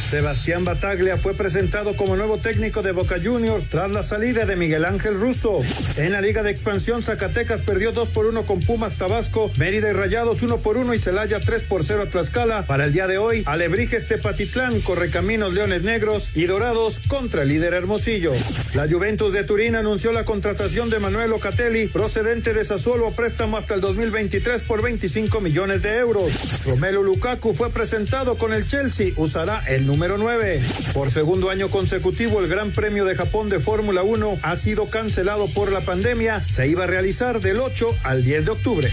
Sebastián 0.07 0.65
Bataglia 0.65 1.17
fue 1.17 1.35
presentado 1.35 1.97
como 1.97 2.15
nuevo 2.15 2.39
técnico 2.39 2.81
de 2.81 2.93
Boca 2.93 3.17
Juniors 3.23 3.65
tras 3.71 3.91
la 3.91 4.05
salida 4.05 4.47
de 4.47 4.55
Miguel 4.55 4.85
Ángel 4.85 5.19
Russo. 5.19 5.63
En 5.97 6.13
la 6.13 6.21
Liga 6.21 6.45
de 6.45 6.53
Expansión, 6.53 7.03
Zacatecas 7.03 7.63
perdió 7.63 7.91
2 7.91 8.11
por 8.11 8.27
1 8.27 8.45
con 8.45 8.61
Pumas 8.61 8.95
Tabasco, 8.95 9.51
Mérida 9.59 9.91
y 9.91 9.95
Rayados 9.95 10.43
1 10.43 10.59
por 10.59 10.77
1 10.77 10.95
y 10.95 10.99
Celaya 11.01 11.41
3 11.41 11.63
por 11.63 11.85
0 11.85 12.05
a 12.05 12.07
Tlaxcala. 12.07 12.63
Para 12.67 12.85
el 12.85 12.93
día 12.93 13.09
de 13.09 13.19
hoy, 13.19 13.43
Alebrijes 13.47 14.07
Tepatitlán, 14.07 14.81
Correcaminos 14.81 15.53
Leones 15.55 15.83
Negros 15.83 16.31
y 16.37 16.47
Dorados 16.47 17.01
contra 17.09 17.43
el 17.43 17.49
líder 17.49 17.75
Hermosillo. 17.75 18.33
La 18.75 18.89
Juventus 18.89 19.33
de 19.33 19.43
Turín 19.43 19.75
anunció 19.75 20.13
la 20.13 20.25
contratación 20.25 20.89
de 20.89 21.01
Manuel 21.01 21.31
Locatelli, 21.31 21.89
procedente 21.89 22.55
de 22.55 22.65
Sassuolo, 22.65 23.11
préstamo 23.11 23.57
hasta 23.57 23.75
el 23.75 23.81
2023 23.81 24.63
por 24.63 24.83
25 24.83 25.41
millones 25.41 25.83
de 25.83 25.97
euros. 25.99 26.33
Romelu 26.65 27.03
Lukaku 27.03 27.55
fue 27.55 27.71
presentado 27.71 28.37
con 28.37 28.53
el 28.53 28.69
Chelsea, 28.69 29.13
usará 29.17 29.65
el 29.67 29.85
número 29.85 29.96
número 29.97 30.19
9. 30.19 30.61
Por 30.93 31.11
segundo 31.11 31.49
año 31.49 31.71
consecutivo, 31.71 32.41
el 32.41 32.49
Gran 32.49 32.71
Premio 32.71 33.07
de 33.07 33.15
Japón 33.15 33.49
de 33.49 33.61
Fórmula 33.61 34.03
1 34.03 34.41
ha 34.43 34.57
sido 34.57 34.91
cancelado 34.91 35.49
por 35.55 35.73
la 35.73 35.81
pandemia. 35.81 36.41
Se 36.41 36.69
iba 36.69 36.85
a 36.85 36.87
realizar 36.87 37.41
del 37.41 37.61
8 37.61 37.87
al 38.05 38.23
10 38.23 38.45
de 38.45 38.51
octubre. 38.51 38.89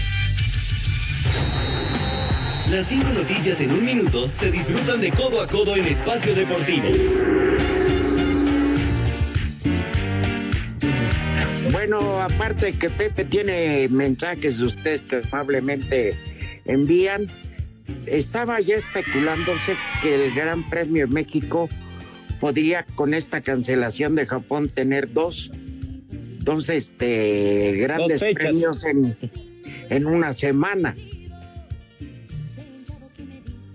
Las 2.70 2.86
cinco 2.86 3.08
noticias 3.12 3.60
en 3.60 3.72
un 3.72 3.84
minuto 3.84 4.30
se 4.32 4.50
disfrutan 4.50 5.02
de 5.02 5.10
codo 5.10 5.42
a 5.42 5.46
codo 5.46 5.76
en 5.76 5.84
Espacio 5.84 6.34
Deportivo. 6.34 6.88
Bueno, 11.70 12.22
aparte 12.22 12.72
que 12.72 12.88
Pepe 12.88 13.26
tiene 13.26 13.88
mensajes 13.90 14.56
de 14.56 14.64
ustedes 14.64 15.02
que 15.02 15.20
amablemente 15.30 16.16
envían, 16.64 17.28
estaba 18.06 18.60
ya 18.60 18.76
especulándose 18.76 19.76
que 20.02 20.26
el 20.26 20.34
Gran 20.34 20.68
Premio 20.68 21.06
de 21.06 21.12
México 21.12 21.68
podría 22.40 22.84
con 22.94 23.14
esta 23.14 23.40
cancelación 23.40 24.14
de 24.14 24.26
Japón 24.26 24.68
tener 24.68 25.12
dos, 25.12 25.50
dos 26.40 26.68
este, 26.68 27.72
grandes 27.78 28.22
premios 28.34 28.84
en, 28.84 29.16
en 29.90 30.06
una 30.06 30.32
semana. 30.32 30.94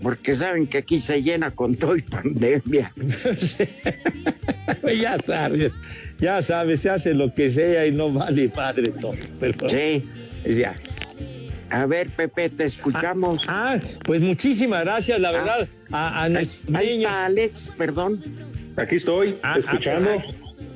Porque 0.02 0.36
saben 0.36 0.66
que 0.66 0.78
aquí 0.78 1.00
se 1.00 1.22
llena 1.22 1.52
con 1.52 1.76
todo 1.76 1.96
y 1.98 2.02
pandemia. 2.02 2.94
ya 5.02 5.18
sabes, 5.18 5.72
ya 6.20 6.42
sabes, 6.42 6.80
se 6.80 6.90
hace 6.90 7.14
lo 7.14 7.34
que 7.34 7.50
sea 7.50 7.86
y 7.86 7.92
no 7.92 8.12
vale 8.12 8.50
madre 8.56 8.90
todo. 8.90 9.16
Pero, 9.40 9.70
Sí. 9.70 10.06
Ya. 10.46 10.74
A 11.72 11.86
ver, 11.86 12.10
Pepe, 12.10 12.50
te 12.50 12.66
escuchamos. 12.66 13.46
Ah, 13.48 13.78
pues 14.04 14.22
muchísimas 14.22 14.84
gracias, 14.84 15.20
la 15.20 15.32
verdad, 15.32 15.68
a, 15.92 16.24
a 16.24 16.26
Ahí 16.26 16.98
está 17.04 17.26
Alex, 17.26 17.72
perdón. 17.78 18.22
Aquí 18.76 18.96
estoy, 18.96 19.38
Ah, 19.44 19.58
escuchando. 19.60 20.10
ah, 20.12 20.22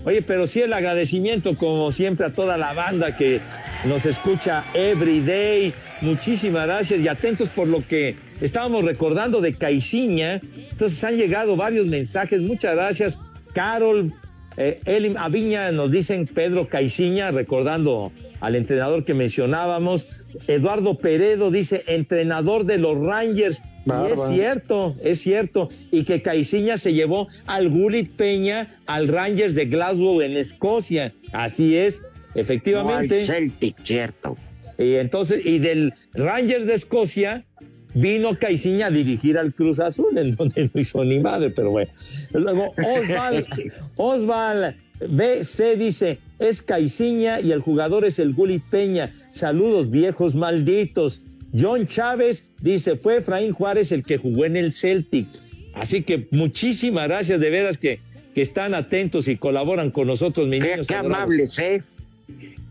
Oye, 0.05 0.21
pero 0.21 0.47
sí 0.47 0.61
el 0.61 0.73
agradecimiento, 0.73 1.55
como 1.55 1.91
siempre, 1.91 2.25
a 2.25 2.29
toda 2.29 2.57
la 2.57 2.73
banda 2.73 3.15
que 3.15 3.39
nos 3.85 4.05
escucha 4.05 4.63
every 4.73 5.21
day. 5.21 5.73
Muchísimas 6.01 6.67
gracias 6.67 6.99
y 6.99 7.07
atentos 7.07 7.47
por 7.49 7.67
lo 7.69 7.81
que 7.87 8.17
estábamos 8.41 8.83
recordando 8.83 9.39
de 9.39 9.53
Caixinha. 9.53 10.41
Entonces 10.69 11.01
han 11.05 11.15
llegado 11.15 11.55
varios 11.55 11.87
mensajes. 11.87 12.41
Muchas 12.41 12.75
gracias. 12.75 13.17
Carol, 13.53 14.13
eh, 14.57 14.81
Elim 14.83 15.15
Aviña 15.17 15.71
nos 15.71 15.89
dicen 15.91 16.27
Pedro 16.27 16.67
Caixinha, 16.67 17.31
recordando 17.31 18.11
al 18.43 18.55
entrenador 18.55 19.05
que 19.05 19.13
mencionábamos. 19.13 20.05
Eduardo 20.47 20.97
Peredo 20.97 21.49
dice 21.49 21.85
entrenador 21.87 22.65
de 22.65 22.77
los 22.77 22.99
Rangers. 22.99 23.61
Y 23.85 24.11
es 24.11 24.19
cierto, 24.27 24.93
es 25.01 25.21
cierto. 25.21 25.69
Y 25.91 26.03
que 26.03 26.21
Caixinha 26.21 26.77
se 26.77 26.93
llevó 26.93 27.29
al 27.45 27.69
Gullit 27.69 28.11
Peña 28.11 28.75
al 28.85 29.07
Rangers 29.07 29.55
de 29.55 29.65
Glasgow 29.67 30.21
en 30.21 30.35
Escocia. 30.35 31.13
Así 31.31 31.77
es, 31.77 32.01
No, 32.01 32.41
efectivamente. 32.41 33.21
el 33.21 33.25
Celtic, 33.25 33.77
cierto. 33.81 34.35
Y 34.77 34.95
entonces, 34.95 35.41
y 35.45 35.59
del 35.59 35.93
Rangers 36.13 36.65
de 36.65 36.73
Escocia 36.73 37.45
vino 37.93 38.37
Caixinha 38.37 38.87
a 38.87 38.91
dirigir 38.91 39.37
al 39.37 39.53
Cruz 39.53 39.79
Azul, 39.79 40.17
en 40.17 40.35
donde 40.35 40.69
no 40.73 40.81
hizo 40.81 41.03
ni 41.03 41.19
madre, 41.19 41.49
pero 41.49 41.71
bueno. 41.71 41.91
Luego 42.33 42.73
Osval, 42.77 43.45
Osval 43.97 44.75
BC 45.09 45.75
dice, 45.77 46.19
es 46.39 46.61
Caixinha 46.61 47.39
y 47.41 47.51
el 47.51 47.59
jugador 47.61 48.05
es 48.05 48.19
el 48.19 48.33
Gullit 48.33 48.63
Peña. 48.69 49.11
Saludos 49.31 49.89
viejos 49.89 50.35
malditos. 50.35 51.21
John 51.57 51.87
Chávez 51.87 52.49
dice, 52.61 52.95
fue 52.95 53.17
Efraín 53.17 53.51
Juárez 53.53 53.91
el 53.91 54.03
que 54.03 54.17
jugó 54.17 54.45
en 54.45 54.57
el 54.57 54.73
Celtic. 54.73 55.27
Así 55.75 56.03
que 56.03 56.27
muchísimas 56.31 57.07
gracias 57.07 57.39
de 57.39 57.49
veras 57.49 57.77
que, 57.77 57.99
que 58.33 58.41
están 58.41 58.73
atentos 58.73 59.27
y 59.27 59.37
colaboran 59.37 59.91
con 59.91 60.07
nosotros, 60.07 60.47
mis 60.47 60.63
Qué, 60.63 60.71
niños. 60.71 60.87
qué 60.87 60.95
adorados. 60.95 61.23
amables, 61.25 61.59
¿eh? 61.59 61.83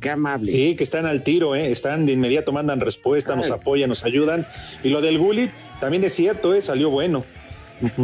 Qué 0.02 0.10
amables. 0.10 0.52
Sí, 0.52 0.74
que 0.76 0.84
están 0.84 1.06
al 1.06 1.22
tiro, 1.22 1.54
¿eh? 1.54 1.70
están 1.70 2.06
de 2.06 2.12
inmediato, 2.12 2.52
mandan 2.52 2.80
respuesta, 2.80 3.36
nos 3.36 3.50
apoyan, 3.50 3.88
nos 3.88 4.04
ayudan. 4.04 4.44
Y 4.82 4.90
lo 4.90 5.00
del 5.00 5.16
Gullit 5.16 5.50
también 5.80 6.02
es 6.04 6.12
cierto, 6.12 6.54
¿eh? 6.54 6.60
salió 6.60 6.90
bueno. 6.90 7.24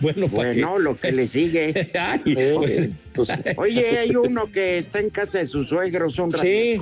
bueno, 0.00 0.28
¿para 0.28 0.52
Bueno, 0.52 0.78
lo 0.78 0.96
que 0.96 1.12
le 1.12 1.26
sigue. 1.26 1.90
Ay, 1.98 2.20
Eh, 2.24 2.90
pues, 3.14 3.28
Oye, 3.56 3.98
hay 3.98 4.14
uno 4.16 4.50
que 4.50 4.78
está 4.78 5.00
en 5.00 5.10
casa 5.10 5.38
de 5.38 5.46
sus 5.46 5.68
suegros, 5.68 6.18
un 6.18 6.32
Sí. 6.32 6.78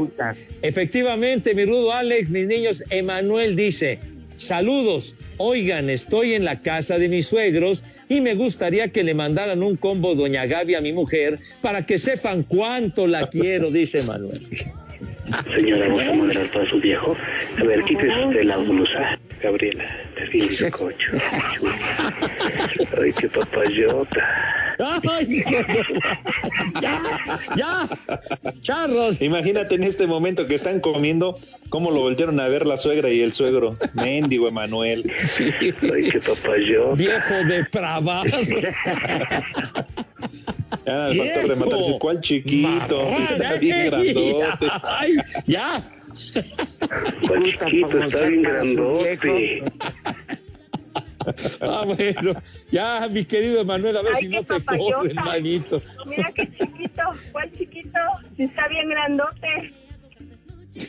Efectivamente, 0.63 1.55
mi 1.55 1.65
rudo 1.65 1.93
Alex, 1.93 2.29
mis 2.31 2.47
niños, 2.47 2.85
Emanuel 2.91 3.57
dice, 3.57 3.99
saludos, 4.37 5.15
oigan, 5.43 5.89
estoy 5.89 6.35
en 6.35 6.45
la 6.45 6.57
casa 6.57 6.99
de 6.99 7.09
mis 7.09 7.27
suegros 7.27 7.83
y 8.11 8.21
me 8.21 8.35
gustaría 8.35 8.89
que 8.89 9.03
le 9.03 9.15
mandaran 9.15 9.63
un 9.63 9.77
combo 9.77 10.15
Doña 10.15 10.45
Gaby 10.45 10.75
a 10.75 10.83
mi 10.83 10.93
mujer 10.93 11.39
para 11.63 11.87
que 11.87 11.99
sepan 11.99 12.43
cuánto 12.43 13.07
la 13.07 13.27
quiero, 13.29 13.71
dice 13.71 14.01
Emanuel. 14.01 14.47
Señora, 15.55 15.89
¿vamos 15.89 16.03
a 16.03 16.13
moderar 16.13 16.51
para 16.53 16.69
su 16.69 16.79
viejo? 16.81 17.17
A 17.59 17.65
ver, 17.65 17.83
quítese 17.85 18.27
usted 18.27 18.45
la 18.45 18.59
blusa. 18.59 19.19
Gabriela, 19.43 19.85
te 20.17 20.29
vi 20.29 20.41
el 20.41 20.49
bizcocho. 20.49 21.13
Ay, 23.01 23.13
qué 23.19 23.29
papayota. 23.29 24.70
¡Ay, 25.11 25.27
de- 25.27 25.45
¡Ya! 26.81 27.01
¡Ya! 27.57 27.89
¡Charros! 28.63 29.21
Imagínate 29.21 29.75
en 29.75 29.85
este 29.85 30.07
momento 30.07 30.47
que 30.47 30.55
están 30.55 30.81
comiendo, 30.81 31.39
cómo 31.69 31.91
lo 31.91 32.01
voltearon 32.01 32.41
a 32.41 32.49
ver 32.49 32.67
la 32.67 32.77
suegra 32.77 33.11
y 33.11 33.21
el 33.21 33.33
suegro. 33.33 33.77
Méndigo 33.95 34.49
Emanuel. 34.49 35.11
Ay, 35.39 36.11
qué 36.11 36.21
papayota. 36.21 36.95
¡Viejo 36.97 37.35
depravado! 37.49 38.25
Ya 40.87 41.09
me 41.09 41.15
faltó 41.15 41.23
Viejo. 41.23 41.49
rematarse. 41.49 41.99
¿Cuál 42.01 42.21
chiquito? 42.21 43.09
Sí, 43.11 43.23
está 43.31 43.55
bien 43.57 43.87
grandote. 43.87 44.67
¡Ay, 44.83 45.17
ya! 45.47 45.91
Cuál 47.27 47.45
chiquito, 47.45 48.03
está 48.05 48.25
bien 48.27 48.43
grandote. 48.43 49.63
Ah, 51.61 51.85
bueno, 51.87 52.35
ya, 52.71 53.09
mi 53.11 53.25
querido 53.25 53.61
Emanuel, 53.61 53.97
a 53.97 54.03
ver 54.03 54.13
Ay, 54.17 54.23
si 54.23 54.29
no 54.29 54.43
te 54.43 54.63
corren, 54.65 55.15
manito. 55.17 55.83
Mira 56.07 56.31
qué 56.35 56.47
chiquito, 56.47 57.03
¿cuál 57.33 57.51
chiquito? 57.53 57.99
Si 58.37 58.45
está 58.45 58.69
bien 58.69 58.89
grandote. 58.89 59.73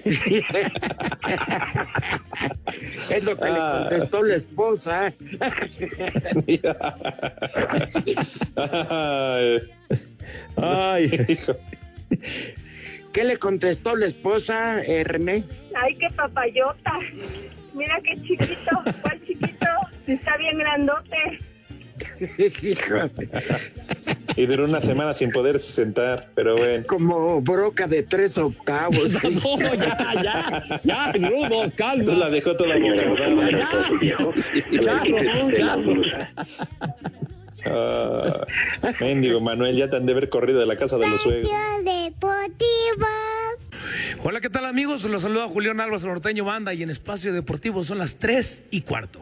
Es 3.12 3.24
lo 3.26 3.36
que 3.36 3.50
Ah. 3.50 3.54
le 3.54 3.60
contestó 3.90 4.24
la 4.24 4.36
esposa. 4.36 5.14
Ay, 8.56 9.62
Ay, 10.56 11.26
hijo. 11.28 11.56
¿Qué 13.14 13.24
le 13.24 13.38
contestó 13.38 13.96
la 13.96 14.06
esposa, 14.06 14.82
eh, 14.84 15.04
René? 15.04 15.44
Ay, 15.76 15.96
qué 15.96 16.08
papayota. 16.16 17.00
Mira 17.74 18.00
qué 18.04 18.16
chiquito, 18.22 18.84
¿cuál 19.02 19.20
chiquito? 19.26 19.51
Está 20.14 20.38
bien 20.38 20.58
grandote. 20.58 21.40
Hijo. 22.64 22.96
Y 24.36 24.46
duró 24.46 24.66
una 24.66 24.80
semana 24.82 25.14
sin 25.14 25.32
poderse 25.32 25.72
sentar, 25.72 26.30
pero 26.36 26.56
bueno. 26.56 26.84
Como 26.88 27.42
broca 27.42 27.86
de 27.88 28.04
tres 28.04 28.38
octavos. 28.38 29.14
No, 29.24 29.74
ya, 29.76 30.14
ya, 30.24 30.82
ya, 30.84 31.12
Rudo, 31.14 31.72
calma. 31.76 31.94
Entonces 32.02 32.18
la 32.18 32.30
dejó 32.30 32.56
toda 32.56 32.74
Señora, 32.74 33.08
boca. 33.10 33.22
vamos 33.22 33.32
a 33.32 33.36
moderar 33.36 33.72
todo 33.72 33.86
su 33.88 34.00
viejo. 34.00 34.34
A 34.34 34.72
Ya, 34.72 35.02
usted 35.04 35.58
ya. 35.58 35.66
la 35.66 35.76
blusa. 35.78 36.30
Ah, 37.66 38.46
mendigo 39.00 39.40
Manuel, 39.40 39.76
ya 39.76 39.88
te 39.90 39.98
han 39.98 40.06
de 40.08 40.14
haber 40.14 40.30
corrido 40.30 40.60
de 40.60 40.66
la 40.66 40.76
casa 40.78 40.98
de 40.98 41.08
los 41.08 41.22
suegros. 41.22 41.52
Espacio 41.52 42.04
Deportivo. 42.06 43.08
Hola, 44.24 44.42
¿qué 44.42 44.50
tal 44.50 44.66
amigos? 44.66 45.04
Los 45.04 45.22
saluda 45.22 45.48
Julián 45.48 45.80
Álvarez 45.80 46.04
Norteño 46.06 46.44
Banda 46.46 46.74
y 46.74 46.82
en 46.84 46.90
Espacio 46.90 47.34
Deportivo 47.34 47.84
son 47.84 48.00
las 48.00 48.16
3 48.18 48.64
y 48.72 48.82
cuarto. 48.82 49.20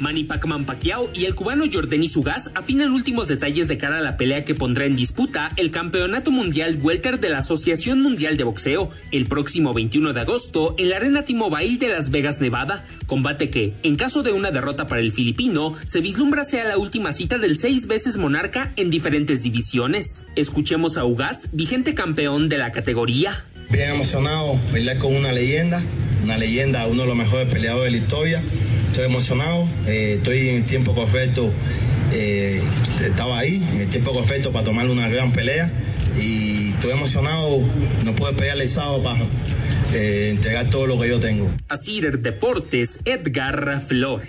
Manny 0.00 0.24
Pacman 0.24 0.64
Pacquiao 0.64 1.10
y 1.14 1.24
el 1.24 1.34
cubano 1.34 1.64
Jordani 1.72 2.08
Sugas 2.08 2.50
afinan 2.54 2.92
últimos 2.92 3.28
detalles 3.28 3.68
de 3.68 3.78
cara 3.78 3.98
a 3.98 4.02
la 4.02 4.16
pelea 4.16 4.44
que 4.44 4.54
pondrá 4.54 4.84
en 4.84 4.96
disputa 4.96 5.50
el 5.56 5.70
Campeonato 5.70 6.30
Mundial 6.30 6.78
Welter 6.80 7.20
de 7.20 7.28
la 7.28 7.38
Asociación 7.38 8.02
Mundial 8.02 8.36
de 8.36 8.44
Boxeo 8.44 8.90
el 9.12 9.26
próximo 9.26 9.74
21 9.74 10.12
de 10.12 10.20
agosto 10.20 10.74
en 10.78 10.90
la 10.90 10.96
Arena 10.96 11.24
T-Mobile 11.24 11.78
de 11.78 11.88
Las 11.88 12.10
Vegas, 12.10 12.40
Nevada. 12.40 12.84
Combate 13.06 13.50
que, 13.50 13.74
en 13.82 13.96
caso 13.96 14.22
de 14.22 14.32
una 14.32 14.50
derrota 14.50 14.86
para 14.86 15.00
el 15.00 15.12
filipino, 15.12 15.74
se 15.84 16.00
vislumbra 16.00 16.44
sea 16.44 16.64
la 16.64 16.78
última 16.78 17.12
cita 17.12 17.38
del 17.38 17.56
seis 17.56 17.86
veces 17.86 18.16
monarca 18.16 18.72
en 18.76 18.90
diferentes 18.90 19.42
divisiones. 19.42 20.26
Escuchemos 20.36 20.96
a 20.96 21.04
Ugas, 21.04 21.48
vigente 21.52 21.94
campeón 21.94 22.48
de 22.48 22.58
la 22.58 22.72
categoría. 22.72 23.44
Bien 23.70 23.90
emocionado, 23.90 24.58
pelear 24.72 24.98
con 24.98 25.14
una 25.14 25.32
leyenda, 25.32 25.82
una 26.24 26.38
leyenda, 26.38 26.86
uno 26.86 27.02
de 27.02 27.08
los 27.08 27.16
mejores 27.16 27.48
peleadores 27.48 27.92
de 27.92 27.98
la 27.98 28.04
historia. 28.04 28.42
Estoy 28.88 29.04
emocionado, 29.04 29.68
eh, 29.86 30.14
estoy 30.16 30.48
en 30.48 30.56
el 30.56 30.64
tiempo 30.64 30.94
perfecto, 30.94 31.50
eh, 32.12 32.60
estaba 33.04 33.38
ahí, 33.38 33.62
en 33.74 33.82
el 33.82 33.88
tiempo 33.88 34.12
perfecto 34.12 34.50
para 34.50 34.64
tomar 34.64 34.88
una 34.88 35.08
gran 35.08 35.32
pelea 35.32 35.70
y 36.20 36.70
estoy 36.70 36.92
emocionado, 36.92 37.60
no 38.04 38.14
puedo 38.14 38.36
pelear 38.36 38.60
el 38.60 38.68
sábado 38.68 39.02
para 39.02 39.24
eh, 39.92 40.30
entregar 40.30 40.70
todo 40.70 40.86
lo 40.86 40.98
que 40.98 41.08
yo 41.08 41.20
tengo. 41.20 41.50
Asir 41.68 42.18
Deportes, 42.18 42.98
Edgar 43.04 43.80
Flores. 43.86 44.28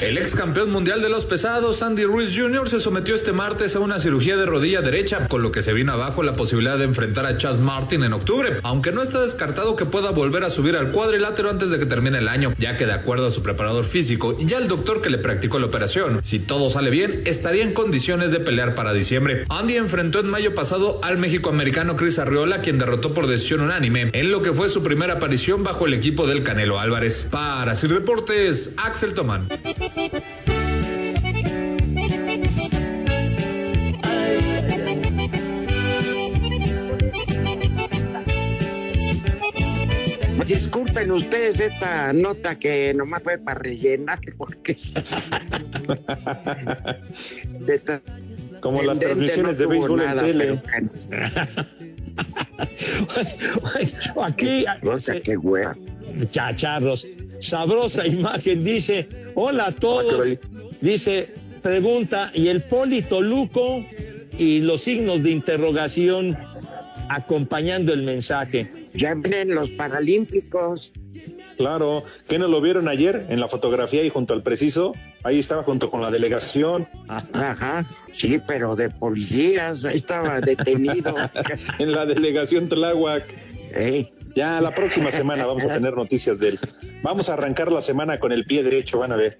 El 0.00 0.16
ex 0.16 0.34
campeón 0.34 0.70
mundial 0.70 1.02
de 1.02 1.10
los 1.10 1.26
pesados, 1.26 1.82
Andy 1.82 2.04
Ruiz 2.04 2.32
Jr., 2.34 2.70
se 2.70 2.80
sometió 2.80 3.14
este 3.14 3.32
martes 3.32 3.76
a 3.76 3.80
una 3.80 4.00
cirugía 4.00 4.38
de 4.38 4.46
rodilla 4.46 4.80
derecha, 4.80 5.28
con 5.28 5.42
lo 5.42 5.52
que 5.52 5.60
se 5.60 5.74
vino 5.74 5.92
abajo 5.92 6.22
la 6.22 6.36
posibilidad 6.36 6.78
de 6.78 6.84
enfrentar 6.84 7.26
a 7.26 7.36
Chas 7.36 7.60
Martin 7.60 8.02
en 8.04 8.14
octubre, 8.14 8.60
aunque 8.62 8.92
no 8.92 9.02
está 9.02 9.20
descartado 9.20 9.76
que 9.76 9.84
pueda 9.84 10.10
volver 10.10 10.42
a 10.42 10.48
subir 10.48 10.74
al 10.74 10.90
cuadrilátero 10.90 11.50
antes 11.50 11.70
de 11.70 11.78
que 11.78 11.84
termine 11.84 12.16
el 12.16 12.28
año, 12.28 12.54
ya 12.56 12.78
que 12.78 12.86
de 12.86 12.94
acuerdo 12.94 13.26
a 13.26 13.30
su 13.30 13.42
preparador 13.42 13.84
físico 13.84 14.38
y 14.38 14.46
ya 14.46 14.56
el 14.56 14.68
doctor 14.68 15.02
que 15.02 15.10
le 15.10 15.18
practicó 15.18 15.58
la 15.58 15.66
operación, 15.66 16.20
si 16.22 16.38
todo 16.38 16.70
sale 16.70 16.88
bien, 16.88 17.22
estaría 17.26 17.62
en 17.62 17.74
condiciones 17.74 18.30
de 18.30 18.40
pelear 18.40 18.74
para 18.74 18.94
diciembre. 18.94 19.44
Andy 19.50 19.76
enfrentó 19.76 20.20
en 20.20 20.30
mayo 20.30 20.54
pasado 20.54 20.98
al 21.02 21.18
México-americano 21.18 21.96
Chris 21.96 22.18
Arriola, 22.18 22.62
quien 22.62 22.78
derrotó 22.78 23.12
por 23.12 23.26
decisión 23.26 23.60
unánime, 23.60 24.08
en 24.14 24.30
lo 24.30 24.40
que 24.40 24.54
fue 24.54 24.70
su 24.70 24.82
primera 24.82 25.14
aparición 25.14 25.62
bajo 25.62 25.86
el 25.86 25.92
equipo 25.92 26.26
del 26.26 26.42
Canelo 26.42 26.80
Álvarez. 26.80 27.26
Para 27.30 27.74
Sir 27.74 27.92
Deportes, 27.92 28.72
Axel 28.78 29.12
Tomán. 29.12 29.46
Disculpen 40.46 41.10
ustedes 41.12 41.60
esta 41.60 42.12
nota 42.12 42.58
que 42.58 42.92
nomás 42.94 43.22
fue 43.22 43.38
para 43.38 43.60
rellenar, 43.60 44.18
porque. 44.38 44.76
de 47.60 47.74
esta- 47.74 48.00
Como 48.60 48.82
las 48.82 48.98
de- 48.98 49.06
de- 49.06 49.12
transmisiones 49.14 49.58
de 49.58 49.64
no 49.66 49.70
tuvo 49.70 49.96
béisbol 49.96 50.00
en 50.00 50.06
nada, 50.06 50.22
tele. 50.22 50.62
pero- 50.66 50.90
Aquí, 54.24 54.64
O 54.82 54.98
sea, 55.00 55.20
qué 55.20 55.36
hueva. 55.36 55.76
Chacharros. 56.30 57.06
Sabrosa 57.40 58.06
imagen, 58.06 58.62
dice, 58.64 59.08
hola 59.34 59.66
a 59.66 59.72
todos. 59.72 60.38
Dice, 60.80 61.32
pregunta, 61.62 62.30
¿y 62.34 62.48
el 62.48 62.62
Polito 62.62 63.20
Luco 63.20 63.84
y 64.38 64.60
los 64.60 64.82
signos 64.82 65.22
de 65.22 65.30
interrogación 65.30 66.36
acompañando 67.08 67.92
el 67.92 68.02
mensaje? 68.02 68.70
Ya 68.94 69.14
vienen 69.14 69.54
los 69.54 69.70
Paralímpicos. 69.70 70.92
Claro, 71.56 72.04
¿qué 72.26 72.38
no 72.38 72.48
lo 72.48 72.62
vieron 72.62 72.88
ayer 72.88 73.26
en 73.28 73.38
la 73.38 73.46
fotografía 73.46 74.02
y 74.02 74.08
junto 74.08 74.32
al 74.32 74.42
preciso? 74.42 74.94
Ahí 75.24 75.38
estaba 75.38 75.62
junto 75.62 75.90
con 75.90 76.00
la 76.00 76.10
delegación. 76.10 76.88
Ajá, 77.06 77.84
sí, 78.14 78.40
pero 78.46 78.76
de 78.76 78.88
policías, 78.88 79.84
ahí 79.84 79.96
estaba 79.96 80.40
detenido. 80.40 81.14
en 81.78 81.92
la 81.92 82.06
delegación 82.06 82.68
Tláhuac. 82.70 83.24
Ya 84.34 84.60
la 84.60 84.74
próxima 84.74 85.10
semana 85.10 85.46
vamos 85.46 85.64
a 85.64 85.74
tener 85.74 85.94
noticias 85.94 86.38
de 86.38 86.50
él. 86.50 86.60
Vamos 87.02 87.28
a 87.28 87.34
arrancar 87.34 87.72
la 87.72 87.82
semana 87.82 88.18
con 88.18 88.32
el 88.32 88.44
pie 88.44 88.62
derecho, 88.62 88.98
van 88.98 89.12
a 89.12 89.16
ver. 89.16 89.38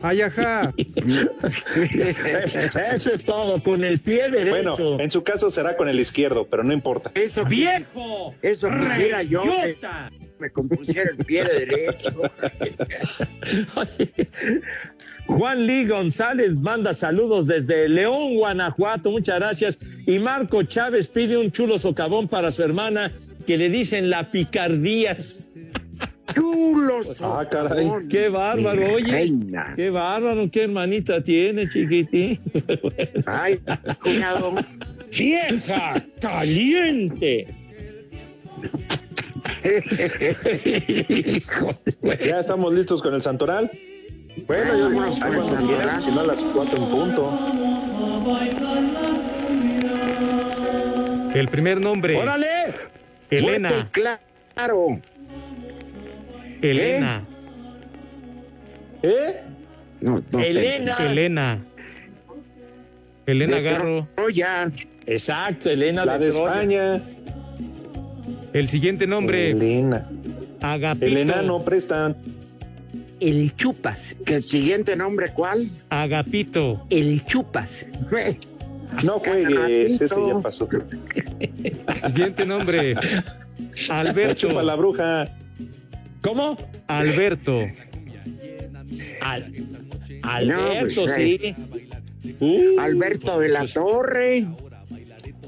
Ay, 0.00 0.22
ajá. 0.22 0.72
Eso 2.94 3.12
es 3.12 3.24
todo, 3.24 3.60
con 3.62 3.84
el 3.84 3.98
pie 3.98 4.30
derecho. 4.30 4.76
Bueno, 4.76 5.00
en 5.00 5.10
su 5.10 5.24
caso 5.24 5.50
será 5.50 5.76
con 5.76 5.88
el 5.88 5.98
izquierdo, 5.98 6.46
pero 6.46 6.62
no 6.62 6.72
importa. 6.72 7.10
Eso, 7.14 7.44
¡Viejo! 7.44 8.34
Eso 8.42 8.68
quisiera 8.70 9.22
yo. 9.22 9.42
me 10.38 10.50
compusiera 10.50 11.10
el 11.10 11.16
pie 11.24 11.44
derecho. 11.44 12.12
Juan 15.26 15.66
Lee 15.66 15.88
González 15.88 16.60
manda 16.60 16.94
saludos 16.94 17.48
desde 17.48 17.88
León, 17.88 18.36
Guanajuato, 18.36 19.10
muchas 19.10 19.40
gracias. 19.40 19.76
Y 20.06 20.20
Marco 20.20 20.62
Chávez 20.62 21.08
pide 21.08 21.36
un 21.36 21.50
chulo 21.50 21.78
socavón 21.78 22.28
para 22.28 22.52
su 22.52 22.62
hermana 22.62 23.10
que 23.46 23.56
le 23.56 23.68
dicen 23.70 24.10
la 24.10 24.30
picardías. 24.30 25.46
Chulos. 26.34 27.14
Ah, 27.22 27.46
caray. 27.50 27.88
Qué 28.10 28.28
bárbaro, 28.28 28.80
Mi 28.88 28.94
oye. 28.94 29.12
reina. 29.12 29.72
Qué 29.76 29.90
bárbaro, 29.90 30.50
qué 30.50 30.64
hermanita 30.64 31.22
tiene, 31.22 31.68
chiquitín. 31.68 32.40
Ay, 33.26 33.60
cuñado. 34.02 34.54
¡Vieja! 35.16 36.02
¡Caliente! 36.20 37.46
Ya 42.24 42.40
estamos 42.40 42.74
listos 42.74 43.02
con 43.02 43.14
el 43.14 43.22
Santoral. 43.22 43.70
Bueno, 44.46 44.76
yo 44.76 44.84
Vámonos 44.90 45.20
con 45.20 45.34
el 45.34 45.44
Santoral. 45.44 46.02
si 46.02 46.10
no 46.10 46.20
a 46.20 46.26
las 46.26 46.40
cuatro 46.40 46.76
en 46.76 46.90
punto. 46.90 47.38
El 51.34 51.48
primer 51.48 51.80
nombre. 51.80 52.16
¡Órale! 52.16 52.46
Elena. 53.30 53.68
Fuerte 53.68 53.88
y 53.88 53.92
claro. 54.54 55.00
Elena. 56.62 57.24
¿Eh? 59.02 59.42
No, 60.00 60.14
no 60.16 60.22
te- 60.22 60.50
Elena. 60.50 60.96
Elena. 61.00 61.64
Elena 63.26 63.56
de 63.56 63.62
Garro. 63.62 64.08
Troya. 64.14 64.70
Exacto, 65.06 65.70
Elena 65.70 66.04
La 66.04 66.18
de. 66.18 66.28
España. 66.28 67.00
El 68.52 68.68
siguiente 68.68 69.06
nombre. 69.06 69.50
Elena. 69.50 70.08
Agapito. 70.62 71.06
El 71.06 71.16
enano 71.18 71.62
prestan. 71.64 72.16
El 73.20 73.54
chupas. 73.54 74.14
¿Que 74.24 74.36
el 74.36 74.42
siguiente 74.42 74.94
nombre 74.96 75.30
cuál? 75.32 75.70
Agapito. 75.90 76.86
El 76.90 77.24
chupas. 77.24 77.86
No 79.04 79.18
juegues, 79.18 80.00
ese 80.00 80.14
ya 80.28 80.38
pasó. 80.40 80.68
Siguiente 82.06 82.46
nombre. 82.46 82.94
Alberto. 83.88 84.48
chupa 84.48 84.62
la 84.62 84.74
bruja. 84.74 85.28
¿Cómo? 86.22 86.56
Alberto. 86.88 87.66
Al- 89.20 89.52
Alberto, 90.22 90.54
No, 90.54 90.80
pues, 90.80 91.14
sí. 91.16 91.54
Uh, 92.40 92.80
Alberto 92.80 93.38
de 93.38 93.48
la 93.48 93.66
Torre. 93.66 94.46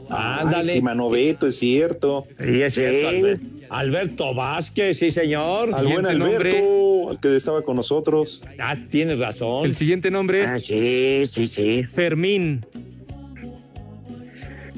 ándale. 0.09 0.71
Ay, 0.71 0.77
sí, 0.77 0.83
Manoveto, 0.83 1.47
es 1.49 1.59
cierto. 1.59 2.25
Sí, 2.39 2.63
es 2.63 2.75
cierto, 2.75 3.43
Alberto 3.71 4.35
Vázquez, 4.35 4.99
sí, 4.99 5.11
señor. 5.11 5.75
Al 5.75 5.87
buen 5.87 6.07
Alberto, 6.07 7.11
al 7.11 7.21
que 7.21 7.37
estaba 7.37 7.63
con 7.63 7.77
nosotros. 7.77 8.43
Ah, 8.59 8.77
tienes 8.91 9.19
razón. 9.19 9.67
El 9.67 9.77
siguiente 9.77 10.11
nombre 10.11 10.45
es 10.45 10.51
Ah, 10.51 10.59
sí, 10.59 11.25
sí, 11.29 11.49
sí. 11.49 11.85
Fermín. 11.85 12.65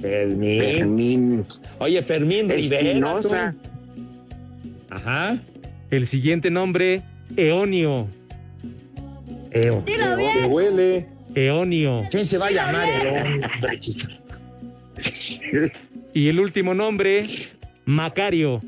Fermín. 0.00 0.58
Fermín. 0.58 1.44
Oye, 1.78 2.02
Fermín 2.02 2.48
Rivera. 2.48 2.88
Espinosa. 2.88 3.52
tú. 3.52 4.94
Ajá. 4.94 5.38
El 5.90 6.06
siguiente 6.06 6.50
nombre, 6.50 7.02
Eonio. 7.36 8.08
Eo. 9.52 9.84
Que 9.84 10.46
huele. 10.48 11.06
Eonio. 11.34 12.04
¿Quién 12.10 12.24
se 12.26 12.38
va 12.38 12.46
a 12.46 12.50
llamar 12.50 12.88
Eón? 12.88 13.40
Y 16.12 16.28
el 16.28 16.40
último 16.40 16.74
nombre, 16.74 17.28
Macario. 17.84 18.60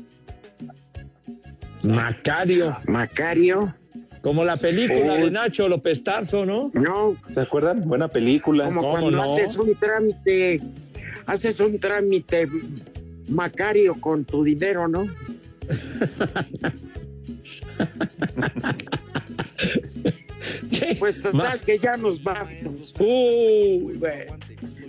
Macario. 1.81 2.77
Macario. 2.87 3.73
Como 4.21 4.45
la 4.45 4.55
película 4.55 5.15
de 5.15 5.29
Nacho 5.29 5.67
López 5.67 6.01
Tarso, 6.01 6.45
¿no? 6.45 6.71
No, 6.73 7.17
¿Se 7.33 7.41
acuerdan? 7.41 7.81
Buena 7.81 8.07
película. 8.07 8.65
como 8.65 8.81
¿Cómo 8.81 8.91
cuando 8.93 9.11
no? 9.11 9.23
haces 9.23 9.57
un 9.57 9.75
trámite, 9.75 10.61
haces 11.25 11.59
un 11.59 11.79
trámite 11.79 12.47
macario 13.27 13.95
con 13.95 14.25
tu 14.25 14.43
dinero, 14.43 14.87
¿no? 14.87 15.07
Pues 20.99 21.23
total 21.23 21.59
que 21.61 21.77
ya 21.77 21.97
nos 21.97 22.23
vamos. 22.23 22.93
Uy. 22.99 23.99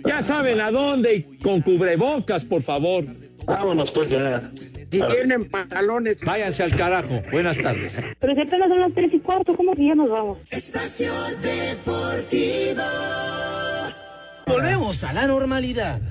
Ya 0.05 0.21
saben 0.21 0.61
a 0.61 0.71
dónde 0.71 1.15
y 1.15 1.23
con 1.37 1.61
cubrebocas, 1.61 2.45
por 2.45 2.61
favor. 2.61 3.05
Vámonos 3.45 3.91
pues 3.91 4.09
ya. 4.09 4.49
Si 4.55 4.85
tienen 4.89 5.49
pantalones. 5.49 6.19
Váyanse 6.23 6.63
al 6.63 6.75
carajo. 6.75 7.21
Buenas 7.31 7.57
tardes. 7.57 7.97
Pero 8.19 8.33
si 8.33 8.41
apenas 8.41 8.69
son 8.69 8.79
las 8.79 8.93
tres 8.93 9.13
y 9.13 9.19
cuarto, 9.19 9.55
¿cómo 9.55 9.75
que 9.75 9.87
ya 9.87 9.95
nos 9.95 10.09
vamos? 10.09 10.39
Volvemos 14.47 15.03
a 15.03 15.13
la 15.13 15.27
normalidad. 15.27 16.01